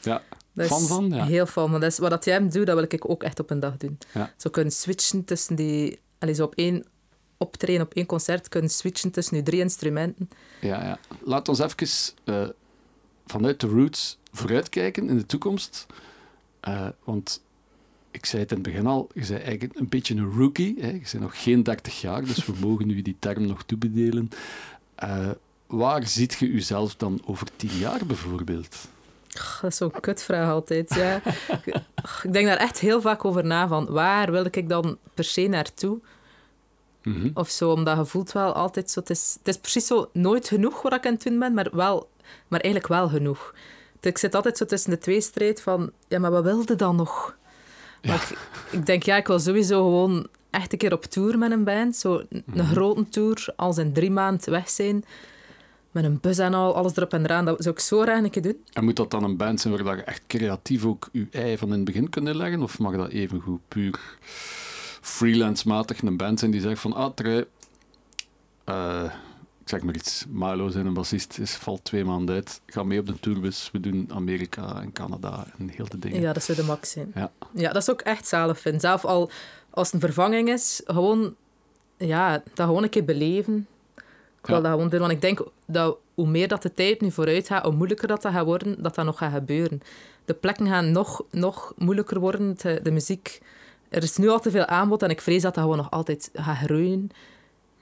Ja, 0.00 0.22
Dat 0.52 0.66
Fan 0.66 0.80
van, 0.82 1.10
ja. 1.10 1.24
Heel 1.24 1.46
fan. 1.46 1.70
Maar 1.70 1.80
dat 1.80 1.90
is, 1.92 1.98
wat 1.98 2.10
dat 2.10 2.24
jij 2.24 2.34
hem 2.34 2.50
doet, 2.50 2.66
dat 2.66 2.74
wil 2.74 2.84
ik 2.88 3.10
ook 3.10 3.22
echt 3.22 3.40
op 3.40 3.50
een 3.50 3.60
dag 3.60 3.76
doen. 3.76 3.98
Ja. 4.14 4.32
Zo 4.36 4.50
kunnen 4.50 4.72
switchen 4.72 5.24
tussen 5.24 5.56
die... 5.56 5.98
Allee, 6.18 6.34
zo 6.34 6.44
op 6.44 6.54
één 6.54 6.86
optreden, 7.36 7.82
op 7.82 7.94
één 7.94 8.06
concert, 8.06 8.48
kunnen 8.48 8.70
switchen 8.70 9.10
tussen 9.10 9.34
nu 9.36 9.42
drie 9.42 9.60
instrumenten. 9.60 10.28
Ja, 10.60 10.84
ja. 10.84 10.98
Laat 11.22 11.48
ons 11.48 11.58
even 11.58 11.86
eh, 12.24 12.48
vanuit 13.26 13.60
de 13.60 13.66
roots 13.66 14.18
vooruitkijken 14.32 15.08
in 15.08 15.16
de 15.16 15.26
toekomst. 15.26 15.86
Eh, 16.60 16.88
want 17.04 17.42
ik 18.14 18.26
zei 18.26 18.42
het 18.42 18.50
in 18.50 18.56
het 18.56 18.66
begin 18.66 18.86
al, 18.86 19.08
je 19.14 19.20
bent 19.20 19.42
eigenlijk 19.42 19.78
een 19.78 19.88
beetje 19.88 20.14
een 20.14 20.32
rookie. 20.32 20.76
Hè? 20.80 20.86
Je 20.86 21.00
bent 21.12 21.20
nog 21.20 21.42
geen 21.42 21.62
30 21.62 22.00
jaar, 22.00 22.24
dus 22.24 22.46
we 22.46 22.52
mogen 22.60 22.90
u 22.90 23.02
die 23.02 23.16
term 23.18 23.46
nog 23.46 23.62
toebedelen. 23.62 24.30
Eh, 24.94 25.30
waar 25.66 26.06
ziet 26.06 26.36
je 26.38 26.46
uzelf 26.46 26.96
dan 26.96 27.22
over 27.24 27.46
tien 27.56 27.78
jaar 27.78 28.06
bijvoorbeeld? 28.06 28.76
Dat 29.60 29.70
is 29.70 29.76
zo'n 29.76 30.00
kutvraag 30.00 30.50
altijd, 30.50 30.94
ja. 30.94 31.20
Ik 32.22 32.32
denk 32.32 32.46
daar 32.46 32.56
echt 32.56 32.78
heel 32.78 33.00
vaak 33.00 33.24
over 33.24 33.44
na, 33.44 33.68
van 33.68 33.86
waar 33.86 34.30
wil 34.30 34.44
ik 34.50 34.68
dan 34.68 34.98
per 35.14 35.24
se 35.24 35.46
naartoe? 35.46 36.00
Mhm. 37.02 37.30
Of 37.34 37.50
zo, 37.50 37.70
omdat 37.70 37.96
je 37.96 38.04
voelt 38.04 38.32
wel 38.32 38.52
altijd 38.52 38.90
zo... 38.90 39.00
Het 39.00 39.10
is, 39.10 39.36
het 39.38 39.48
is 39.48 39.58
precies 39.58 39.86
zo 39.86 40.10
nooit 40.12 40.48
genoeg 40.48 40.82
wat 40.82 40.92
ik 40.92 41.06
aan 41.06 41.12
het 41.12 41.22
doen 41.22 41.38
ben, 41.38 41.54
maar, 41.54 41.68
wel, 41.72 42.08
maar 42.48 42.60
eigenlijk 42.60 42.92
wel 42.92 43.08
genoeg. 43.08 43.54
Dus 44.00 44.10
ik 44.10 44.18
zit 44.18 44.34
altijd 44.34 44.56
zo 44.56 44.64
tussen 44.64 44.90
de 44.90 44.98
twee 44.98 45.20
strijd 45.20 45.60
van... 45.60 45.90
Ja, 46.08 46.18
maar 46.18 46.30
wat 46.30 46.44
wilde 46.44 46.74
dan 46.74 46.96
nog? 46.96 47.36
Maar 48.04 48.14
ik, 48.30 48.38
ik 48.70 48.86
denk, 48.86 49.02
ja, 49.02 49.16
ik 49.16 49.26
wil 49.26 49.38
sowieso 49.40 49.82
gewoon 49.84 50.26
echt 50.50 50.72
een 50.72 50.78
keer 50.78 50.92
op 50.92 51.04
tour 51.04 51.38
met 51.38 51.50
een 51.50 51.64
band. 51.64 51.96
Zo 51.96 52.22
een 52.28 52.42
Mhm. 52.46 52.64
grote 52.66 53.08
tour, 53.08 53.46
als 53.56 53.78
in 53.78 53.92
drie 53.92 54.10
maanden 54.10 54.50
weg 54.50 54.70
zijn. 54.70 55.04
Met 55.90 56.04
een 56.04 56.18
bus 56.20 56.38
en 56.38 56.54
al, 56.54 56.74
alles 56.74 56.96
erop 56.96 57.12
en 57.12 57.24
eraan. 57.24 57.44
Dat 57.44 57.62
zou 57.62 57.74
ik 57.74 57.80
zo 57.80 58.00
graag 58.00 58.22
een 58.22 58.30
keer 58.30 58.42
doen. 58.42 58.64
En 58.72 58.84
moet 58.84 58.96
dat 58.96 59.10
dan 59.10 59.24
een 59.24 59.36
band 59.36 59.60
zijn 59.60 59.82
waar 59.82 59.96
je 59.96 60.02
echt 60.02 60.22
creatief 60.26 60.84
ook 60.84 61.08
je 61.12 61.26
ei 61.30 61.58
van 61.58 61.68
in 61.68 61.74
het 61.74 61.84
begin 61.84 62.10
kunt 62.10 62.34
leggen? 62.34 62.62
Of 62.62 62.78
mag 62.78 62.96
dat 62.96 63.08
evengoed 63.10 63.60
puur 63.68 64.00
freelance-matig 65.00 66.02
een 66.02 66.16
band 66.16 66.38
zijn 66.38 66.50
die 66.50 66.60
zegt 66.60 66.80
van, 66.80 66.92
ah, 66.92 67.14
Trui, 67.14 67.44
ik 69.64 69.70
zeg 69.70 69.82
maar 69.82 69.94
iets, 69.94 70.24
Milo 70.28 70.68
zijn 70.68 70.86
een 70.86 70.94
bassist, 70.94 71.38
is, 71.38 71.54
valt 71.54 71.84
twee 71.84 72.04
maanden 72.04 72.34
uit, 72.34 72.60
ga 72.66 72.82
mee 72.82 72.98
op 72.98 73.06
de 73.06 73.20
tourbus, 73.20 73.68
we 73.72 73.80
doen 73.80 74.10
Amerika 74.12 74.80
en 74.80 74.92
Canada 74.92 75.46
en 75.58 75.68
heel 75.68 75.88
de 75.88 75.98
dingen. 75.98 76.20
Ja, 76.20 76.32
dat 76.32 76.42
zou 76.42 76.58
de 76.58 76.64
max 76.64 76.90
zijn. 76.90 77.12
Ja. 77.14 77.30
Ja, 77.54 77.72
dat 77.72 77.82
is 77.82 77.90
ook 77.90 78.00
echt 78.00 78.26
zalig 78.28 78.60
vind. 78.60 78.80
Zelf 78.80 79.04
al 79.04 79.30
als 79.70 79.92
het 79.92 79.94
een 80.02 80.08
vervanging 80.08 80.48
is, 80.48 80.82
gewoon, 80.84 81.34
ja, 81.96 82.42
dat 82.54 82.66
gewoon 82.66 82.82
een 82.82 82.88
keer 82.88 83.04
beleven. 83.04 83.66
Ik 84.40 84.46
wil 84.46 84.56
Ja. 84.56 84.62
dat 84.62 84.70
gewoon 84.72 84.88
doen, 84.88 85.00
want 85.00 85.12
ik 85.12 85.20
denk 85.20 85.46
dat 85.66 85.96
hoe 86.14 86.26
meer 86.28 86.48
dat 86.48 86.62
de 86.62 86.72
tijd 86.72 87.00
nu 87.00 87.10
vooruit 87.10 87.46
gaat, 87.46 87.64
hoe 87.64 87.74
moeilijker 87.74 88.08
dat, 88.08 88.22
dat 88.22 88.32
gaat 88.32 88.44
worden, 88.44 88.82
dat 88.82 88.94
dat 88.94 89.04
nog 89.04 89.18
gaat 89.18 89.32
gebeuren. 89.32 89.80
De 90.24 90.34
plekken 90.34 90.66
gaan 90.66 90.90
nog, 90.90 91.22
nog 91.30 91.72
moeilijker 91.76 92.20
worden, 92.20 92.56
de, 92.62 92.80
de 92.82 92.90
muziek. 92.90 93.40
Er 93.88 94.02
is 94.02 94.16
nu 94.16 94.28
al 94.28 94.40
te 94.40 94.50
veel 94.50 94.66
aanbod 94.66 95.02
en 95.02 95.10
ik 95.10 95.20
vrees 95.20 95.42
dat 95.42 95.54
dat 95.54 95.62
gewoon 95.62 95.78
nog 95.78 95.90
altijd 95.90 96.30
gaat 96.32 96.56
groeien. 96.56 97.10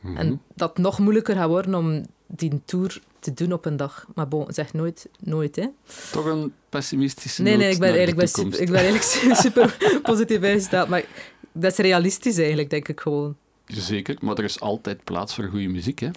Mhm. 0.02 0.16
En 0.16 0.40
dat 0.54 0.68
het 0.68 0.78
nog 0.78 0.98
moeilijker 0.98 1.34
gaat 1.36 1.48
worden 1.48 1.74
om 1.74 2.06
die 2.26 2.60
tour 2.64 3.00
te 3.18 3.32
doen 3.34 3.52
op 3.52 3.64
een 3.64 3.76
dag. 3.76 4.06
Maar 4.14 4.28
bon, 4.28 4.44
zeg 4.52 4.72
nooit, 4.72 5.08
nooit, 5.20 5.56
hè. 5.56 5.66
Toch 6.12 6.24
een 6.24 6.52
pessimistische 6.68 7.42
Nee, 7.42 7.56
nee, 7.56 7.70
ik 7.72 7.78
ben 7.78 7.88
eigenlijk, 7.88 8.16
ben 8.18 8.28
super, 8.28 8.60
ik 8.60 8.70
ben 8.70 8.80
eigenlijk 8.80 9.38
super 9.46 9.98
positief 10.02 10.42
ingesteld. 10.42 10.88
Maar 10.88 11.04
dat 11.52 11.72
is 11.72 11.78
realistisch 11.78 12.36
eigenlijk, 12.38 12.70
denk 12.70 12.88
ik 12.88 13.00
gewoon. 13.00 13.36
Zeker, 13.66 14.16
maar 14.20 14.36
er 14.36 14.44
is 14.44 14.60
altijd 14.60 15.04
plaats 15.04 15.34
voor 15.34 15.44
goede 15.44 15.68
muziek, 15.68 15.98
hè? 15.98 16.10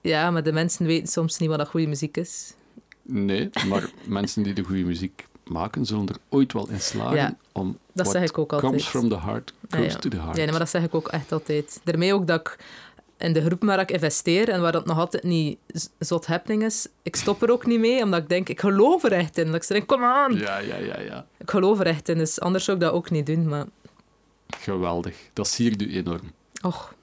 Ja, 0.00 0.30
maar 0.30 0.42
de 0.42 0.52
mensen 0.52 0.86
weten 0.86 1.08
soms 1.08 1.38
niet 1.38 1.48
wat 1.48 1.58
dat 1.58 1.68
goede 1.68 1.86
muziek 1.86 2.16
is. 2.16 2.54
Nee, 3.02 3.50
maar 3.68 3.90
mensen 4.06 4.42
die 4.42 4.52
de 4.52 4.62
goede 4.62 4.84
muziek 4.84 5.26
maken, 5.44 5.86
zullen 5.86 6.08
er 6.08 6.16
ooit 6.28 6.52
wel 6.52 6.68
in 6.68 6.80
slagen 6.80 7.16
Ja, 7.16 7.36
om 7.52 7.78
Dat 7.92 8.10
zeg 8.10 8.22
ik 8.22 8.38
ook 8.38 8.52
altijd. 8.52 8.70
comes 8.72 8.86
from 8.88 9.08
the 9.08 9.18
heart, 9.20 9.52
goes 9.70 9.84
Ja, 9.84 9.90
ja. 9.90 9.96
to 9.98 10.08
the 10.08 10.16
heart. 10.16 10.36
Ja, 10.36 10.42
nee, 10.42 10.50
maar 10.50 10.58
dat 10.58 10.68
zeg 10.70 10.82
ik 10.82 10.94
ook 10.94 11.08
echt 11.08 11.32
altijd. 11.32 11.80
Daarmee 11.84 12.14
ook 12.14 12.26
dat 12.26 12.40
ik 12.40 12.56
in 13.20 13.32
de 13.32 13.42
groep 13.44 13.62
waar 13.62 13.80
ik 13.80 13.90
investeer 13.90 14.48
en 14.48 14.60
waar 14.60 14.72
dat 14.72 14.86
nog 14.86 14.98
altijd 14.98 15.22
niet 15.22 15.58
zot 15.98 16.26
happening 16.26 16.64
is, 16.64 16.86
ik 17.02 17.16
stop 17.16 17.42
er 17.42 17.50
ook 17.50 17.66
niet 17.66 17.78
mee, 17.80 18.02
omdat 18.02 18.22
ik 18.22 18.28
denk, 18.28 18.48
ik 18.48 18.60
geloof 18.60 19.04
er 19.04 19.12
echt 19.12 19.38
in. 19.38 19.46
Dat 19.46 19.54
ik 19.54 19.62
zeg, 19.62 19.86
kom 19.86 20.04
aan! 20.04 20.34
Ja, 20.34 20.58
ja, 20.58 20.76
ja, 20.76 21.00
ja. 21.00 21.26
Ik 21.38 21.50
geloof 21.50 21.80
er 21.80 21.86
echt 21.86 22.08
in, 22.08 22.18
dus 22.18 22.40
anders 22.40 22.64
zou 22.64 22.76
ik 22.76 22.82
dat 22.82 22.92
ook 22.92 23.10
niet 23.10 23.26
doen. 23.26 23.48
Maar, 23.48 23.66
Geweldig. 24.58 25.16
Dat 25.32 25.48
siert 25.48 25.82
u 25.82 25.94
enorm. 25.96 26.32
och, 26.62 26.94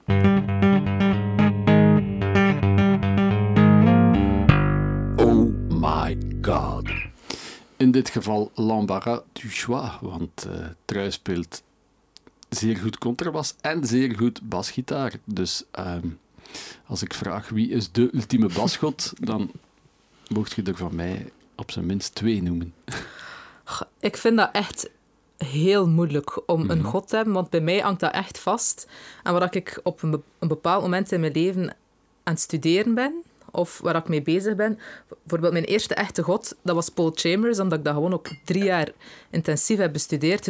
Oh 5.16 5.52
my 5.68 6.18
god. 6.42 6.88
In 7.76 7.90
dit 7.90 8.10
geval 8.10 8.50
l'embarras 8.54 9.20
du 9.32 9.48
choix, 9.48 9.98
want 10.00 10.46
eh 10.50 10.66
Trui 10.84 11.10
speelt 11.10 11.62
zeer 12.48 12.76
goed 12.76 12.98
contrabas 12.98 13.54
en 13.60 13.84
zeer 13.86 14.14
goed 14.16 14.40
basgitaar. 14.48 15.12
Dus 15.24 15.64
ehm, 15.70 16.06
als 16.86 17.02
ik 17.02 17.14
vraag 17.14 17.48
wie 17.48 17.70
is 17.70 17.92
de 17.92 18.10
ultieme 18.14 18.48
basgod, 18.54 19.12
dan 19.20 19.50
mocht 20.28 20.52
je 20.52 20.62
er 20.62 20.76
van 20.76 20.94
mij 20.94 21.30
op 21.56 21.70
zijn 21.70 21.86
minst 21.86 22.14
twee 22.14 22.42
noemen. 22.42 22.74
ik 24.00 24.16
vind 24.16 24.36
dat 24.36 24.48
echt 24.52 24.90
heel 25.36 25.88
moeilijk 25.88 26.48
om 26.50 26.70
een 26.70 26.78
Mhm. 26.78 26.86
god 26.86 27.08
te 27.08 27.16
hebben, 27.16 27.34
want 27.34 27.50
bij 27.50 27.60
mij 27.60 27.78
hangt 27.78 28.00
dat 28.00 28.12
echt 28.12 28.38
vast. 28.38 28.88
En 29.22 29.32
waar 29.32 29.54
ik 29.56 29.80
op 29.82 30.02
een, 30.02 30.10
be- 30.10 30.20
een 30.38 30.48
bepaald 30.48 30.82
moment 30.82 31.12
in 31.12 31.20
mijn 31.20 31.32
leven 31.32 31.68
aan 32.22 32.32
het 32.32 32.40
studeren 32.40 32.94
ben, 32.94 33.14
of 33.50 33.78
waar 33.78 33.96
ik 33.96 34.08
mee 34.08 34.22
bezig 34.22 34.54
ben. 34.56 34.78
Bijvoorbeeld 35.22 35.52
mijn 35.52 35.64
eerste 35.64 35.94
echte 35.94 36.22
god, 36.22 36.56
dat 36.62 36.74
was 36.74 36.88
Paul 36.88 37.12
Chambers, 37.14 37.58
omdat 37.60 37.78
ik 37.78 37.84
dat 37.84 37.94
gewoon 37.94 38.12
ook 38.12 38.28
drie 38.44 38.64
jaar 38.64 38.88
intensief 39.30 39.78
heb 39.78 39.92
bestudeerd, 39.92 40.44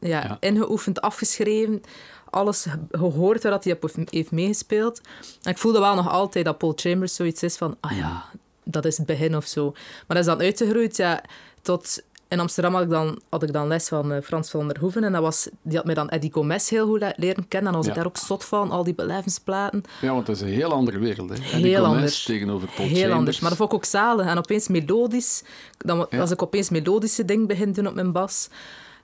ja, 0.00 0.22
Ja. 0.22 0.36
ingeoefend, 0.40 1.00
afgeschreven, 1.00 1.82
alles 2.30 2.62
ge- 2.62 2.78
gehoord 2.98 3.42
waar 3.42 3.52
dat 3.52 3.64
hij 3.64 3.72
op 3.72 3.90
heeft 4.10 4.30
meegespeeld. 4.30 5.00
En 5.42 5.50
ik 5.50 5.58
voelde 5.58 5.80
wel 5.80 5.94
nog 5.94 6.08
altijd 6.10 6.44
dat 6.44 6.58
Paul 6.58 6.72
Chambers 6.76 7.14
zoiets 7.14 7.42
is 7.42 7.56
van, 7.56 7.76
ah 7.80 7.96
ja, 7.96 8.24
dat 8.64 8.84
is 8.84 8.96
het 8.96 9.06
begin 9.06 9.36
of 9.36 9.46
zo. 9.46 9.70
Maar 9.72 10.16
dat 10.16 10.18
is 10.18 10.24
dan 10.26 10.40
uitgegroeid 10.40 10.96
ja, 10.96 11.22
tot... 11.62 12.02
In 12.30 12.40
Amsterdam 12.40 12.74
had 12.74 12.82
ik 12.82 12.88
dan, 12.90 13.20
had 13.28 13.42
ik 13.42 13.52
dan 13.52 13.68
les 13.68 13.88
van 13.88 14.12
eh, 14.12 14.22
Frans 14.22 14.50
van 14.50 14.68
der 14.68 14.78
Hoeven 14.78 15.04
en 15.04 15.12
dat 15.12 15.22
was, 15.22 15.48
die 15.62 15.76
had 15.76 15.84
mij 15.86 15.94
dan 15.94 16.08
Eddie 16.08 16.32
Gomez 16.32 16.68
heel 16.70 16.86
goed 16.86 17.00
le- 17.00 17.12
leren 17.16 17.48
kennen 17.48 17.72
en 17.72 17.72
dan 17.72 17.74
was 17.74 17.84
Ja. 17.84 17.90
ik 17.90 17.96
daar 17.96 18.06
ook 18.06 18.16
zot 18.16 18.44
van, 18.44 18.70
al 18.70 18.84
die 18.84 18.94
belevensplaten. 18.94 19.82
Ja, 20.00 20.12
want 20.12 20.26
dat 20.26 20.36
is 20.36 20.42
een 20.42 20.48
heel 20.48 20.72
andere 20.72 20.98
wereld. 20.98 21.28
Hè. 21.28 21.34
Eddie 21.34 21.50
Heel 21.66 21.74
Gomez 21.84 21.94
anders. 21.94 22.22
tegenover 22.24 22.68
Paul 22.68 22.86
Heel 22.88 22.96
Chambers. 22.96 23.18
anders. 23.18 23.40
Maar 23.40 23.48
dat 23.48 23.58
vond 23.58 23.70
ik 23.72 23.76
ook 23.76 23.84
zalig. 23.84 24.26
En 24.26 24.38
opeens 24.38 24.68
melodisch. 24.68 25.42
Dan, 25.78 26.06
Ja. 26.10 26.20
Als 26.20 26.30
ik 26.30 26.42
opeens 26.42 26.68
melodische 26.70 27.24
dingen 27.24 27.46
begin 27.46 27.72
doen 27.72 27.86
op 27.86 27.94
mijn 27.94 28.12
bas. 28.12 28.48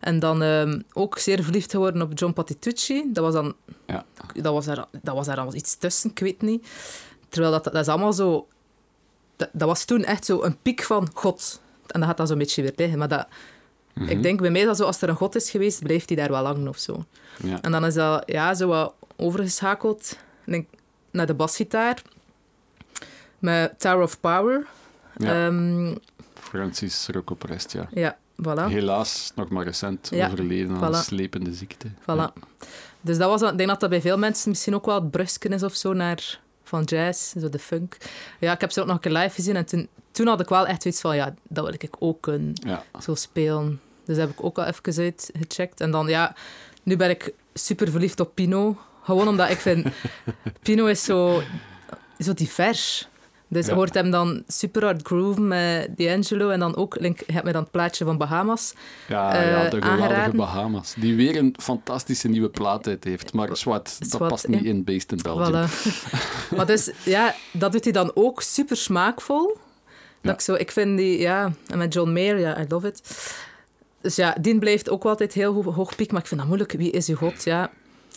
En 0.04 0.18
dan 0.18 0.42
ehm, 0.42 0.80
ook 0.92 1.18
zeer 1.18 1.42
verliefd 1.42 1.70
geworden 1.70 2.02
op 2.02 2.18
John 2.18 2.32
Patitucci. 2.32 3.04
Dat 3.12 3.24
was 3.24 3.34
dan... 3.34 3.54
Ja. 3.86 4.04
Dat 4.34 4.52
was 4.52 4.66
er, 4.66 4.84
dat 5.02 5.14
was 5.14 5.26
er 5.28 5.54
iets 5.54 5.76
tussen, 5.76 6.10
ik 6.10 6.18
weet 6.18 6.42
niet. 6.42 6.66
Terwijl 7.28 7.52
dat, 7.52 7.64
dat 7.64 7.76
is 7.76 7.88
allemaal 7.88 8.12
zo... 8.12 8.46
Dat, 9.36 9.48
dat 9.52 9.68
was 9.68 9.84
toen 9.84 10.04
echt 10.04 10.24
zo 10.24 10.42
een 10.42 10.56
piek 10.62 10.82
van 10.82 11.08
God. 11.14 11.60
En 11.86 12.00
dat 12.00 12.08
gaat 12.08 12.16
dan 12.16 12.26
zo'n 12.26 12.38
beetje 12.38 12.62
weer 12.62 12.72
liggen. 12.76 12.98
Maar 12.98 13.08
dat, 13.08 13.26
Mhm. 13.94 14.08
ik 14.08 14.22
denk 14.22 14.40
bij 14.40 14.50
mij 14.50 14.64
dat 14.64 14.76
zo, 14.76 14.84
als 14.84 15.02
er 15.02 15.08
een 15.08 15.16
God 15.16 15.34
is 15.34 15.50
geweest, 15.50 15.82
blijft 15.82 16.08
hij 16.08 16.16
daar 16.18 16.30
wel 16.30 16.42
lang 16.42 16.68
of 16.68 16.78
zo. 16.78 17.04
Ja. 17.42 17.60
En 17.60 17.72
dan 17.72 17.84
is 17.84 17.94
dat 17.94 18.22
ja, 18.26 18.54
zo 18.54 18.66
wat 18.68 18.94
overgeschakeld 19.16 20.18
denk, 20.44 20.68
naar 21.10 21.26
de 21.26 21.34
basgitaar. 21.34 22.02
Met 23.38 23.80
Tower 23.80 24.02
of 24.02 24.20
Power. 24.20 24.66
Ja. 25.16 25.46
Ehm, 25.46 25.94
Francis 26.34 27.08
Rocco 27.12 27.34
Prest, 27.34 27.72
ja. 27.72 27.88
ja, 27.92 28.18
voilà. 28.42 28.68
Helaas 28.68 29.32
nog 29.34 29.48
maar 29.48 29.64
recent 29.64 30.08
Ja, 30.12 30.26
overleden 30.26 30.76
aan 30.76 30.82
een 30.82 30.94
voilà. 30.94 31.04
slepende 31.04 31.52
ziekte. 31.54 31.86
Voilà. 32.00 32.32
Dus 33.00 33.18
dat 33.18 33.28
was, 33.40 33.50
ik 33.50 33.56
denk 33.56 33.68
dat 33.68 33.80
dat 33.80 33.90
bij 33.90 34.00
veel 34.00 34.18
mensen 34.18 34.50
misschien 34.50 34.74
ook 34.74 34.86
wel 34.86 34.94
het 34.94 35.10
brusken 35.10 35.52
is 35.52 35.62
of 35.62 35.74
zo 35.74 35.92
naar 35.92 36.40
van 36.64 36.82
jazz, 36.82 37.32
zo 37.38 37.48
de 37.48 37.58
funk. 37.58 37.96
Ja, 38.40 38.52
ik 38.52 38.60
heb 38.60 38.70
ze 38.72 38.80
ook 38.80 38.86
nog 38.86 38.94
een 38.94 39.00
keer 39.00 39.12
live 39.12 39.34
gezien 39.34 39.56
en 39.56 39.64
toen, 39.66 39.88
toen 40.10 40.26
had 40.26 40.40
ik 40.40 40.48
wel 40.48 40.66
echt 40.66 40.82
zoiets 40.82 41.00
van, 41.00 41.16
ja, 41.16 41.34
dat 41.48 41.64
wil 41.64 41.74
ik 41.78 41.96
ook 41.98 42.20
kunnen, 42.22 42.52
Ja. 42.66 42.82
zo 43.00 43.14
spelen. 43.14 43.80
Dus 44.04 44.16
dat 44.16 44.26
heb 44.28 44.38
ik 44.38 44.44
ook 44.44 44.58
al 44.58 44.64
even 44.64 45.02
uitgecheckt. 45.02 45.80
En 45.80 45.90
dan, 45.90 46.06
ja, 46.08 46.34
nu 46.82 46.96
ben 46.96 47.10
ik 47.10 47.32
super 47.54 47.90
verliefd 47.90 48.20
op 48.20 48.34
Pino. 48.34 48.78
Gewoon 49.02 49.28
omdat 49.28 49.50
ik 49.50 49.58
vind, 49.58 49.86
Pino 50.62 50.86
is 50.86 51.04
zo, 51.04 51.42
zo 52.18 52.34
divers. 52.34 53.08
Dus 53.54 53.66
Ja. 53.66 53.74
hoort 53.74 53.94
hem 53.94 54.10
dan 54.10 54.42
super 54.46 54.84
hard 54.84 55.06
grooven 55.06 55.48
met 55.48 55.96
D'Angelo 55.96 56.48
en 56.50 56.58
dan 56.60 56.76
ook, 56.76 56.96
link, 57.00 57.18
je 57.26 57.32
hebt 57.32 57.44
mij 57.44 57.52
dan 57.52 57.62
het 57.62 57.70
plaatje 57.70 58.04
van 58.04 58.18
Bahamas. 58.18 58.72
Ja, 59.08 59.32
Eh, 59.34 59.50
ja, 59.50 59.62
de 59.68 59.82
geweldige 59.82 60.02
aangeraden. 60.02 60.36
Bahamas. 60.36 60.94
Die 60.98 61.16
weer 61.16 61.36
een 61.36 61.54
fantastische 61.62 62.28
nieuwe 62.28 62.48
plaat 62.48 62.86
uit 62.86 63.04
heeft. 63.04 63.32
Maar 63.32 63.56
zwart, 63.56 64.10
dat 64.10 64.28
past 64.28 64.48
niet 64.48 64.62
ja. 64.62 64.68
in 64.68 64.84
Based 64.84 65.12
in 65.12 65.18
Belgium. 65.22 65.66
Voilà. 65.68 65.70
maar 66.56 66.66
dus, 66.66 66.90
ja, 67.04 67.34
dat 67.52 67.72
doet 67.72 67.84
hij 67.84 67.92
dan 67.92 68.10
ook 68.14 68.42
super 68.42 68.76
smaakvol. 68.76 69.56
Dat 70.22 70.34
ik, 70.34 70.40
zo, 70.40 70.54
ik 70.54 70.70
vind 70.70 70.98
die, 70.98 71.18
ja, 71.18 71.52
en 71.66 71.78
met 71.78 71.92
John 71.94 72.10
Mayer, 72.12 72.38
ja, 72.38 72.60
I 72.60 72.64
love 72.68 72.86
it. 72.86 73.02
Dus 74.00 74.16
ja, 74.16 74.36
die 74.40 74.58
blijft 74.58 74.90
ook 74.90 75.04
altijd 75.04 75.32
heel 75.32 75.52
ho- 75.52 75.72
hoog 75.72 75.96
piek, 75.96 76.12
maar 76.12 76.20
ik 76.20 76.26
vind 76.26 76.40
dat 76.40 76.48
moeilijk. 76.48 76.72
Wie 76.72 76.90
is 76.90 77.08
uw 77.08 77.16
god? 77.16 77.44
Ja, 77.44 77.70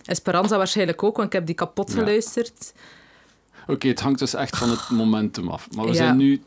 Esperanza 0.05 0.57
waarschijnlijk 0.57 1.03
ook, 1.03 1.15
want 1.15 1.27
ik 1.27 1.33
heb 1.33 1.45
die 1.45 1.55
kapot 1.55 1.93
Ja. 1.93 1.95
Oké, 3.67 3.87
het 3.87 3.99
hangt 3.99 4.19
dus 4.19 4.33
echt 4.33 4.57
van 4.57 4.69
het 4.69 4.89
momentum 4.89 5.47
af. 5.49 5.71
Maar 5.71 5.85
we 5.85 5.91
Ja. 5.91 5.97
zijn 5.97 6.17
nu 6.17 6.33
Ik 6.33 6.41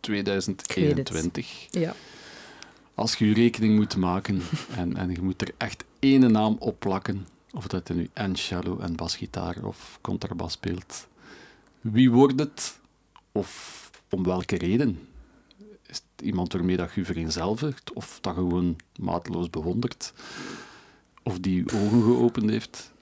2021. 0.00 1.66
Ja. 1.70 1.94
Als 2.94 3.14
je 3.14 3.26
je 3.28 3.34
rekening 3.34 3.76
moet 3.76 3.96
maken 3.96 4.42
en, 4.76 4.96
en 4.96 5.10
je 5.10 5.22
moet 5.22 5.42
er 5.42 5.50
echt 5.56 5.84
ene 5.98 6.28
naam 6.28 6.56
op 6.58 6.78
plakken, 6.78 7.26
of 7.52 7.66
dat 7.66 7.88
je 7.88 7.94
nu 7.94 8.08
en 8.12 8.36
cello 8.36 8.78
en 8.78 8.96
basgitaar 8.96 9.56
of 9.64 9.98
contrabas 10.00 10.52
speelt, 10.52 11.06
wie 11.80 12.10
wordt 12.10 12.40
het? 12.40 12.78
Of 13.32 13.90
om 14.10 14.22
welke 14.24 14.56
reden? 14.56 14.98
Is 15.86 15.96
het 16.16 16.26
iemand 16.26 16.52
waarmee 16.52 16.76
dat 16.76 16.94
je 16.94 17.04
vereenzelvigt? 17.04 17.92
Of 17.92 18.18
dat 18.20 18.34
je 18.34 18.40
gewoon 18.40 18.76
maatloos 19.00 19.50
bewondert? 19.50 20.12
Of 21.22 21.38
die 21.38 21.56
je 21.64 21.72
ogen 21.74 22.02
geopend 22.02 22.50
heeft? 22.50 22.92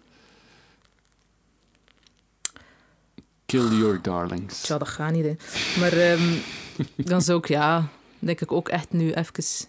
Kill 3.47 3.79
your 3.79 4.03
darlings. 4.03 4.61
Tja, 4.61 4.79
dat 4.79 4.89
gaat 4.89 5.13
niet, 5.13 5.25
hè. 5.25 5.35
Maar 5.81 5.93
ehm, 5.93 6.33
dan 7.11 7.23
zou 7.23 7.39
ik, 7.39 7.49
ja, 7.49 7.89
denk 8.19 8.41
ik 8.41 8.53
ook 8.53 8.69
echt 8.69 8.93
nu 8.93 9.13
even 9.13 9.69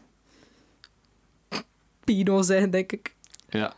Pino 2.03 2.41
zijn, 2.41 2.69
denk 2.69 2.91
ik. 2.91 3.13
Ja, 3.49 3.73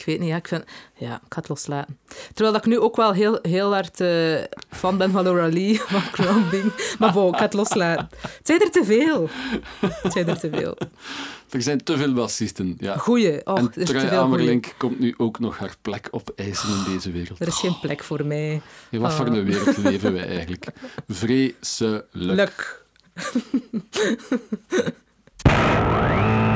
Ik 0.00 0.06
weet 0.06 0.18
niet, 0.18 0.28
ja, 0.28 0.36
ik, 0.36 0.48
vind, 0.48 0.64
ja, 0.94 1.14
ik 1.14 1.20
ga 1.32 1.40
het 1.40 1.48
loslaten. 1.48 1.98
Terwijl 2.34 2.52
dat 2.52 2.64
ik 2.64 2.70
nu 2.70 2.78
ook 2.78 2.96
wel 2.96 3.12
heel, 3.12 3.38
heel 3.42 3.72
hard 3.72 4.00
eh, 4.00 4.36
fan 4.70 4.96
ben 4.96 5.10
van 5.10 5.22
Laura 5.22 5.48
Lee, 5.48 5.80
van 5.86 6.00
Grounding. 6.00 6.94
Maar 6.98 7.12
bon, 7.12 7.28
ik 7.32 7.36
ga 7.36 7.42
het 7.44 7.52
loslaten. 7.52 8.08
Het 8.20 8.46
zijn 8.46 8.60
er 8.60 8.70
te 8.70 8.84
veel. 8.84 9.28
Het 9.80 10.12
zijn 10.12 10.28
er 10.28 10.38
te 10.38 10.50
veel. 10.52 10.76
er 11.50 11.62
zijn 11.62 11.84
te 11.84 11.96
veel 11.96 12.12
bassisten. 12.12 12.76
Ja. 12.78 12.96
Goeie. 12.96 13.46
Och, 13.46 13.58
en 13.58 13.70
Trui. 13.84 14.08
Amerlink 14.16 14.74
komt 14.76 14.98
nu 14.98 15.14
ook 15.16 15.38
nog 15.38 15.58
haar 15.58 15.74
plek 15.82 16.08
op 16.10 16.32
eisen 16.36 16.68
in 16.68 16.92
deze 16.92 17.10
wereld. 17.10 17.40
Er 17.40 17.46
is 17.46 17.58
geen 17.58 17.78
plek 17.80 18.04
voor 18.04 18.26
mij. 18.26 18.60
In 18.90 19.00
wat 19.00 19.12
voor 19.12 19.28
Ah. 19.28 19.34
een 19.36 19.44
wereld 19.44 19.76
leven 19.76 20.12
wij 20.12 20.26
eigenlijk? 20.26 20.66
Vreselijk. 21.08 22.82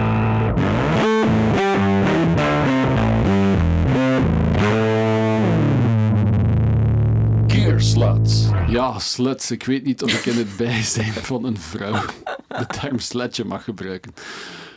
sluts. 7.94 8.48
Ja, 8.68 8.98
sluts. 8.98 9.50
Ik 9.50 9.64
weet 9.64 9.84
niet 9.84 10.02
of 10.02 10.12
ik 10.12 10.26
in 10.26 10.38
het 10.38 10.56
bijzijn 10.66 11.12
van 11.12 11.44
een 11.44 11.58
vrouw 11.58 12.04
de 12.48 12.66
term 12.66 12.98
sletje 12.98 13.44
mag 13.44 13.64
gebruiken. 13.64 14.14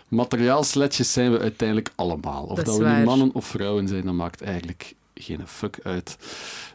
Materiaalsletjes 0.07 1.13
zijn 1.13 1.31
we 1.31 1.39
uiteindelijk 1.39 1.91
allemaal. 1.95 2.43
Of 2.43 2.63
Dat 2.63 2.77
we 2.77 2.85
nu 2.85 3.03
mannen 3.03 3.33
of 3.33 3.45
vrouwen 3.45 3.87
zijn, 3.87 4.05
dat 4.05 4.13
maakt 4.13 4.41
eigenlijk 4.41 4.93
geen 5.13 5.47
fuck 5.47 5.79
uit. 5.83 6.17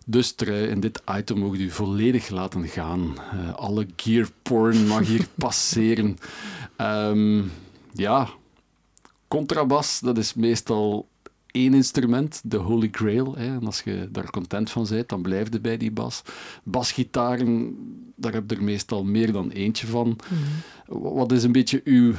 Dus 0.07 0.33
trui, 0.33 0.67
in 0.67 0.81
dit 0.81 1.03
item 1.19 1.39
mogen 1.39 1.61
u 1.61 1.71
volledig 1.71 2.29
laten 2.29 2.69
gaan. 2.69 3.15
Eh, 3.33 3.55
alle 3.55 3.87
gear 3.97 4.29
porn 4.43 4.87
mag 4.87 5.07
hier 5.07 5.27
passeren. 5.45 6.19
Ehm, 6.77 7.43
ja, 7.93 8.29
contrabas, 9.29 10.01
dat 10.01 10.19
is 10.19 10.35
meestal 10.35 11.09
één 11.53 11.75
instrument, 11.75 12.41
de 12.45 12.57
Holy 12.57 12.89
Grail. 12.93 13.35
Hè. 13.37 13.45
En 13.47 13.67
als 13.67 13.81
je 13.81 14.09
daar 14.11 14.31
content 14.31 14.71
van 14.71 14.87
bent, 14.89 15.09
dan 15.09 15.23
blijf 15.23 15.53
je 15.53 15.61
bij 15.61 15.77
die 15.77 15.91
bas. 15.93 16.23
Basgitaren, 16.65 17.77
daar 18.17 18.33
heb 18.33 18.51
je 18.51 18.57
er 18.57 18.63
meestal 18.65 19.05
meer 19.05 19.33
dan 19.33 19.51
eentje 19.51 19.87
van. 19.87 20.19
Wa- 20.87 21.11
Wat 21.13 21.33
is 21.33 21.43
een 21.45 21.53
beetje 21.53 21.81
uw, 21.85 22.13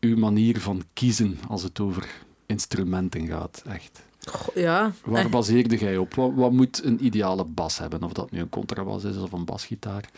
uw 0.00 0.16
manier 0.16 0.60
van 0.60 0.82
kiezen 0.92 1.38
als 1.48 1.62
het 1.62 1.80
over 1.80 2.08
instrumenten 2.46 3.26
gaat? 3.26 3.62
Echt. 3.66 4.02
Goh, 4.28 4.54
Ja, 4.56 4.92
Waar 5.04 5.20
echt. 5.20 5.30
baseerde 5.30 5.76
jij 5.78 5.96
op? 5.96 6.14
Wat, 6.14 6.30
wat 6.34 6.52
moet 6.52 6.84
een 6.84 7.04
ideale 7.04 7.44
bas 7.44 7.78
hebben? 7.78 8.02
Of 8.02 8.12
dat 8.12 8.30
nu 8.30 8.40
een 8.40 8.48
contrabas 8.48 9.04
is 9.04 9.16
of 9.16 9.32
een 9.32 9.44
basgitaar? 9.44 10.08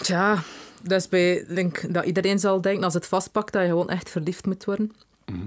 Tja, 0.00 0.42
dat 0.82 1.00
is 1.00 1.08
bij, 1.08 1.44
denk 1.54 1.94
dat 1.94 2.04
iedereen 2.04 2.38
zal 2.38 2.60
denken 2.60 2.84
als 2.84 2.94
het 2.94 3.06
vastpakt 3.06 3.52
dat 3.52 3.62
je 3.62 3.68
gewoon 3.68 3.88
echt 3.90 4.10
verliefd 4.10 4.46
moet 4.46 4.64
worden. 4.64 4.92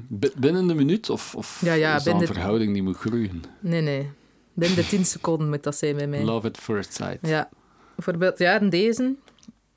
Bi- 0.08 0.32
Binnen 0.38 0.68
de 0.68 0.74
minuut? 0.74 1.10
Of, 1.10 1.36
of 1.36 1.62
Ja, 1.62 1.74
ja, 1.74 1.96
is 1.96 2.04
dat 2.04 2.22
een 2.22 2.28
verhouding 2.28 2.74
die 2.74 2.82
moet 2.84 2.98
groeien? 2.98 3.44
Nee, 3.60 3.82
nee. 3.82 4.10
Binnen 4.54 4.78
de 4.78 4.88
10 4.88 5.06
seconden 5.06 5.50
moet 5.50 5.64
dat 5.64 5.76
zijn 5.78 5.96
bij 5.96 6.08
mij. 6.08 6.24
Love 6.24 6.48
at 6.48 6.58
first 6.58 6.94
sight. 6.94 7.18
Ja. 7.22 7.50
Bijvoorbeeld, 7.96 8.38
ja, 8.38 8.60
deze. 8.60 9.16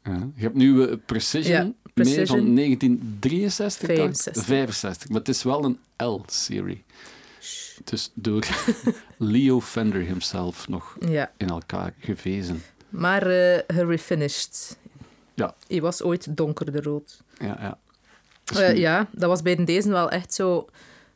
Ja. 0.05 0.29
Je 0.35 0.43
hebt 0.43 0.55
nu 0.55 0.83
eh, 0.85 0.97
Precision, 1.07 1.75
Precision. 1.95 2.27
van 2.27 2.55
1963, 2.55 3.89
dacht 3.89 3.99
ik. 3.99 3.99
65. 3.99 4.45
65. 4.45 5.09
Maar 5.09 5.19
het 5.19 5.29
is 5.29 5.43
wel 5.43 5.65
een 5.65 5.79
L-serie. 6.07 6.85
Dus 7.85 8.11
door 8.15 8.47
Leo 9.19 9.61
Fender 9.61 10.01
himself 10.01 10.69
nog 10.69 10.97
Ja. 11.09 11.33
in 11.37 11.49
elkaar 11.49 11.95
gevezen. 11.99 12.63
Maar 12.89 13.27
eh 13.27 13.59
gerefinished. 13.67 14.79
Ja. 15.35 15.55
Hij 15.67 15.81
was 15.81 16.03
ooit 16.03 16.37
donkerder 16.37 16.83
rood. 16.83 17.23
Ja, 17.39 17.57
ja. 17.61 17.79
Eh, 18.57 18.77
ja, 18.77 19.07
dat 19.11 19.29
was 19.29 19.43
bij 19.43 19.65
deze 19.65 19.89
wel 19.89 20.11
echt 20.11 20.35
zo 20.35 20.69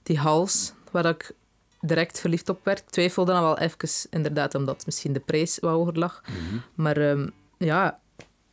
die 0.03 0.19
hals 0.19 0.73
waar 0.91 1.07
ik 1.07 1.33
direct 1.81 2.21
verliefd 2.21 2.49
op 2.49 2.65
werd. 2.65 2.79
Ik 2.79 2.91
twijfelde 2.91 3.33
dan 3.33 3.43
wel 3.43 3.59
even, 3.59 3.89
inderdaad, 4.11 4.55
omdat 4.55 4.87
misschien 4.87 5.13
de 5.13 5.21
prijs 5.21 5.59
wat 5.61 5.73
hoger 5.73 5.99
lag. 5.99 6.23
Mhm. 6.27 6.59
Maar 6.75 6.97
ehm, 6.97 7.29
ja, 7.59 7.99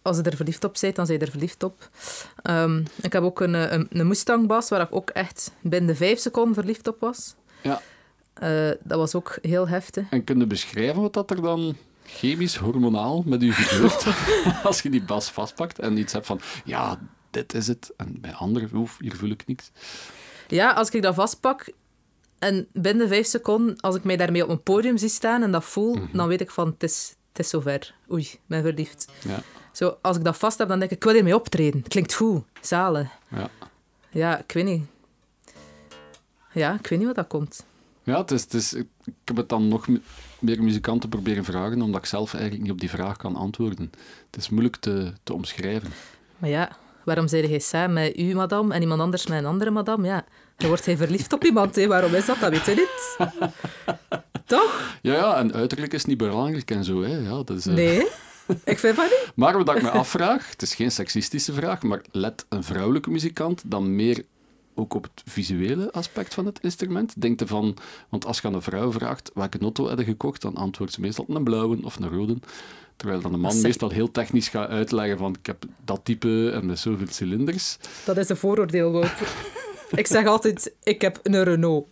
als 0.01 0.17
je 0.17 0.23
er 0.23 0.35
verliefd 0.35 0.63
op 0.63 0.77
bent, 0.81 0.95
dan 0.95 1.05
ben 1.05 1.15
je 1.15 1.25
er 1.25 1.31
verliefd 1.31 1.63
op. 1.63 1.89
Ehm, 2.41 2.83
ik 3.01 3.13
heb 3.13 3.23
ook 3.23 3.39
een, 3.41 3.55
eh, 3.55 3.71
een, 3.71 3.87
een 3.89 4.07
Mustang 4.07 4.47
Bass 4.47 4.69
waar 4.69 4.81
ik 4.81 4.95
ook 4.95 5.09
echt 5.09 5.51
binnen 5.61 5.89
de 5.89 5.95
vijf 5.95 6.19
seconden 6.19 6.53
verliefd 6.53 6.87
op 6.87 6.99
was. 6.99 7.35
Ja. 7.61 7.81
Eh, 8.33 8.69
dat 8.83 8.97
was 8.97 9.15
ook 9.15 9.37
heel 9.41 9.67
heftig. 9.67 10.09
En 10.09 10.23
kun 10.23 10.39
je 10.39 10.47
beschrijven 10.47 11.01
wat 11.01 11.13
dat 11.13 11.31
er 11.31 11.41
dan 11.41 11.75
chemisch, 12.05 12.55
hormonaal 12.55 13.23
met 13.25 13.43
u 13.43 13.53
gebeurt 13.53 14.05
als 14.63 14.81
je 14.81 14.89
die 14.89 15.03
bas 15.03 15.31
vastpakt 15.31 15.79
en 15.79 15.97
iets 15.97 16.13
hebt 16.13 16.25
van, 16.25 16.39
ja, 16.65 16.99
dit 17.31 17.53
is 17.53 17.67
het. 17.67 17.93
En 17.97 18.21
bij 18.21 18.33
anderen, 18.33 18.69
oef, 18.73 18.97
hier 18.99 19.15
voel 19.15 19.29
ik 19.29 19.47
niks. 19.47 19.71
Ja, 20.47 20.71
als 20.71 20.89
ik 20.89 21.01
dat 21.01 21.15
vastpak 21.15 21.71
en 22.39 22.67
binnen 22.73 23.07
vijf 23.07 23.27
seconden, 23.27 23.79
als 23.79 23.95
ik 23.95 24.03
mij 24.03 24.17
daarmee 24.17 24.43
op 24.43 24.49
een 24.49 24.63
podium 24.63 24.97
zie 24.97 25.09
staan 25.09 25.43
en 25.43 25.51
dat 25.51 25.63
voel, 25.65 25.95
Mhm. 25.95 26.17
dan 26.17 26.27
weet 26.27 26.41
ik 26.41 26.51
van, 26.51 26.67
het 26.67 26.83
is, 26.83 27.15
het 27.31 27.39
is 27.39 27.49
zover. 27.49 27.93
Oei, 28.11 28.29
ben 28.45 28.61
verliefd. 28.63 29.07
Ja, 29.27 29.41
Zo, 29.71 29.97
als 30.01 30.17
ik 30.17 30.23
dat 30.23 30.37
vast 30.37 30.57
heb, 30.57 30.67
dan 30.67 30.79
denk 30.79 30.91
ik, 30.91 30.97
ik 30.97 31.03
wil 31.03 31.13
hiermee 31.13 31.35
optreden. 31.35 31.81
Klinkt 31.83 32.13
goed, 32.13 32.43
zalen. 32.61 33.11
ja. 33.27 33.49
Ja, 34.11 34.37
ik 34.39 34.51
weet 34.51 34.65
niet. 34.65 34.85
Ja, 36.53 36.73
ik 36.73 36.87
weet 36.87 36.97
niet 36.99 37.07
wat 37.07 37.15
dat 37.15 37.27
komt. 37.27 37.65
Ja, 38.03 38.17
het 38.17 38.31
is, 38.31 38.41
het 38.41 38.53
is, 38.53 38.73
ik 38.73 38.87
heb 39.23 39.35
het 39.35 39.49
dan 39.49 39.67
nog 39.67 39.87
me- 39.87 40.01
meer 40.39 40.63
muzikanten 40.63 41.09
proberen 41.09 41.43
vragen, 41.43 41.81
omdat 41.81 41.99
ik 42.01 42.05
zelf 42.07 42.33
eigenlijk 42.33 42.63
niet 42.63 42.71
op 42.71 42.79
die 42.79 42.89
vraag 42.89 43.17
kan 43.17 43.35
antwoorden. 43.35 43.91
Het 44.31 44.39
is 44.39 44.49
moeilijk 44.49 44.75
te, 44.75 45.13
te 45.23 45.33
omschrijven. 45.33 45.91
Maar 46.37 46.49
ja, 46.49 46.77
waarom 47.09 47.27
zei 47.27 47.47
jij 47.47 47.59
samen 47.59 47.93
met 47.93 48.19
u, 48.19 48.35
madame, 48.35 48.73
en 48.73 48.81
iemand 48.81 49.01
anders 49.01 49.27
met 49.27 49.39
een 49.39 49.45
andere 49.45 49.71
madame? 49.71 50.07
Ja, 50.07 50.25
dan 50.57 50.67
wordt 50.67 50.85
hij 50.85 50.97
verliefd 50.97 51.33
op 51.33 51.43
iemand. 51.43 51.75
Hè. 51.75 51.87
Waarom 51.87 52.15
is 52.15 52.25
dat? 52.25 52.39
Dat 52.39 52.51
weet 52.51 52.65
je 52.65 52.75
niet. 52.75 53.29
Toch? 54.45 54.97
Ja, 55.01 55.13
ja, 55.13 55.37
en 55.37 55.53
uiterlijk 55.53 55.93
is 55.93 56.05
niet 56.05 56.17
belangrijk 56.17 56.71
en 56.71 56.83
zo. 56.83 57.01
Hè. 57.01 57.17
Ja, 57.17 57.29
dat 57.29 57.49
is, 57.49 57.65
eh, 57.65 57.73
Nee, 57.73 58.07
ik 58.63 58.79
vind 58.79 58.95
van 58.95 59.05
niet. 59.05 59.31
Maar 59.35 59.57
wat 59.63 59.75
ik 59.75 59.81
me 59.81 59.89
afvraag, 59.89 60.49
het 60.49 60.61
is 60.61 60.75
geen 60.75 60.91
seksistische 60.91 61.53
vraag, 61.53 61.81
maar 61.81 62.01
let 62.11 62.45
een 62.49 62.63
vrouwelijke 62.63 63.09
muzikant 63.09 63.63
dan 63.65 63.95
meer 63.95 64.23
ook 64.75 64.93
op 64.93 65.03
het 65.03 65.23
visuele 65.25 65.91
aspect 65.91 66.33
van 66.33 66.45
het 66.45 66.59
instrument? 66.61 67.21
Denk 67.21 67.39
je 67.39 67.47
van, 67.47 67.77
want 68.09 68.25
als 68.25 68.39
je 68.39 68.47
aan 68.47 68.53
een 68.53 68.61
vrouw 68.61 68.91
vraagt 68.91 69.31
welke 69.33 69.59
auto 69.59 69.89
heb 69.89 69.97
je 69.97 70.03
gekocht, 70.03 70.41
dan 70.41 70.55
antwoordt 70.55 70.93
ze 70.93 71.01
meestal 71.01 71.25
een 71.27 71.43
blauwe 71.43 71.77
of 71.83 71.95
een 71.95 72.09
rode. 72.09 72.37
Terwijl 72.99 73.21
dan 73.21 73.31
de 73.31 73.37
man 73.37 73.61
meestal 73.61 73.89
heel 73.89 74.11
technisch 74.11 74.47
gaat 74.47 74.69
uitleggen 74.69 75.17
van 75.17 75.35
ik 75.39 75.45
heb 75.45 75.63
dat 75.85 75.99
type 76.03 76.51
en 76.53 76.65
met 76.65 76.79
zoveel 76.79 77.07
cilinders. 77.09 77.77
Dat 78.05 78.17
is 78.17 78.29
een 78.29 78.37
vooroordeel, 78.37 79.03
ik 79.91 80.07
zeg 80.07 80.25
altijd, 80.25 80.73
ik 80.83 81.01
heb 81.01 81.19
een 81.23 81.43
Renault. 81.43 81.87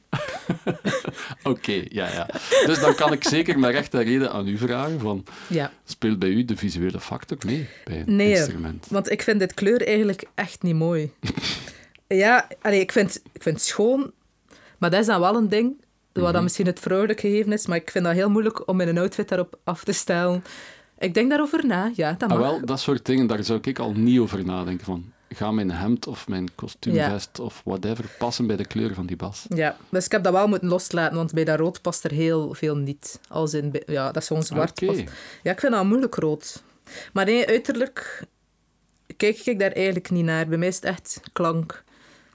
Oké, 1.43 1.83
ja, 1.89 2.11
ja. 2.11 2.29
Dus 2.65 2.79
dan 2.79 2.95
kan 2.95 3.13
ik 3.13 3.23
zeker 3.23 3.59
met 3.59 3.71
recht 3.71 3.93
en 3.93 4.03
reden 4.03 4.31
aan 4.31 4.47
u 4.47 4.57
vragen 4.57 4.99
van, 4.99 5.25
Ja, 5.49 5.71
speelt 5.85 6.19
bij 6.19 6.29
u 6.29 6.45
de 6.45 6.57
visuele 6.57 6.99
factor 6.99 7.37
mee 7.45 7.67
bij 7.83 7.99
een 8.07 8.15
Nee. 8.15 8.29
instrument? 8.35 8.85
want 8.89 9.11
ik 9.11 9.21
vind 9.21 9.39
dit 9.39 9.53
kleur 9.53 9.87
eigenlijk 9.87 10.23
echt 10.35 10.61
niet 10.63 10.75
mooi. 10.75 11.11
ja, 12.07 12.47
allee, 12.61 12.79
ik, 12.79 12.91
vind, 12.91 13.21
ik 13.33 13.41
vind 13.43 13.55
het 13.55 13.65
schoon, 13.65 14.11
maar 14.77 14.89
dat 14.89 14.99
is 14.99 15.05
dan 15.05 15.19
wel 15.19 15.35
een 15.35 15.49
ding, 15.49 15.81
wat 16.13 16.23
Mhm. 16.23 16.33
dan 16.33 16.43
misschien 16.43 16.65
het 16.65 16.79
vrouwelijk 16.79 17.19
gegeven 17.19 17.51
is, 17.51 17.67
maar 17.67 17.77
ik 17.77 17.91
vind 17.91 18.05
dat 18.05 18.13
heel 18.13 18.29
moeilijk 18.29 18.67
om 18.67 18.75
mijn 18.77 18.97
outfit 18.97 19.29
daarop 19.29 19.59
af 19.63 19.83
te 19.83 19.91
stellen. 19.91 20.43
Ik 20.99 21.13
denk 21.13 21.29
daarover 21.29 21.65
na, 21.65 21.91
ja, 21.95 22.13
dat 22.17 22.31
Ah, 22.31 22.37
wel, 22.39 22.65
dat 22.65 22.79
soort 22.79 23.05
dingen, 23.05 23.27
daar 23.27 23.43
zou 23.43 23.59
ik 23.61 23.79
al 23.79 23.91
niet 23.93 24.19
over 24.19 24.45
nadenken. 24.45 24.85
Van, 24.85 25.11
ga 25.29 25.51
mijn 25.51 25.71
hemd 25.71 26.07
of 26.07 26.27
mijn 26.27 26.55
kostuumvest 26.55 27.39
of 27.39 27.61
whatever 27.65 28.05
passen 28.17 28.47
bij 28.47 28.55
de 28.55 28.65
kleur 28.65 28.93
van 28.93 29.05
die 29.05 29.15
bas? 29.15 29.45
Ja, 29.49 29.77
dus 29.89 30.05
ik 30.05 30.11
heb 30.11 30.23
dat 30.23 30.33
wel 30.33 30.47
moeten 30.47 30.67
loslaten, 30.67 31.15
want 31.17 31.33
bij 31.33 31.43
dat 31.43 31.59
rood 31.59 31.81
past 31.81 32.03
er 32.03 32.11
heel 32.11 32.53
veel 32.53 32.75
niet. 32.77 33.19
Als 33.27 33.53
in, 33.53 33.73
ja, 33.85 34.11
dat 34.11 34.21
is 34.21 34.27
gewoon 34.27 34.43
zwart. 34.43 34.85
Past. 34.85 35.03
Ja, 35.43 35.51
ik 35.51 35.59
vind 35.59 35.73
dat 35.73 35.85
moeilijk 35.85 36.15
rood. 36.15 36.63
Maar 37.13 37.25
nee, 37.25 37.47
uiterlijk 37.47 38.23
kijk 39.17 39.37
ik 39.37 39.59
daar 39.59 39.71
eigenlijk 39.71 40.09
niet 40.09 40.25
naar. 40.25 40.47
Bij 40.47 40.57
mij 40.57 40.67
is 40.67 40.75
het 40.75 40.83
echt 40.85 41.19
klank. 41.33 41.83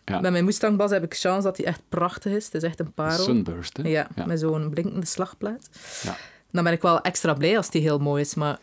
Ja. 0.05 0.21
Bij 0.21 0.31
mijn 0.31 0.45
Mustang-bas 0.45 0.91
heb 0.91 1.03
ik 1.05 1.15
chance 1.15 1.43
dat 1.47 1.57
die 1.57 1.67
echt 1.67 1.83
prachtig 1.89 2.33
is. 2.33 2.45
Het 2.45 2.55
is 2.55 2.63
echt 2.63 2.81
een 2.81 2.93
parel. 2.93 3.25
Sunburst, 3.25 3.77
hè? 3.77 3.89
Ja, 3.89 4.09
Ja. 4.17 4.27
met 4.27 4.41
zo'n 4.41 4.71
blinkende 4.71 5.07
slagplaat. 5.07 5.69
Ja. 6.03 6.17
Dan 6.53 6.65
ben 6.65 6.73
ik 6.73 6.83
wel 6.83 7.01
extra 7.01 7.35
blij 7.35 7.57
als 7.57 7.71
die 7.71 7.83
heel 7.83 7.99
mooi 7.99 8.21
is, 8.23 8.35
maar 8.35 8.59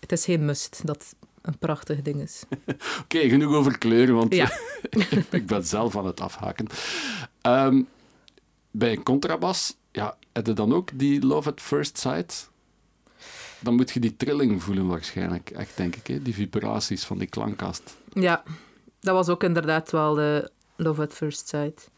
het 0.00 0.12
is 0.12 0.24
geen 0.24 0.44
must 0.44 0.86
dat 0.86 1.14
een 1.42 1.58
prachtig 1.58 2.02
ding 2.02 2.20
is. 2.20 2.42
Oké, 3.02 3.28
genoeg 3.28 3.54
over 3.54 3.78
kleuren, 3.78 4.14
want 4.14 4.34
Ja. 4.34 4.50
ik 5.30 5.46
ben 5.46 5.64
zelf 5.64 5.96
aan 5.96 6.06
het 6.06 6.20
afhaken. 6.20 6.66
Ehm, 7.40 7.82
bij 8.70 8.92
een 8.92 9.02
contrabas, 9.02 9.76
ja, 9.92 10.16
heb 10.32 10.46
je 10.46 10.52
dan 10.52 10.74
ook 10.74 10.90
die 10.94 11.26
love 11.26 11.48
at 11.48 11.60
first 11.60 11.98
sight? 11.98 12.50
Dan 13.60 13.74
moet 13.74 13.90
je 13.90 14.00
die 14.00 14.16
trilling 14.16 14.62
voelen 14.62 14.86
waarschijnlijk, 14.86 15.50
echt 15.50 15.76
denk 15.76 15.96
ik, 15.96 16.06
hè? 16.06 16.22
die 16.22 16.34
vibraties 16.34 17.04
van 17.04 17.18
die 17.18 17.28
klankkast. 17.28 17.96
Ja, 18.12 18.42
dat 19.00 19.14
was 19.14 19.28
ook 19.28 19.42
inderdaad 19.42 19.90
wel 19.90 20.14
de 20.14 20.50
Love 20.76 21.02
at 21.02 21.12
First 21.12 21.48
Sight. 21.48 21.90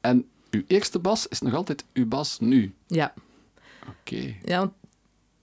En 0.00 0.28
uw 0.50 0.62
eerste 0.66 0.98
bas 0.98 1.26
is 1.28 1.40
nog 1.40 1.54
altijd 1.54 1.84
uw 1.92 2.06
bas 2.06 2.38
nu. 2.40 2.74
Ja, 2.86 3.14
Oké. 3.88 4.34
Ja, 4.44 4.58
want 4.58 4.72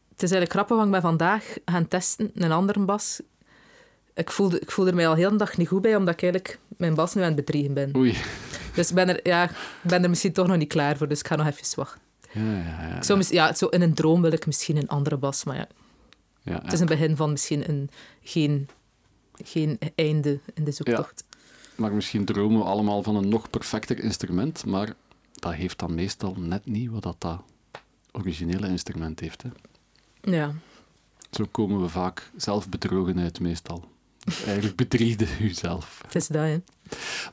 het 0.10 0.24
is 0.24 0.32
eigenlijk 0.32 0.52
grappig, 0.52 0.76
want 0.76 0.86
ik 0.86 0.92
ben 0.92 1.02
vandaag 1.02 1.56
gaan 1.66 1.88
testen, 1.88 2.32
een 2.34 2.52
andere 2.52 2.80
bas. 2.80 3.22
Ik 4.14 4.32
voelde, 4.32 4.60
ik 4.60 4.72
voelde 4.72 4.90
er 4.90 4.96
mij 4.96 5.08
al 5.08 5.16
heel 5.16 5.30
de 5.30 5.36
dag 5.36 5.58
niet 5.58 5.68
goed 5.68 5.82
bij, 5.82 5.96
omdat 5.96 6.14
ik 6.14 6.22
eigenlijk 6.22 6.60
mijn 6.78 6.96
bas 6.96 7.14
nu 7.14 7.22
aan 7.22 7.28
het 7.28 7.36
bedriegen 7.36 7.74
ben. 7.74 7.96
Oei. 7.96 8.18
Dus 8.74 8.90
ik 8.90 8.96
ben 8.96 9.10
er, 9.10 9.20
ja, 9.28 9.50
ben 9.82 10.04
er 10.04 10.10
misschien 10.10 10.34
toch 10.34 10.48
nog 10.48 10.58
niet 10.58 10.68
klaar 10.68 10.98
voor, 10.98 11.08
dus 11.08 11.20
ik 11.20 11.28
ga 11.28 11.36
nog 11.36 11.48
even 11.48 11.76
wachten. 11.76 12.02
Ja, 12.32 12.42
ja, 12.42 13.02
ja. 13.08 13.16
Mis- 13.16 13.30
ja, 13.30 13.54
zo 13.54 13.66
in 13.66 13.82
een 13.82 13.94
droom 13.94 14.22
wil 14.22 14.32
ik 14.32 14.46
misschien 14.46 14.78
een 14.78 14.88
andere 14.88 15.18
bas, 15.18 15.44
maar 15.44 15.56
ja, 15.56 15.68
ja, 16.42 16.60
het 16.64 16.74
is 16.74 16.80
een 16.80 16.86
begin 16.86 17.16
van 17.16 17.32
misschien 17.32 17.70
een, 17.70 17.90
geen, 18.24 18.70
geen 19.44 19.80
einde 19.96 20.40
in 20.54 20.64
de 20.64 20.72
zoektocht. 20.72 21.24
Maar 21.76 21.94
misschien 21.94 22.26
dromen 22.26 22.60
we 22.60 22.66
allemaal 22.66 23.04
van 23.04 23.16
een 23.16 23.30
nog 23.30 23.50
perfecter 23.50 24.00
instrument, 24.00 24.66
maar 24.66 24.94
dat 25.34 25.54
heeft 25.54 25.80
dan 25.80 25.96
meestal 25.96 26.36
net 26.38 26.66
niet 26.66 26.90
wat 26.90 27.04
dat, 27.04 27.16
dat 27.18 27.42
originele 28.20 28.68
instrument 28.68 29.20
heeft. 29.20 29.42
Hè. 29.44 29.50
Ja. 30.32 30.54
Zo 31.32 31.46
komen 31.52 31.82
we 31.82 31.90
vaak 31.90 32.32
zelf 32.36 32.70
bedrogen 32.70 33.20
uit, 33.20 33.40
meestal. 33.40 33.88
Dus 34.20 34.44
eigenlijk 34.44 34.76
bedriegde 34.88 35.26
u 35.42 35.50
zelf. 35.50 36.02
het 36.06 36.16
is 36.16 36.28
dat, 36.28 36.44
hè. 36.44 36.58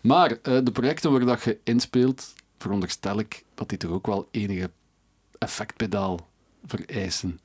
Maar 0.01 0.30
eh, 0.43 0.59
de 0.64 0.70
projecten 0.72 1.11
waar 1.11 1.24
dat 1.24 1.43
je 1.43 1.59
inspeelt, 1.64 2.34
veronderstel 2.59 3.18
ik 3.18 3.45
dat 3.55 3.68
die 3.68 3.78
toch 3.78 3.91
ook 3.91 4.07
wel 4.07 4.28
enige 4.30 4.70
effectpedaal 5.39 6.28
vereisen. 6.66 7.41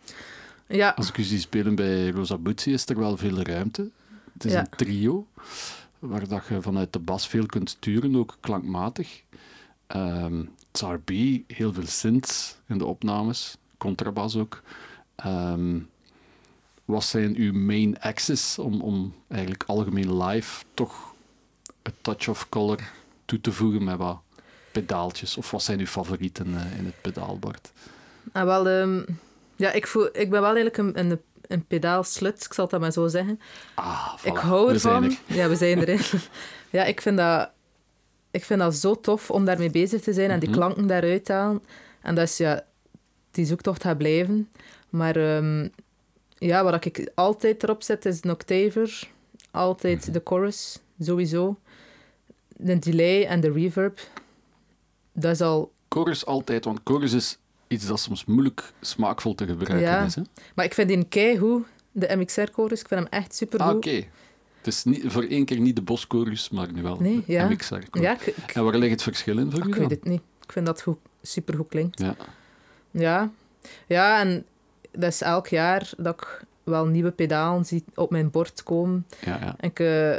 Ja, 0.68 0.90
Als 0.90 1.10
ik 1.10 1.18
u 1.18 1.24
zie 1.24 1.40
spelen 1.40 1.76
bij 1.76 2.10
Rosa 2.10 2.38
Butzi, 2.38 2.74
is 2.74 2.86
er 2.90 3.00
wel 3.00 3.18
veel 3.18 3.42
ruimte. 3.42 3.90
Het 4.34 4.46
is 4.46 4.52
Ja. 4.52 4.60
een 4.60 4.70
trio, 4.76 5.28
waar 6.00 6.28
dat 6.28 6.44
je 6.50 6.62
vanuit 6.62 6.94
de 6.94 7.00
bas 7.00 7.28
veel 7.28 7.46
kunt 7.46 7.70
sturen, 7.70 8.16
ook 8.16 8.38
klankmatig. 8.40 9.22
Ehm 9.88 10.44
Tsar 10.72 11.00
B, 11.00 11.12
heel 11.48 11.74
veel 11.74 11.88
synths 11.88 12.58
in 12.68 12.78
de 12.78 12.86
opnames, 12.86 13.58
contrabas 13.78 14.36
ook. 14.36 14.62
Ehm, 15.16 15.80
wat 16.86 17.04
zijn 17.04 17.36
uw 17.36 17.54
main 17.54 18.00
axes 18.00 18.60
om, 18.60 18.82
om 18.82 19.14
eigenlijk 19.28 19.64
algemeen 19.68 20.24
live 20.24 20.64
toch 20.74 21.14
een 21.82 21.94
touch 22.02 22.28
of 22.28 22.50
color 22.50 22.80
toe 23.26 23.42
te 23.42 23.52
voegen 23.52 23.84
met 23.84 23.98
wat 23.98 24.20
pedaaltjes? 24.72 25.38
Of 25.38 25.52
wat 25.52 25.64
zijn 25.64 25.80
uw 25.80 25.86
favorieten 25.86 26.56
eh, 26.56 26.78
in 26.78 26.86
het 26.86 27.02
pedaalbord? 27.02 27.72
Ah, 28.32 28.44
wel, 28.44 28.68
ehm, 28.68 29.02
ja 29.56 29.72
ik, 29.72 29.88
voel, 29.88 30.06
ik 30.06 30.30
ben 30.30 30.42
wel 30.42 30.56
eigenlijk 30.56 30.78
een, 30.78 31.00
een, 31.00 31.22
een 31.48 31.66
pedaalslut, 31.66 32.46
ik 32.46 32.54
zal 32.54 32.64
het 32.64 32.74
dat 32.74 32.82
maar 32.82 32.92
zo 32.92 33.08
zeggen. 33.08 33.40
Ah, 33.74 34.18
voilà. 34.20 34.24
Ik 34.24 34.38
hou 34.38 34.74
ervan. 34.74 35.04
er. 35.04 35.18
Ja, 35.26 35.50
we 35.50 35.56
zijn 35.56 35.80
erin. 35.80 36.00
ja, 36.78 36.84
ik 36.84 37.02
vind, 37.02 37.18
dat, 37.18 37.50
ik 38.32 38.46
vind 38.46 38.60
dat 38.60 38.76
zo 38.76 39.00
tof 39.00 39.32
om 39.32 39.46
daarmee 39.46 39.70
bezig 39.72 40.02
te 40.02 40.14
zijn 40.14 40.30
en 40.30 40.40
die 40.40 40.50
Mhm. 40.50 40.58
klanken 40.58 40.88
daaruit 40.88 41.26
te 41.26 41.34
halen. 41.34 41.64
En 42.02 42.16
dat 42.16 42.28
is 42.28 42.38
ja, 42.38 42.64
die 43.32 43.46
zoektocht 43.46 43.82
gaat 43.84 43.98
blijven. 43.98 44.50
Maar 44.90 45.16
ehm, 45.16 45.68
ja, 46.38 46.64
wat 46.64 46.86
ik 46.86 47.12
altijd 47.16 47.64
erop 47.64 47.84
zet 47.84 48.06
is 48.06 48.20
een 48.22 48.32
octaver. 48.32 49.10
Altijd 49.52 50.02
Mhm. 50.04 50.12
de 50.12 50.22
chorus, 50.24 50.80
sowieso. 51.00 51.58
De 52.58 52.80
delay 52.80 53.26
en 53.26 53.40
de 53.40 53.52
reverb. 53.52 54.00
Dat 55.14 55.32
is 55.32 55.42
al... 55.42 55.72
Chorus 55.90 56.26
altijd, 56.26 56.66
want 56.66 56.80
chorus 56.84 57.14
is 57.14 57.38
iets 57.68 57.88
dat 57.88 58.00
soms 58.00 58.26
moeilijk 58.26 58.72
smaakvol 58.82 59.36
te 59.36 59.46
gebruiken 59.46 59.90
Ja. 59.90 60.04
is. 60.06 60.16
Hè? 60.16 60.22
Maar 60.56 60.66
ik 60.66 60.74
vind 60.74 60.88
die 60.88 61.06
keigoed, 61.06 61.66
de 61.92 62.16
MXR-chorus. 62.16 62.80
Ik 62.82 62.88
vind 62.88 63.00
hem 63.00 63.10
echt 63.22 63.36
supergoed. 63.36 63.70
Ah, 63.70 63.76
oké. 63.76 64.04
Het 64.62 64.74
is 64.74 64.84
niet, 64.84 65.04
voor 65.08 65.24
één 65.24 65.46
keer 65.46 65.60
niet 65.60 65.76
de 65.76 65.82
boschorus, 65.82 66.50
maar 66.50 66.72
nu 66.72 66.82
wel 66.82 66.98
Nee, 67.00 67.24
ja. 67.26 67.50
MXR. 67.50 67.76
Ja, 67.92 68.14
ik, 68.14 68.26
ik, 68.26 68.52
En 68.54 68.64
waar 68.64 68.78
ligt 68.78 68.92
het 68.92 69.04
verschil 69.04 69.38
in 69.38 69.52
voor 69.52 69.68
ik 69.68 69.76
u 69.76 69.80
weet 69.80 69.90
het 69.90 70.04
niet. 70.04 70.22
Ik 70.44 70.52
vind 70.52 70.66
dat 70.66 70.82
goed, 70.82 70.98
supergoed 71.22 71.68
klinkt. 71.68 72.00
Ja. 72.00 72.16
Ja. 72.92 73.32
ja, 73.88 74.20
en 74.20 74.46
dat 74.92 75.12
is 75.12 75.22
elk 75.22 75.48
jaar 75.48 75.92
dat 75.98 76.14
ik 76.22 76.44
wel 76.64 76.86
nieuwe 76.86 77.12
pedalen 77.12 77.66
zie 77.66 77.84
op 77.96 78.12
mijn 78.12 78.30
bord 78.30 78.64
komen. 78.64 79.06
Ja, 79.26 79.38
ja. 79.42 79.56
En 79.58 79.70
ik, 79.70 79.80
eh, 79.80 80.18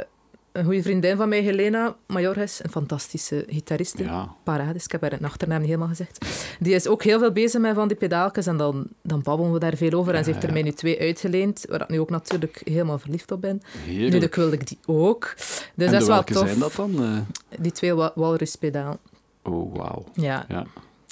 een 0.53 0.63
goede 0.65 0.81
vriendin 0.81 1.17
van 1.17 1.29
mij, 1.29 1.41
Helena 1.41 1.95
Majorges, 2.07 2.63
een 2.63 2.69
fantastische 2.69 3.45
gitariste. 3.47 4.03
ja. 4.03 4.35
Parades, 4.43 4.83
ik 4.83 4.91
heb 4.91 5.01
haar 5.01 5.13
een 5.13 5.25
achternaam 5.25 5.57
niet 5.59 5.67
helemaal 5.67 5.87
gezegd. 5.87 6.25
Die 6.59 6.73
is 6.75 6.87
ook 6.87 7.03
heel 7.03 7.19
veel 7.19 7.31
bezig 7.31 7.61
met 7.61 7.75
van 7.75 7.87
die 7.87 7.97
pedaaltjes 7.97 8.47
en 8.47 8.57
dan, 8.57 8.87
dan 9.01 9.21
babbelen 9.21 9.53
we 9.53 9.59
daar 9.59 9.75
veel 9.77 9.91
over. 9.91 10.15
en 10.15 10.23
ze 10.23 10.29
heeft 10.29 10.41
er 10.43 10.47
ja. 10.49 10.53
mij 10.53 10.63
nu 10.63 10.71
twee 10.71 10.99
uitgeleend, 10.99 11.65
waar 11.69 11.81
ik 11.81 11.89
nu 11.89 11.99
ook 11.99 12.09
natuurlijk 12.09 12.61
helemaal 12.65 12.99
verliefd 12.99 13.31
op 13.31 13.41
ben. 13.41 13.61
Nu 13.87 13.93
Heerlijk. 13.93 14.21
dat 14.21 14.35
wilde 14.35 14.55
ik 14.55 14.67
die 14.67 14.77
ook. 14.85 15.33
Dus 15.75 15.85
en 15.85 15.91
dat 15.91 16.01
is 16.01 16.07
wel 16.07 16.23
tof. 16.23 16.47
zijn 16.47 16.59
dat 16.59 16.73
dan? 16.75 17.03
Eh, 17.03 17.17
Die 17.59 17.71
twee 17.71 17.93
wa- 17.93 18.11
walruspedaal. 18.15 18.97
Oh, 19.43 19.75
wauw. 19.75 20.03
Ja, 20.13 20.45
Ja. 20.47 20.65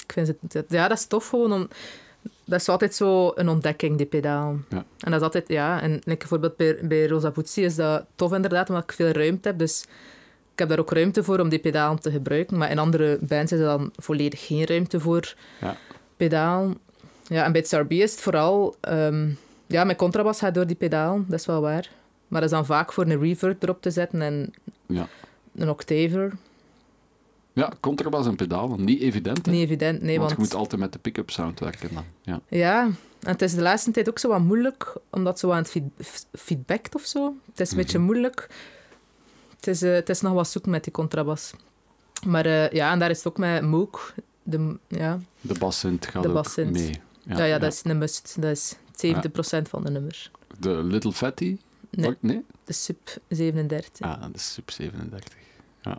ik 0.04 0.12
vind 0.12 0.26
het, 0.26 0.52
het- 0.52 0.64
ja, 0.68 0.88
dat 0.88 0.98
is 0.98 1.06
tof 1.06 1.28
gewoon 1.28 1.52
om... 1.52 1.68
Dat 2.44 2.60
is 2.60 2.68
altijd 2.68 2.94
zo 2.94 3.32
een 3.34 3.48
ontdekking, 3.48 3.96
die 3.96 4.06
pedaal. 4.06 4.56
Ja. 4.68 4.84
En 4.98 5.10
dat 5.10 5.14
is 5.14 5.20
altijd, 5.20 5.48
ja... 5.48 5.80
En 5.82 5.92
like 5.92 6.16
bijvoorbeeld 6.18 6.56
bij, 6.56 6.78
bij 6.82 7.06
Rosa 7.06 7.30
Buzzi 7.30 7.64
is 7.64 7.74
dat 7.74 8.06
tof 8.14 8.32
inderdaad, 8.32 8.68
omdat 8.68 8.84
ik 8.84 8.92
veel 8.92 9.10
ruimte 9.10 9.48
heb. 9.48 9.58
Dus 9.58 9.82
ik 10.52 10.58
heb 10.58 10.68
daar 10.68 10.78
ook 10.78 10.92
ruimte 10.92 11.22
voor 11.24 11.38
om 11.38 11.48
die 11.48 11.58
pedaal 11.58 11.98
te 11.98 12.10
gebruiken. 12.10 12.58
Maar 12.58 12.70
in 12.70 12.78
andere 12.78 13.18
bands 13.20 13.52
is 13.52 13.58
er 13.58 13.64
dan 13.64 13.90
volledig 13.96 14.46
geen 14.46 14.64
ruimte 14.64 15.00
voor 15.00 15.34
Ja. 15.60 15.76
pedaal. 16.16 16.74
Ja, 17.26 17.44
en 17.44 17.52
bij 17.52 17.60
het 17.60 17.70
Sarbi 17.70 18.02
is 18.02 18.10
het 18.10 18.20
vooral... 18.20 18.76
ehm, 18.80 19.30
ja, 19.66 19.84
mijn 19.84 19.96
contrabas 19.96 20.38
gaat 20.38 20.54
door 20.54 20.66
die 20.66 20.76
pedaal, 20.76 21.24
dat 21.28 21.38
is 21.40 21.46
wel 21.46 21.60
waar. 21.60 21.90
Maar 22.28 22.40
dat 22.40 22.50
is 22.50 22.56
dan 22.56 22.66
vaak 22.66 22.92
voor 22.92 23.04
een 23.04 23.20
reverb 23.20 23.62
erop 23.62 23.82
te 23.82 23.90
zetten 23.90 24.22
en 24.22 24.52
Ja. 24.86 25.08
een 25.54 25.68
octaver. 25.70 26.32
Ja, 27.52 27.72
contrabas 27.80 28.26
en 28.26 28.36
pedaal, 28.36 28.68
want 28.68 28.80
niet 28.80 29.00
evident. 29.00 29.46
hè? 29.46 29.52
Niet 29.52 29.62
evident, 29.64 30.02
nee, 30.02 30.18
want, 30.18 30.30
want... 30.30 30.40
je 30.42 30.46
moet 30.46 30.54
altijd 30.60 30.80
met 30.80 30.92
de 30.92 30.98
pick-up 30.98 31.30
sound 31.30 31.60
werken 31.60 31.94
dan. 31.94 32.04
Ja. 32.22 32.40
Ja, 32.48 32.82
en 33.20 33.30
het 33.30 33.42
is 33.42 33.54
de 33.54 33.62
laatste 33.62 33.90
tijd 33.90 34.08
ook 34.08 34.18
zo 34.18 34.28
wat 34.28 34.40
moeilijk, 34.40 34.96
omdat 35.10 35.38
zo 35.38 35.50
aan 35.50 35.56
het 35.56 35.68
feed, 35.70 35.82
f- 36.02 36.24
feedbackt 36.32 36.94
of 36.94 37.02
zo. 37.04 37.34
Het 37.50 37.60
is 37.60 37.70
een 37.70 37.76
beetje 37.76 37.98
Mhm. 37.98 38.06
moeilijk. 38.06 38.48
Het 39.56 39.66
is, 39.66 39.82
eh, 39.82 39.92
het 39.92 40.08
is 40.08 40.20
nog 40.20 40.32
wat 40.32 40.48
zoeken 40.48 40.70
met 40.70 40.84
die 40.84 40.92
contrabas. 40.92 41.52
Maar 42.26 42.46
eh, 42.46 42.70
ja, 42.70 42.92
en 42.92 42.98
daar 42.98 43.10
is 43.10 43.16
het 43.16 43.26
ook 43.26 43.38
met 43.38 43.62
Moog. 43.62 44.14
De, 44.42 44.76
ja. 44.88 45.18
De 45.40 45.58
bassint 45.58 46.06
gaat 46.06 46.22
De 46.22 46.28
ook 46.28 46.34
bassint. 46.34 46.70
mee. 46.72 47.00
Ja, 47.22 47.44
ja, 47.44 47.58
dat 47.58 47.72
is 47.72 47.80
een 47.84 47.98
must. 47.98 48.36
Dat 48.40 48.50
is 48.50 48.76
70% 48.96 49.68
van 49.68 49.84
de 49.84 49.90
nummer. 49.90 50.30
De 50.58 50.70
Little 50.82 51.12
Fatty? 51.12 51.58
Nee, 51.90 52.16
nee? 52.20 52.44
de 52.64 52.72
sub 52.72 52.98
37. 53.28 54.06
Ah, 54.06 54.22
is 54.34 54.52
sub 54.52 54.70
37. 54.70 55.32
Ja. 55.82 55.98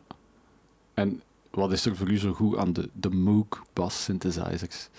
En 0.94 1.22
wat 1.56 1.72
is 1.72 1.86
er 1.86 1.96
voor 1.96 2.10
u 2.10 2.18
zo 2.18 2.34
goed 2.34 2.58
aan 2.58 2.74
de, 2.74 2.90
de 2.94 3.10
Moog 3.10 3.64
bass 3.74 4.04
synthesizers? 4.04 4.90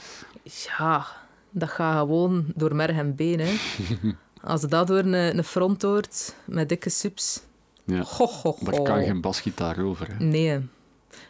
Ja, 0.43 1.07
dat 1.51 1.69
gaat 1.71 1.99
gewoon 1.99 2.45
door 2.55 2.75
merg 2.75 2.97
en 2.97 3.15
been. 3.15 3.41
Hè. 3.41 3.55
Als 4.51 4.61
je 4.61 4.67
dat 4.67 4.87
door 4.87 4.99
een, 4.99 5.13
een 5.39 5.45
front 5.45 5.83
hoort 5.83 6.35
met 6.45 6.69
dikke 6.69 6.91
subs. 6.91 7.43
Ja. 7.85 8.03
Ho, 8.03 8.27
ho, 8.27 8.57
ho. 8.59 8.71
Daar 8.71 8.83
kan 8.83 9.03
geen 9.05 9.21
basgitaar 9.21 9.79
over. 9.85 10.09
Hè? 10.09 10.25
Nee. 10.25 10.29
Nee, 10.49 10.69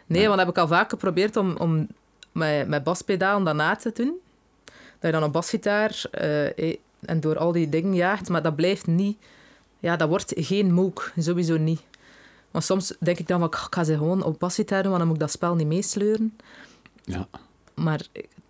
Nee. 0.05 0.27
want 0.27 0.37
dat 0.37 0.45
heb 0.45 0.55
ik 0.55 0.61
al 0.61 0.67
vaak 0.67 0.89
geprobeerd 0.89 1.35
om, 1.37 1.55
om 1.57 1.87
met, 2.31 2.67
met 2.67 2.83
baspedaal 2.83 3.43
dat 3.43 3.55
na 3.55 3.75
te 3.75 3.91
doen. 3.93 4.13
Dat 4.65 4.73
je 4.99 5.11
dan 5.11 5.23
een 5.23 5.31
basgitaar 5.31 6.03
eh, 6.11 6.57
eh, 6.57 6.75
en 6.99 7.19
door 7.19 7.37
al 7.37 7.51
die 7.51 7.69
dingen 7.69 7.95
jaagt, 7.95 8.29
maar 8.29 8.41
dat 8.41 8.55
blijft 8.55 8.87
niet... 8.87 9.17
Ja, 9.79 9.95
dat 9.95 10.09
wordt 10.09 10.33
geen 10.35 10.73
mook. 10.73 11.11
Sowieso 11.17 11.57
niet. 11.57 11.81
Want 12.55 12.67
soms 12.67 12.93
denk 12.99 13.19
ik 13.19 13.27
dan, 13.27 13.39
van, 13.39 13.47
ik 13.47 13.55
ga 13.55 13.83
ze 13.83 13.97
gewoon 13.97 14.23
op 14.23 14.39
basgitaar 14.39 14.81
doen, 14.81 14.91
want 14.91 14.97
dan 14.97 15.07
moet 15.07 15.15
ik 15.21 15.21
dat 15.21 15.31
spel 15.31 15.55
niet 15.55 15.67
meesleuren. 15.67 16.37
Ja. 17.03 17.27
Maar 17.73 18.01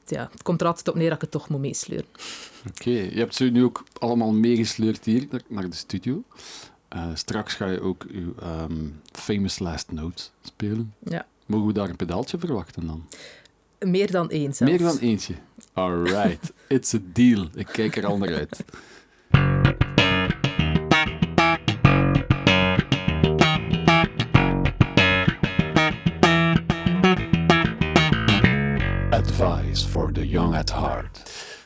ja, 0.05 0.29
het 0.31 0.41
komt 0.41 0.61
er 0.61 0.67
altijd 0.67 0.87
op 0.87 0.95
neer 0.95 1.05
dat 1.05 1.15
ik 1.15 1.21
het 1.21 1.31
toch 1.31 1.49
moet 1.49 1.59
meesleuren. 1.59 2.05
Oké, 2.69 2.89
je 2.89 3.17
hebt 3.19 3.35
ze 3.35 3.43
nu 3.43 3.63
ook 3.63 3.83
allemaal 3.99 4.31
meegesleurd 4.31 5.05
hier 5.05 5.27
naar- 5.47 5.69
de 5.69 5.75
studio. 5.75 6.23
Eh, 6.87 7.07
straks 7.13 7.53
ga 7.53 7.65
je 7.65 7.81
ook 7.81 8.03
uw 8.03 8.33
ehm, 8.39 8.87
famous 9.11 9.59
last 9.59 9.91
note 9.91 10.23
spelen. 10.41 10.93
Ja. 10.99 11.25
Mogen 11.45 11.67
we 11.67 11.73
daar 11.73 11.89
een 11.89 11.95
pedaaltje 11.95 12.37
verwachten 12.37 12.87
dan? 12.87 13.05
Meer 13.79 14.11
dan 14.11 14.29
één 14.29 14.53
zelfs. 14.53 14.73
Meer 14.73 14.81
dan 14.81 14.97
eentje. 14.97 15.33
Alright, 15.73 16.53
it's 16.67 16.93
a 16.93 16.99
deal. 17.13 17.47
Ik 17.55 17.67
kijk 17.67 17.95
er 17.95 18.05
al 18.05 18.17
naar 18.17 18.33
uit. 18.35 18.63
At. 29.45 31.23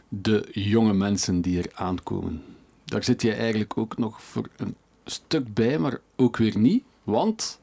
De 0.09 0.49
jonge 0.51 0.93
mensen 0.93 1.41
die 1.41 1.61
er 1.61 1.71
aankomen. 1.73 2.43
Daar 2.85 3.03
zit 3.03 3.21
je 3.21 3.33
eigenlijk 3.33 3.77
ook 3.77 3.97
nog 3.97 4.21
voor 4.21 4.49
een 4.57 4.75
stuk 5.05 5.53
bij, 5.53 5.79
maar 5.79 5.99
ook 6.15 6.37
weer 6.37 6.57
niet. 6.57 6.83
Want 7.03 7.59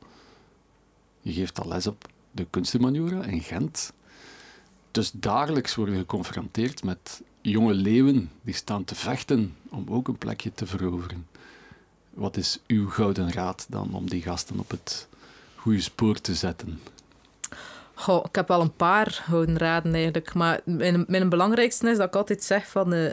je 1.21 1.33
geeft 1.33 1.61
al 1.61 1.69
les 1.69 1.87
op 1.87 2.09
de 2.31 2.47
Kunstenmaniora 2.51 3.25
in 3.25 3.41
Gent. 3.41 3.93
Dus 4.91 5.11
dagelijks 5.11 5.75
worden 5.75 5.95
we 5.95 6.01
geconfronteerd 6.01 6.85
met 6.85 7.23
jonge 7.41 7.75
leeuwen 7.75 8.31
die 8.43 8.55
staan 8.55 8.85
te 8.85 8.95
vechten 8.95 9.57
om 9.69 9.85
ook 9.89 10.09
een 10.09 10.19
plekje 10.19 10.53
te 10.53 10.67
veroveren. 10.67 11.27
Wat 12.11 12.37
is 12.37 12.61
uw 12.67 12.89
gouden 12.89 13.33
raad 13.33 13.67
dan 13.69 13.95
om 13.95 14.11
die 14.11 14.23
gasten 14.23 14.59
op 14.59 14.71
het 14.71 15.09
goede 15.57 15.81
spoor 15.81 16.21
te 16.21 16.35
zetten? 16.35 16.81
Goh, 17.99 18.25
ik 18.29 18.35
heb 18.35 18.49
wel 18.49 18.61
een 18.61 18.77
paar 18.77 19.11
gouden 19.11 19.59
raden 19.59 19.95
eigenlijk. 19.95 20.35
Maar 20.35 20.61
mijn, 20.65 21.05
mijn 21.09 21.29
belangrijkste 21.29 21.91
is 21.91 21.97
dat 21.97 22.07
ik 22.07 22.17
altijd 22.17 22.43
zeg 22.45 22.69
van... 22.69 22.93
eh, 22.93 23.11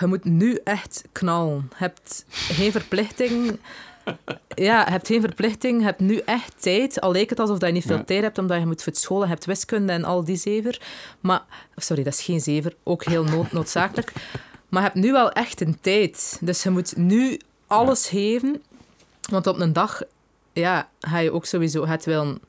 je 0.00 0.06
moet 0.06 0.24
nu 0.24 0.58
echt 0.64 1.04
knallen. 1.12 1.68
Je 1.70 1.74
hebt 1.76 2.24
geen 2.28 2.72
verplichting... 2.72 3.58
Ja, 4.54 4.84
je 4.84 4.90
hebt 4.90 5.06
geen 5.06 5.20
verplichting. 5.20 5.78
Je 5.78 5.84
hebt 5.84 6.00
nu 6.00 6.18
echt 6.24 6.62
tijd. 6.62 7.00
Al 7.00 7.12
lijkt 7.12 7.30
het 7.30 7.40
alsof 7.40 7.60
je 7.60 7.66
niet 7.66 7.84
veel 7.86 7.96
Ja. 7.96 8.04
tijd 8.04 8.22
hebt, 8.22 8.38
omdat 8.38 8.58
je 8.60 8.66
moet 8.66 8.82
voor 8.82 8.94
school 8.94 9.22
je 9.22 9.28
hebt 9.28 9.44
wiskunde 9.44 9.92
en 9.92 10.04
al 10.04 10.24
die 10.24 10.36
zever. 10.36 10.80
Maar... 11.20 11.42
Sorry, 11.76 12.02
dat 12.02 12.12
is 12.12 12.22
geen 12.22 12.40
zever. 12.40 12.74
Ook 12.82 13.04
heel 13.04 13.24
nood, 13.24 13.52
noodzakelijk. 13.58 14.12
Maar 14.68 14.82
je 14.82 14.88
hebt 14.88 15.00
nu 15.04 15.12
wel 15.12 15.32
echt 15.32 15.60
een 15.60 15.78
tijd. 15.80 16.38
Dus 16.40 16.62
je 16.62 16.70
moet 16.70 16.96
nu 16.96 17.40
alles 17.66 18.08
geven. 18.08 18.62
Want 19.30 19.46
op 19.46 19.58
een 19.60 19.72
dag 19.72 20.02
ja, 20.52 20.88
ga 21.00 21.18
je 21.18 21.32
ook 21.32 21.44
sowieso 21.46 21.86
het 21.86 22.04
willen 22.04 22.40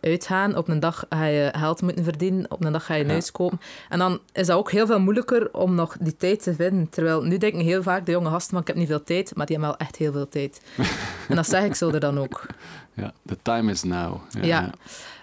uitgaan. 0.00 0.56
Op 0.56 0.68
een 0.68 0.80
dag 0.80 1.04
ga 1.08 1.24
je 1.24 1.52
geld 1.56 1.82
moeten 1.82 2.04
verdienen. 2.04 2.50
Op 2.50 2.64
een 2.64 2.72
dag 2.72 2.84
ga 2.86 2.94
je 2.94 3.00
een 3.00 3.06
Ja. 3.06 3.12
huis 3.12 3.32
kopen. 3.32 3.60
En 3.88 3.98
dan 3.98 4.20
is 4.32 4.46
dat 4.46 4.56
ook 4.58 4.70
heel 4.70 4.86
veel 4.86 5.00
moeilijker 5.00 5.54
om 5.54 5.74
nog 5.74 5.96
die 6.00 6.16
tijd 6.16 6.42
te 6.42 6.54
vinden. 6.54 6.88
Terwijl 6.88 7.22
nu 7.22 7.38
denken 7.38 7.60
heel 7.60 7.82
vaak 7.82 8.06
de 8.06 8.12
jonge 8.12 8.30
gasten 8.30 8.50
van 8.52 8.60
ik 8.60 8.66
heb 8.66 8.76
niet 8.76 8.88
veel 8.88 9.02
tijd, 9.04 9.32
maar 9.36 9.46
die 9.46 9.56
hebben 9.56 9.76
wel 9.78 9.86
echt 9.86 9.96
heel 9.96 10.12
veel 10.12 10.28
tijd. 10.28 10.62
en 11.28 11.36
dat 11.36 11.46
zeg 11.48 11.64
ik 11.64 11.74
zo 11.74 11.90
er 11.90 12.00
dan 12.00 12.18
ook. 12.18 12.46
Ja, 12.94 13.12
the 13.26 13.36
time 13.42 13.70
is 13.70 13.82
now. 13.82 14.16
Ja, 14.30 14.42
Ja. 14.44 14.70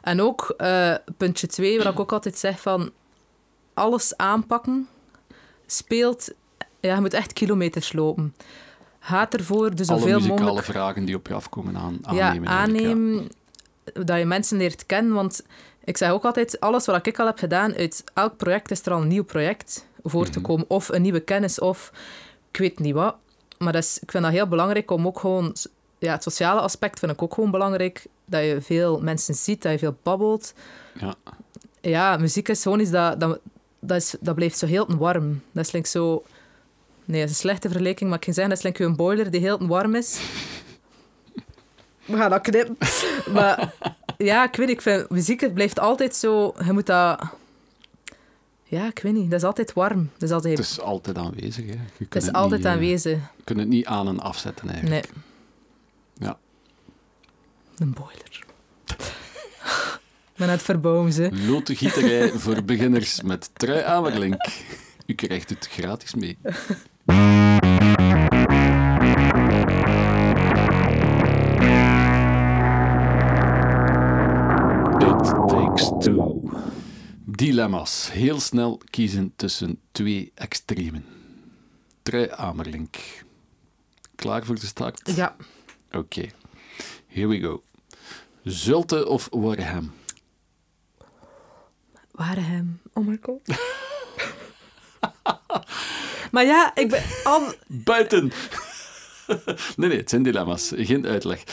En 0.02 0.22
ook 0.22 0.54
eh, 0.58 0.94
puntje 1.18 1.48
twee, 1.48 1.78
waar 1.78 1.92
ik 1.94 2.00
ook 2.00 2.12
altijd 2.12 2.38
zeg 2.38 2.60
van 2.62 2.92
alles 3.74 4.18
aanpakken 4.18 4.88
speelt. 5.66 6.30
Ja, 6.80 6.96
je 6.96 7.02
moet 7.02 7.14
echt 7.14 7.34
kilometers 7.34 7.94
lopen. 7.94 8.36
Gaat 9.00 9.34
ervoor 9.34 9.76
de 9.76 9.84
Alle 9.88 10.00
zoveel 10.00 10.14
muzikale 10.16 10.40
mogelijk 10.42 10.66
vragen 10.68 11.06
die 11.06 11.16
op 11.16 11.28
je 11.28 11.34
afkomen 11.34 11.78
aan, 11.78 12.00
ja, 12.16 12.36
aannemen. 12.44 13.14
ja. 13.14 13.22
Dat 13.94 14.18
je 14.18 14.26
mensen 14.26 14.58
leert 14.58 14.86
kennen. 14.86 15.14
Want 15.14 15.44
ik 15.84 15.98
zeg 15.98 16.12
ook 16.12 16.24
altijd, 16.26 16.60
alles 16.60 16.86
wat 16.86 17.06
ik 17.08 17.20
al 17.20 17.26
heb 17.26 17.38
gedaan, 17.38 17.74
uit 17.76 18.04
elk 18.14 18.38
project 18.38 18.72
is 18.72 18.86
er 18.86 18.92
al 18.92 19.02
een 19.02 19.08
nieuw 19.08 19.24
project 19.24 19.86
voor 20.04 20.22
Mhm. 20.24 20.32
te 20.32 20.42
komen. 20.42 20.66
Of 20.68 20.90
een 20.90 21.02
nieuwe 21.02 21.20
kennis, 21.20 21.60
of 21.60 21.92
ik 22.52 22.58
weet 22.60 22.80
niet 22.80 22.94
wat. 22.94 23.16
Maar 23.58 23.74
dat 23.74 23.84
is, 23.84 24.00
ik 24.00 24.12
vind 24.12 24.24
dat 24.24 24.34
heel 24.34 24.48
belangrijk 24.48 24.92
om 24.92 25.08
ook 25.08 25.20
gewoon... 25.20 25.56
Ja, 26.00 26.12
het 26.14 26.24
sociale 26.24 26.60
aspect 26.60 27.00
vind 27.00 27.12
ik 27.12 27.22
ook 27.22 27.34
gewoon 27.34 27.52
belangrijk. 27.52 28.06
Dat 28.26 28.44
je 28.44 28.62
veel 28.62 29.00
mensen 29.02 29.34
ziet, 29.36 29.62
dat 29.62 29.72
je 29.72 29.78
veel 29.80 29.98
babbelt. 30.04 30.54
Ja. 31.00 31.16
Ja, 31.82 32.18
muziek 32.18 32.50
is 32.50 32.62
gewoon 32.62 32.80
iets 32.80 32.90
dat... 32.90 33.20
Dat, 33.20 33.40
dat, 33.80 33.98
is, 33.98 34.16
dat 34.20 34.36
blijft 34.36 34.58
zo 34.58 34.66
heel 34.66 34.96
warm. 34.98 35.42
Dat 35.52 35.66
is 35.66 35.72
like 35.72 35.88
zo... 35.88 36.24
Nee, 37.06 37.20
dat 37.20 37.30
is 37.30 37.36
een 37.36 37.42
slechte 37.42 37.68
vergelijking, 37.68 38.10
maar 38.10 38.20
ik 38.20 38.26
kan 38.26 38.34
zeggen, 38.34 38.54
dat 38.56 38.64
is 38.64 38.70
like 38.70 38.84
een 38.84 38.96
boiler 38.96 39.32
die 39.32 39.42
heel 39.42 39.68
warm 39.68 39.96
is. 39.96 40.20
We 42.08 42.18
gaan 42.18 42.30
dat 42.30 42.41
knippen. 42.41 42.78
maar 43.34 43.74
ja, 44.18 44.43
ik 44.43 44.55
weet 44.55 44.68
niet, 44.68 44.76
ik 44.76 44.82
vind 44.82 45.10
muziek 45.10 45.41
het 45.41 45.53
blijft 45.53 45.80
altijd 45.80 46.16
zo... 46.16 46.53
Je 46.66 46.74
moet 46.74 46.86
dat... 46.86 47.20
Ja, 48.64 48.86
ik 48.88 48.99
weet 48.99 49.14
niet. 49.14 49.30
Dat 49.30 49.39
is 49.39 49.45
altijd 49.45 49.74
warm. 49.74 50.10
Dat 50.14 50.30
is 50.30 50.36
altijd, 50.36 50.58
Het 50.58 50.68
is 50.68 50.80
altijd 50.80 51.18
aanwezig. 51.18 51.66
Hè. 51.66 51.72
Je 51.72 51.78
kunt 51.97 52.14
het 52.14 52.16
is 52.16 52.26
het 52.26 52.36
altijd 52.36 52.60
niet, 52.60 52.70
eh, 52.70 52.74
aanwezig. 52.74 53.18
Je 53.38 53.43
kunt 53.43 53.60
het 53.60 53.68
niet 53.68 53.86
aan 53.86 54.08
en 54.08 54.20
afzetten 54.20 54.70
eigenlijk. 54.70 55.10
Nee. 55.14 55.24
Ja. 56.30 56.38
Een 57.78 57.93
boiler. 57.93 58.45
Ben 60.38 60.49
het 60.49 60.62
verbouwen, 60.62 61.14
ze. 61.14 61.30
Lotengieterij 61.47 62.30
voor 62.43 62.64
beginners 62.64 63.22
met 63.22 63.49
Trui 63.53 63.84
Amerlink. 63.84 64.45
U 65.05 65.14
krijgt 65.14 65.49
het 65.49 65.68
gratis 65.72 66.16
mee. 66.16 66.38
Dilemma's. 77.38 78.12
Heel 78.12 78.40
snel 78.40 78.82
kiezen 78.90 79.34
tussen 79.36 79.82
twee 79.92 80.32
extremen. 80.34 81.06
Trui 82.02 82.30
Amerlink. 82.30 82.98
Klaar 84.16 84.46
voor 84.46 84.56
de 84.56 84.66
start? 84.66 85.12
Ja. 85.16 85.36
Oké. 85.92 86.30
Here 87.08 87.28
we 87.28 87.40
go. 87.40 87.64
Zulte 88.44 89.08
of 89.08 89.28
Warham? 89.32 89.94
Waregem. 92.12 92.82
Oh 92.94 93.08
my 93.08 93.18
god. 93.22 93.40
maar 96.32 96.46
ja, 96.46 96.76
ik 96.76 96.90
ben... 96.90 97.04
Al... 97.24 97.54
Buiten! 97.68 98.32
nee, 99.76 99.90
nee, 99.90 99.98
het 99.98 100.10
zijn 100.10 100.24
dilemma's. 100.24 100.72
Geen 100.76 101.08
uitleg. 101.08 101.44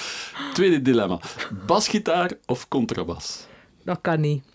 Tweede 0.53 0.82
dilemma. 0.82 1.20
Basgitaar 1.66 2.30
of 2.47 2.68
contrabas? 2.68 3.47
Dat 3.82 3.99
kan 4.01 4.20
niet. 4.20 4.53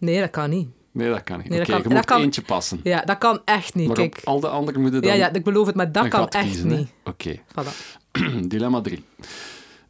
Nee, 0.00 0.20
dat 0.20 0.30
kan 0.30 0.50
niet. 0.50 0.68
Nee, 0.92 1.08
dat 1.10 1.22
kan 1.22 1.38
niet. 1.38 1.48
Nee, 1.48 1.60
Oké, 1.60 1.76
je 1.76 1.82
moet 1.84 1.92
dat 1.92 2.04
kan- 2.04 2.20
eentje 2.20 2.42
passen. 2.42 2.80
Ja, 2.82 3.00
dat 3.02 3.18
kan 3.18 3.40
echt 3.44 3.74
niet. 3.74 3.86
maar 3.86 3.96
Kijk. 3.96 4.16
op 4.20 4.26
al 4.26 4.40
de 4.40 4.48
anderen 4.48 4.80
moeten 4.80 5.02
dan 5.02 5.10
Ja, 5.10 5.16
ja, 5.16 5.32
ik 5.32 5.44
beloof 5.44 5.66
het, 5.66 5.74
maar 5.76 5.92
dat 5.92 6.08
kan 6.08 6.28
echt 6.28 6.44
kiezen, 6.46 6.68
niet. 6.68 6.88
Oké. 7.04 7.36
Voilà. 7.38 7.98
Dilemma 8.48 8.80
3. 8.80 9.04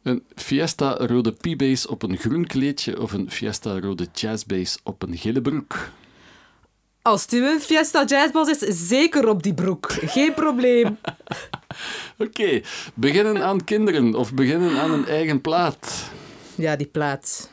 Een 0.03 0.23
Fiesta 0.35 0.95
rode 0.97 1.31
P-bass 1.31 1.87
op 1.87 2.03
een 2.03 2.17
groen 2.17 2.47
kleedje 2.47 3.01
of 3.01 3.11
een 3.13 3.31
Fiesta 3.31 3.79
rode 3.79 4.07
jazzbass 4.13 4.77
op 4.83 5.01
een 5.03 5.17
gele 5.17 5.41
broek? 5.41 5.89
Als 7.01 7.21
het 7.21 7.33
een 7.33 7.59
Fiesta 7.59 8.05
Jazzbas 8.05 8.49
is, 8.49 8.87
zeker 8.87 9.27
op 9.29 9.43
die 9.43 9.53
broek. 9.53 9.91
Geen 9.91 10.33
probleem. 10.33 10.97
Oké, 12.17 12.61
beginnen 12.93 13.43
aan 13.43 13.63
kinderen 13.63 14.15
of 14.15 14.33
beginnen 14.33 14.79
aan 14.79 14.91
een 14.91 15.05
eigen 15.07 15.41
plaat? 15.41 16.09
Ja, 16.55 16.75
die 16.75 16.87
plaat. 16.87 17.49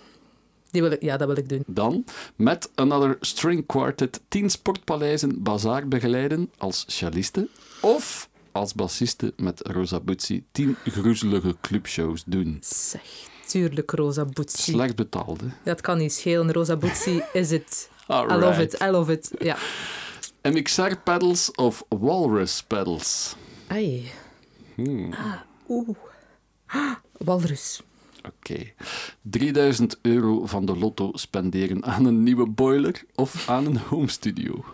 Die 0.71 0.83
wil 0.83 0.91
ik, 0.91 1.03
ja, 1.03 1.17
dat 1.17 1.27
wil 1.29 1.37
ik 1.37 1.49
doen. 1.49 1.63
Dan 1.67 2.05
met 2.37 2.71
Another 2.75 3.17
String 3.21 3.67
Quartet 3.67 4.21
10 4.29 4.51
sportpaleizen 4.51 5.43
bazaar 5.43 5.89
begeleiden 5.89 6.51
als 6.59 6.85
celliste 6.87 7.49
of 7.81 8.29
als 8.53 8.75
bassiste 8.75 9.33
met 9.37 9.61
Rosa 9.67 10.01
Butzi 10.01 10.45
10 10.53 10.77
groezelige 10.85 11.57
clubshows 11.61 12.23
doen. 12.27 12.59
Zeg, 12.61 13.03
tuurlijk 13.47 13.91
Rosa 13.91 14.25
Butzi. 14.25 14.71
Slecht 14.73 14.97
betaald, 14.97 15.41
hè? 15.41 15.47
Dat 15.65 15.81
kan 15.81 15.99
niet 15.99 16.13
schelen. 16.13 16.53
Rosa 16.53 16.77
Butzi 16.77 17.23
is 17.33 17.51
het. 17.51 17.91
I 18.09 18.35
love 18.35 18.63
it, 18.63 18.81
I 18.83 18.87
love 18.87 19.13
it. 19.13 19.31
Ja. 19.39 19.57
MXR 20.43 20.93
pedals 21.05 21.51
of 21.51 21.85
Walrus 21.89 22.63
pedals? 22.63 23.37
Ai. 23.67 24.11
Hmm. 24.75 25.15
Oeh. 25.69 25.97
Ah, 26.67 26.95
Walrus. 27.27 27.81
Oké. 28.29 28.53
Oké. 28.53 28.73
3000 29.23 29.99
euro 30.03 30.47
van 30.47 30.65
de 30.67 30.77
lotto 30.77 31.11
spenderen 31.15 31.85
aan 31.85 32.05
een 32.05 32.23
nieuwe 32.23 32.47
boiler 32.47 33.03
of 33.15 33.49
aan 33.49 33.67
een 33.67 33.79
home 33.79 34.09
studio? 34.09 34.65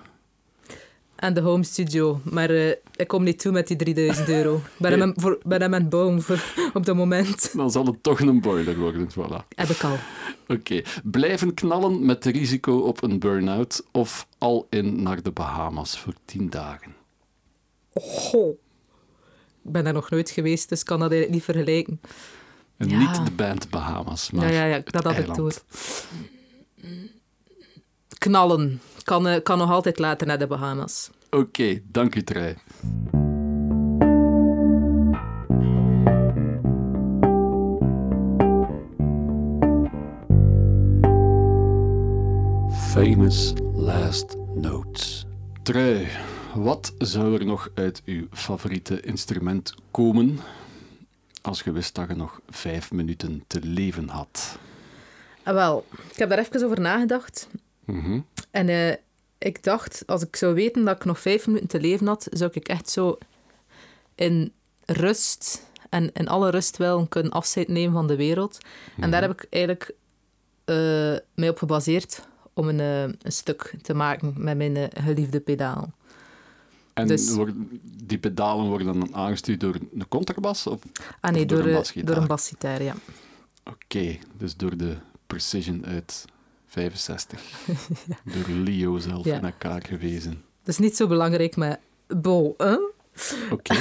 Aan 1.16 1.34
de 1.34 1.40
home 1.40 1.64
studio. 1.64 2.20
Maar 2.24 2.50
uh, 2.50 2.68
ik 2.96 3.06
kom 3.06 3.22
niet 3.22 3.38
toe 3.38 3.52
met 3.52 3.66
die 3.66 3.76
3000 3.76 4.28
euro. 4.28 4.56
Ik 4.56 4.62
ben, 4.78 5.00
hem, 5.00 5.12
voor, 5.16 5.38
ben 5.42 5.60
hem 5.60 5.74
aan 5.74 5.80
het 5.80 5.90
bouwen 5.90 6.22
voor, 6.22 6.44
op 6.74 6.86
dat 6.86 6.96
moment. 6.96 7.52
Dan 7.56 7.70
zal 7.70 7.86
het 7.86 8.02
toch 8.02 8.20
een 8.20 8.40
boiler 8.40 8.78
worden, 8.78 9.08
voilà. 9.10 9.48
Heb 9.48 9.68
ik 9.68 9.84
al. 9.84 9.96
Oké. 10.48 10.82
Blijven 11.04 11.54
knallen 11.54 12.04
met 12.06 12.24
risico 12.24 12.78
op 12.78 13.02
een 13.02 13.18
burn-out 13.18 13.84
of 13.92 14.26
al 14.38 14.66
in 14.70 15.02
naar 15.02 15.22
de 15.22 15.30
Bahamas 15.30 15.98
voor 15.98 16.14
10 16.24 16.50
dagen? 16.50 16.94
Oh. 17.92 18.58
Ik 19.64 19.72
ben 19.72 19.84
daar 19.84 19.92
nog 19.92 20.10
nooit 20.10 20.30
geweest, 20.30 20.68
dus 20.68 20.82
kan 20.82 21.00
dat 21.00 21.10
eigenlijk 21.10 21.40
niet 21.40 21.54
vergelijken. 21.54 22.00
En 22.76 22.88
ja. 22.88 22.98
niet 22.98 23.24
de 23.24 23.30
band 23.30 23.70
Bahamas, 23.70 24.30
maar 24.30 24.52
Ja, 24.52 24.64
ja, 24.64 24.64
ja 24.64 24.82
dat 24.84 25.04
had 25.04 25.18
ik 25.18 25.34
door. 25.34 25.52
Knallen. 28.18 28.80
Kan, 29.02 29.28
uh, 29.28 29.36
kan 29.42 29.58
nog 29.58 29.70
altijd 29.70 29.98
later 29.98 30.26
naar 30.26 30.38
de 30.38 30.46
Bahamas. 30.46 31.10
Oké, 31.30 31.42
okay, 31.42 31.82
dank 31.86 32.14
u, 32.14 32.22
Trij. 32.22 32.56
Famous 42.70 43.52
Last 43.74 44.36
Notes. 44.54 45.26
Trui, 45.62 46.08
wat 46.54 46.94
zou 46.98 47.38
er 47.38 47.44
nog 47.44 47.68
uit 47.74 48.02
uw 48.04 48.26
favoriete 48.30 49.00
instrument 49.00 49.74
komen 49.90 50.38
als 51.46 51.62
je 51.62 51.72
wist 51.72 51.94
dat 51.94 52.08
je 52.08 52.14
nog 52.14 52.40
vijf 52.48 52.92
minuten 52.92 53.44
te 53.46 53.60
leven 53.62 54.08
had? 54.08 54.58
Ah, 55.42 55.54
wel, 55.54 55.86
ik 56.10 56.16
heb 56.18 56.28
daar 56.28 56.38
even 56.38 56.64
over 56.64 56.80
nagedacht. 56.80 57.48
Mhm. 57.84 58.20
En 58.50 58.68
uh, 58.68 58.92
ik 59.38 59.62
dacht, 59.62 60.02
als 60.06 60.22
ik 60.22 60.36
zou 60.36 60.54
weten 60.54 60.84
dat 60.84 60.96
ik 60.96 61.04
nog 61.04 61.20
vijf 61.20 61.46
minuten 61.46 61.68
te 61.68 61.80
leven 61.80 62.06
had, 62.06 62.26
zou 62.30 62.50
ik 62.54 62.68
echt 62.68 62.88
zo 62.90 63.18
in 64.14 64.52
rust 64.84 65.62
en 65.90 66.12
in 66.12 66.28
alle 66.28 66.50
rust 66.50 66.76
wel 66.76 67.06
kunnen 67.06 67.32
afscheid 67.32 67.68
nemen 67.68 67.92
van 67.92 68.06
de 68.06 68.16
wereld. 68.16 68.58
En 69.00 69.10
daar 69.10 69.20
Mhm. 69.20 69.30
heb 69.30 69.42
ik 69.42 69.46
eigenlijk 69.50 69.90
uh, 70.66 70.76
mij 71.34 71.48
op 71.48 71.58
gebaseerd 71.58 72.26
om 72.52 72.68
een, 72.68 72.78
uh, 72.78 73.02
een 73.02 73.32
stuk 73.32 73.74
te 73.82 73.94
maken 73.94 74.34
met 74.36 74.56
mijn 74.56 74.90
geliefde 75.04 75.40
pedaal. 75.40 75.92
En 76.94 77.06
Dus- 77.06 77.36
die 78.04 78.18
pedalen 78.18 78.66
worden 78.66 78.86
dan 78.86 79.14
aangestuurd 79.14 79.60
door 79.60 79.74
een 79.94 80.08
contrabas? 80.08 80.66
Of 80.66 80.80
Ah 81.20 81.32
nee, 81.32 81.42
Of 81.42 81.48
door 81.48 81.58
door, 81.58 81.66
een 81.66 81.74
basgitaar? 81.74 82.06
door 82.14 82.22
een 82.22 82.28
basgitaar, 82.28 82.82
ja. 82.82 82.94
Oké, 83.64 84.18
dus 84.38 84.56
door 84.56 84.76
de 84.76 84.96
Precision 85.26 85.86
uit 85.86 86.24
65. 86.66 87.40
Door 88.34 88.48
Leo 88.56 88.98
zelf 88.98 89.24
Ja. 89.24 89.36
in 89.36 89.44
elkaar 89.44 89.82
gewezen. 89.86 90.30
Dat 90.62 90.68
is 90.74 90.78
niet 90.78 90.96
zo 90.96 91.06
belangrijk, 91.06 91.56
maar 91.56 91.80
bo, 92.06 92.54
hè? 92.56 92.76
Oké, 93.50 93.74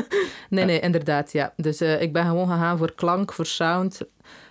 Nee, 0.50 0.64
nee, 0.64 0.80
inderdaad, 0.80 1.32
ja. 1.32 1.52
Dus 1.56 1.80
eh, 1.80 2.02
ik 2.02 2.12
ben 2.12 2.24
gewoon 2.26 2.48
gegaan 2.48 2.78
voor 2.78 2.92
klank, 2.94 3.32
voor 3.32 3.46
sound. 3.46 4.00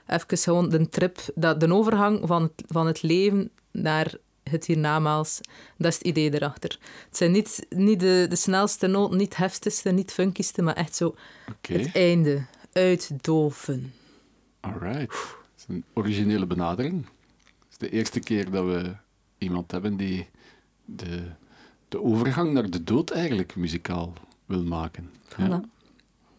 Even 0.07 0.37
gewoon 0.37 0.69
de 0.69 0.89
trip, 0.89 1.19
dat, 1.35 1.59
de 1.59 1.73
overgang 1.73 2.19
van 2.23 2.41
het, 2.41 2.63
van 2.67 2.87
het 2.87 3.01
leven 3.01 3.49
naar 3.71 4.13
het 4.43 4.65
hiernamaals. 4.65 5.39
Dat 5.77 5.91
is 5.91 5.97
het 5.97 6.07
idee 6.07 6.33
erachter. 6.33 6.77
Het 7.07 7.17
zijn 7.17 7.31
niet, 7.31 7.65
niet 7.69 7.99
de, 7.99 8.25
de 8.29 8.35
snelste 8.35 8.87
noten, 8.87 9.17
niet 9.17 9.35
heftigste, 9.35 9.91
niet 9.91 10.11
funkyste, 10.11 10.61
maar 10.61 10.75
echt 10.75 10.95
zo 10.95 11.15
het 11.61 11.91
einde. 11.95 12.45
Uitdoven. 12.73 13.93
Alright. 14.59 15.09
Dat 15.09 15.57
is 15.57 15.65
een 15.67 15.85
originele 15.93 16.45
benadering. 16.45 17.05
Het 17.45 17.71
is 17.71 17.77
de 17.77 17.89
eerste 17.89 18.19
keer 18.19 18.51
dat 18.51 18.65
we 18.65 18.95
iemand 19.37 19.71
hebben 19.71 19.97
die 19.97 20.27
de, 20.85 21.23
de 21.87 22.01
overgang 22.01 22.53
naar 22.53 22.69
de 22.69 22.83
dood 22.83 23.09
eigenlijk 23.09 23.55
muzikaal 23.55 24.13
wil 24.45 24.63
maken. 24.63 25.11
Ja. 25.37 25.63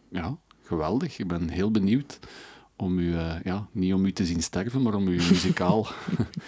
Ja, 0.09 0.37
geweldig. 0.63 1.19
Ik 1.19 1.27
ben 1.27 1.49
heel 1.49 1.71
benieuwd 1.71 2.19
om 2.75 2.99
u, 2.99 3.17
eh, 3.17 3.35
ja, 3.43 3.67
niet 3.71 3.93
om 3.93 4.05
u 4.05 4.11
te 4.11 4.25
zien 4.25 4.43
sterven, 4.43 4.81
maar 4.81 4.93
om 4.93 5.07
uw 5.07 5.27
muzikaal 5.29 5.87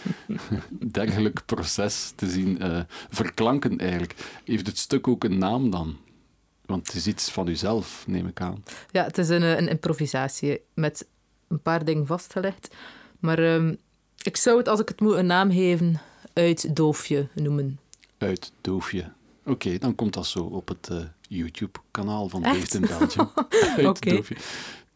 dergelijk 0.91 1.45
proces 1.45 2.13
te 2.15 2.29
zien 2.29 2.59
eh, 2.59 2.79
verklanken 3.09 3.77
eigenlijk. 3.77 4.15
Heeft 4.43 4.67
het 4.67 4.77
stuk 4.77 5.07
ook 5.07 5.23
een 5.23 5.37
naam 5.37 5.69
dan? 5.69 5.97
Want 6.67 6.87
het 6.87 6.95
is 6.95 7.07
iets 7.07 7.31
van 7.31 7.47
uzelf, 7.47 8.03
neem 8.07 8.27
ik 8.27 8.41
aan. 8.41 8.63
Ja, 8.91 9.03
het 9.03 9.17
is 9.17 9.29
een, 9.29 9.43
eh, 9.43 9.57
een 9.57 9.67
improvisatie 9.67 10.61
met 10.73 11.07
een 11.47 11.61
paar 11.61 11.85
dingen 11.85 12.05
vastgelegd. 12.05 12.75
Maar 13.19 13.39
ehm, 13.39 13.75
ik 14.21 14.37
zou 14.37 14.57
het, 14.57 14.67
als 14.67 14.79
ik 14.79 14.87
het 14.87 14.99
moet 14.99 15.15
een 15.15 15.25
naam 15.25 15.51
geven, 15.51 16.01
uitdoofje 16.33 17.27
noemen. 17.33 17.79
Uit 18.17 18.51
Doofje. 18.61 19.11
Oké, 19.45 19.77
dan 19.77 19.95
komt 19.95 20.13
dat 20.13 20.27
zo 20.27 20.39
op 20.39 20.67
het 20.67 20.87
eh, 20.89 20.97
YouTube-kanaal 21.27 22.29
van 22.29 22.43
Echt? 22.43 22.73
In 22.73 22.81
Belgium. 22.81 23.29
uit 23.77 23.85
Oké. 23.85 24.09
Doofje. 24.09 24.35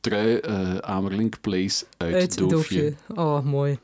Trui 0.01 0.39
eh, 0.39 0.77
Amerlink 0.77 1.41
Place 1.41 1.85
uit, 1.97 2.37
Doofje. 2.37 2.81
Uitdoofje. 2.81 2.95
Oh, 3.15 3.43
mooi. 3.43 3.79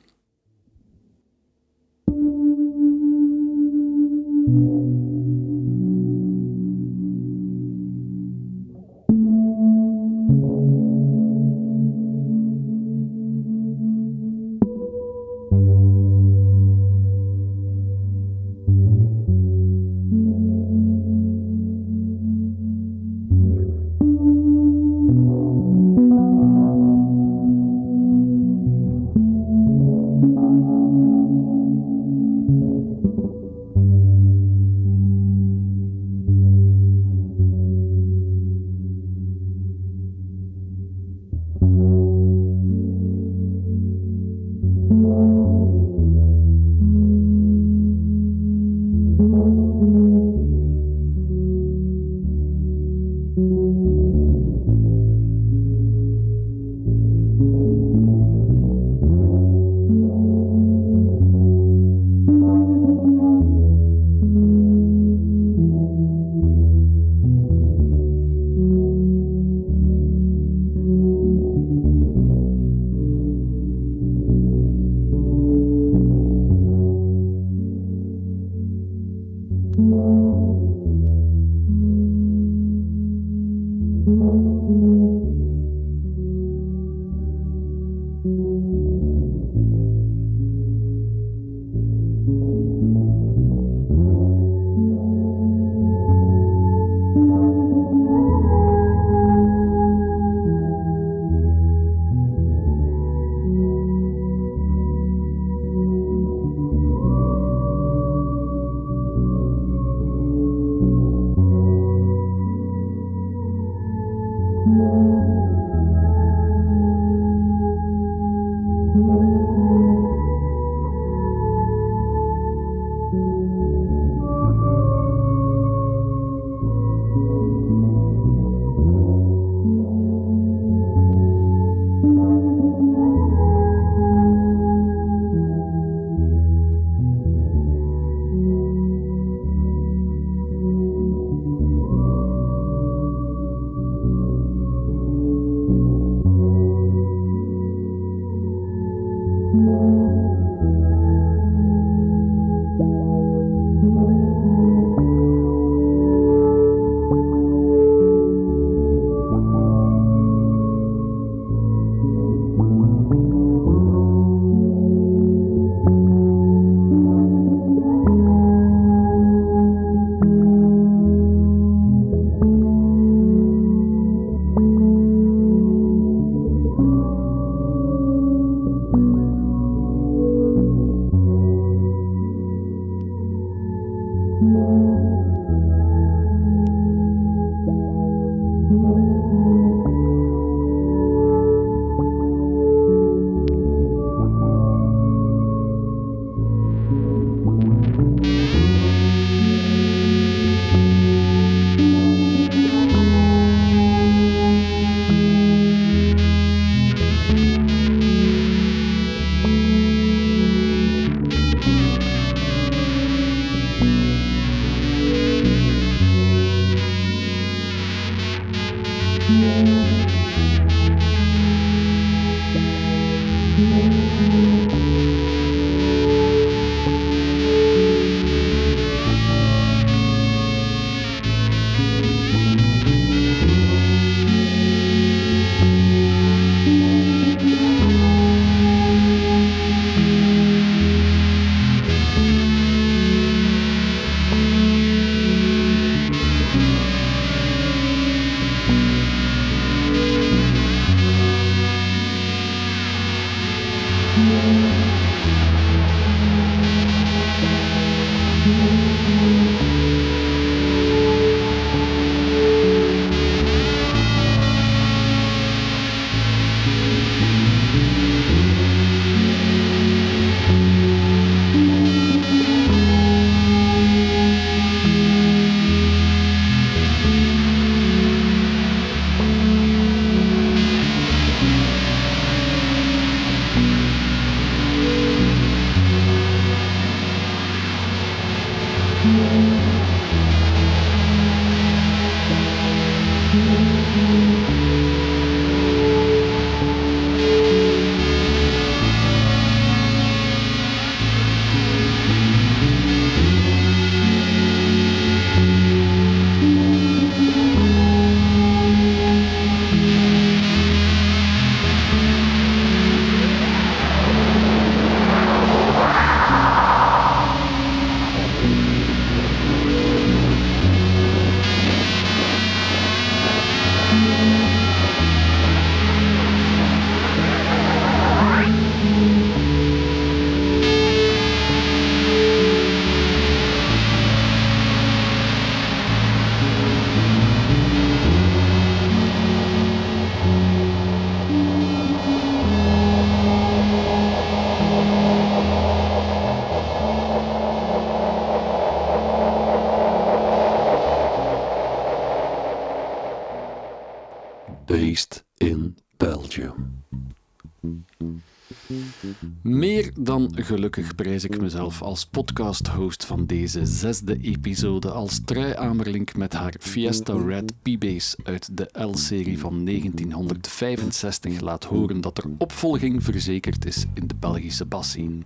Gelukkig 360.34 360.96
prijs 360.96 361.24
ik 361.24 361.42
mezelf 361.42 361.82
als 361.82 362.06
podcast-host 362.06 363.06
van 363.06 363.26
deze 363.26 363.66
zesde 363.66 364.18
episode 364.22 364.92
als 364.92 365.22
Trui 365.26 365.56
Amerlink 365.56 366.16
met 366.16 366.34
haar 366.34 366.54
Fiesta 366.60 367.14
Red 367.26 367.54
P-Bass 367.62 368.16
uit 368.24 368.58
de 368.58 368.70
L-serie 368.72 369.40
van 369.40 369.66
1965 369.66 371.40
laat 371.42 371.64
horen 371.64 372.02
dat 372.02 372.18
er 372.18 372.24
opvolging 372.38 373.04
verzekerd 373.04 373.66
is 373.66 373.86
in 373.94 374.08
de 374.08 374.16
Belgische 374.20 374.66
basscene. 374.66 375.18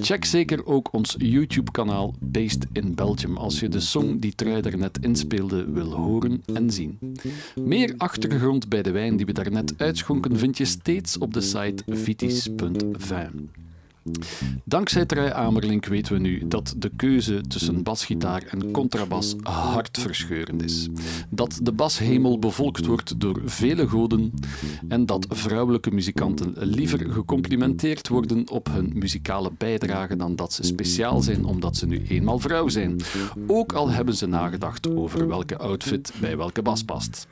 Check 0.00 0.24
zeker 0.24 0.66
ook 0.66 0.92
ons 0.92 1.14
YouTube-kanaal 1.18 2.14
Based 2.20 2.66
in 2.72 2.94
Belgium 2.94 3.36
als 3.36 3.60
je 3.60 3.68
de 3.68 3.80
song 3.80 4.18
die 4.18 4.34
Trui 4.34 4.60
daarnet 4.60 4.98
inspeelde 5.00 5.70
wil 5.70 5.92
horen 5.92 6.42
en 6.54 6.70
zien. 6.70 6.98
Meer 7.54 7.94
achtergrond 7.96 8.68
bij 8.68 8.82
de 8.82 8.90
wijn 8.90 9.16
die 9.16 9.26
we 9.26 9.32
daarnet 9.32 9.74
uitschonken 9.76 10.38
vind 10.38 10.58
je 10.58 10.64
steeds 10.64 11.18
op 11.18 11.34
de 11.34 11.40
site 11.40 11.82
vitis.vin. 11.86 13.50
Dankzij 14.64 15.04
Trui 15.04 15.30
Amerlink 15.30 15.86
weten 15.86 16.12
we 16.12 16.18
nu 16.18 16.48
dat 16.48 16.74
de 16.76 16.90
keuze 16.96 17.40
tussen 17.40 17.82
basgitaar 17.82 18.42
en 18.42 18.70
contrabas 18.70 19.34
hartverscheurend 19.42 20.62
is. 20.62 20.88
Dat 21.28 21.60
de 21.62 21.72
bashemel 21.72 22.38
bevolkt 22.38 22.86
wordt 22.86 23.20
door 23.20 23.40
vele 23.44 23.88
goden 23.88 24.32
en 24.88 25.06
dat 25.06 25.26
vrouwelijke 25.28 25.90
muzikanten 25.90 26.54
liever 26.56 27.12
gecomplimenteerd 27.12 28.08
worden 28.08 28.50
op 28.50 28.68
hun 28.70 28.92
muzikale 28.94 29.50
bijdrage 29.58 30.16
dan 30.16 30.36
dat 30.36 30.52
ze 30.52 30.62
speciaal 30.62 31.22
zijn 31.22 31.44
omdat 31.44 31.76
ze 31.76 31.86
nu 31.86 32.02
eenmaal 32.08 32.38
vrouw 32.38 32.68
zijn. 32.68 33.00
Ook 33.46 33.72
al 33.72 33.90
hebben 33.90 34.16
ze 34.16 34.26
nagedacht 34.26 34.94
over 34.96 35.28
welke 35.28 35.58
outfit 35.58 36.12
bij 36.20 36.36
welke 36.36 36.62
bas 36.62 36.84
past. 36.84 37.26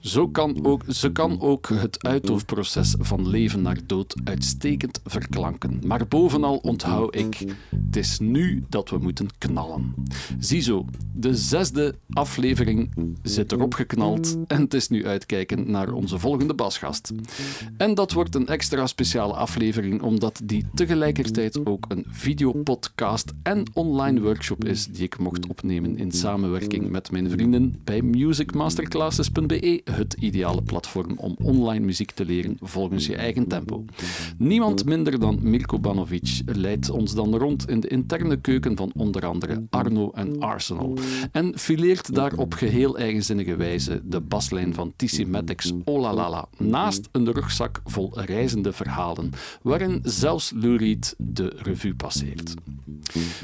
Zo 0.00 0.28
kan 0.28 0.64
ook, 0.66 0.82
ze 0.88 1.12
kan 1.12 1.40
ook 1.40 1.68
het 1.68 2.06
uitdoofproces 2.06 2.94
van 2.98 3.28
leven 3.28 3.62
naar 3.62 3.78
dood 3.86 4.14
uitstekend 4.24 5.00
verklanken. 5.04 5.80
Maar 5.86 6.06
bovenal 6.24 6.56
onthoud 6.56 7.16
ik, 7.16 7.44
het 7.86 7.96
is 7.96 8.18
nu 8.18 8.64
dat 8.68 8.90
we 8.90 8.98
moeten 8.98 9.28
knallen. 9.38 9.94
Ziezo, 10.38 10.84
de 11.12 11.36
zesde 11.36 11.94
aflevering 12.10 12.90
zit 13.22 13.52
erop 13.52 13.74
geknald 13.74 14.36
en 14.46 14.60
het 14.60 14.74
is 14.74 14.88
nu 14.88 15.06
uitkijken 15.06 15.70
naar 15.70 15.92
onze 15.92 16.18
volgende 16.18 16.54
basgast. 16.54 17.12
En 17.76 17.94
dat 17.94 18.12
wordt 18.12 18.34
een 18.34 18.46
extra 18.46 18.86
speciale 18.86 19.32
aflevering 19.32 20.02
omdat 20.02 20.40
die 20.44 20.64
tegelijkertijd 20.74 21.66
ook 21.66 21.84
een 21.88 22.04
videopodcast 22.08 23.32
en 23.42 23.62
online 23.72 24.20
workshop 24.20 24.64
is 24.64 24.86
die 24.86 25.02
ik 25.02 25.18
mocht 25.18 25.46
opnemen 25.46 25.96
in 25.96 26.12
samenwerking 26.12 26.90
met 26.90 27.10
mijn 27.10 27.30
vrienden 27.30 27.80
bij 27.84 28.02
musicmasterclasses.be, 28.02 29.80
het 29.84 30.16
ideale 30.18 30.62
platform 30.62 31.14
om 31.16 31.36
online 31.42 31.84
muziek 31.84 32.10
te 32.10 32.24
leren 32.24 32.56
volgens 32.60 33.06
je 33.06 33.16
eigen 33.16 33.48
tempo. 33.48 33.84
Niemand 34.38 34.84
minder 34.84 35.20
dan 35.20 35.38
Mirko 35.42 35.78
Leidt 36.44 36.90
ons 36.90 37.14
dan 37.14 37.36
rond 37.36 37.68
in 37.68 37.80
de 37.80 37.88
interne 37.88 38.40
keuken 38.40 38.76
van 38.76 38.92
onder 38.96 39.26
andere 39.26 39.66
Arno 39.70 40.10
en 40.10 40.40
Arsenal 40.40 40.98
en 41.32 41.58
fileert 41.58 42.14
daar 42.14 42.32
op 42.36 42.54
geheel 42.54 42.98
eigenzinnige 42.98 43.56
wijze 43.56 44.00
de 44.04 44.20
baslijn 44.20 44.74
van 44.74 44.94
Maddox 45.26 45.72
Olalala 45.84 46.48
naast 46.58 47.08
een 47.12 47.32
rugzak 47.32 47.80
vol 47.84 48.20
reizende 48.20 48.72
verhalen, 48.72 49.30
waarin 49.62 50.00
zelfs 50.02 50.52
Lou 50.54 50.76
Reed 50.76 51.14
de 51.18 51.52
revue 51.56 51.94
passeert. 51.94 52.54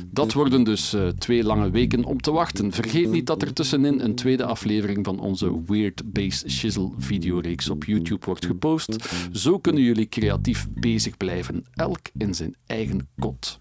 Dat 0.06 0.32
worden 0.32 0.64
dus 0.64 0.94
uh, 0.94 1.08
twee 1.08 1.44
lange 1.44 1.70
weken 1.70 2.04
om 2.04 2.20
te 2.20 2.32
wachten. 2.32 2.72
Vergeet 2.72 3.10
niet 3.10 3.26
dat 3.26 3.42
er 3.42 3.52
tussenin 3.52 4.00
een 4.00 4.14
tweede 4.14 4.44
aflevering 4.44 5.04
van 5.04 5.20
onze 5.20 5.62
Weird 5.66 6.12
Bass 6.12 6.44
Shizzle 6.48 6.90
videoreeks 6.98 7.68
op 7.68 7.84
YouTube 7.84 8.26
wordt 8.26 8.46
gepost. 8.46 9.08
Zo 9.32 9.58
kunnen 9.58 9.82
jullie 9.82 10.08
creatief 10.08 10.68
bezig 10.74 11.16
blijven, 11.16 11.64
elk 11.74 12.00
in 12.16 12.34
zijn 12.34 12.49
eigen 12.66 13.08
kot. 13.18 13.58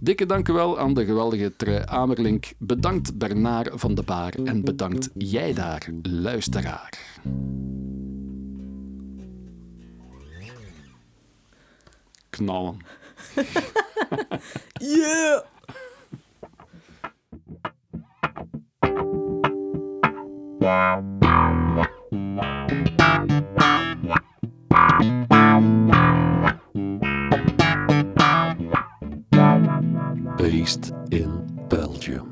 Dikke 0.00 0.26
dankjewel 0.26 0.78
aan 0.78 0.94
de 0.94 1.04
geweldige 1.04 1.56
Trui 1.56 1.82
Amerlink. 1.84 2.52
Bedankt 2.58 3.18
Bernard 3.18 3.70
van 3.74 3.94
de 3.94 4.02
Baar 4.02 4.34
en 4.44 4.64
bedankt 4.64 5.10
jij 5.14 5.52
daar, 5.52 5.88
luisteraar. 6.02 7.20
Knallen. 12.30 12.76
Yeah! 14.78 15.42
Wow. 20.60 21.18
based 30.50 30.92
in 31.10 31.44
Belgium. 31.68 32.27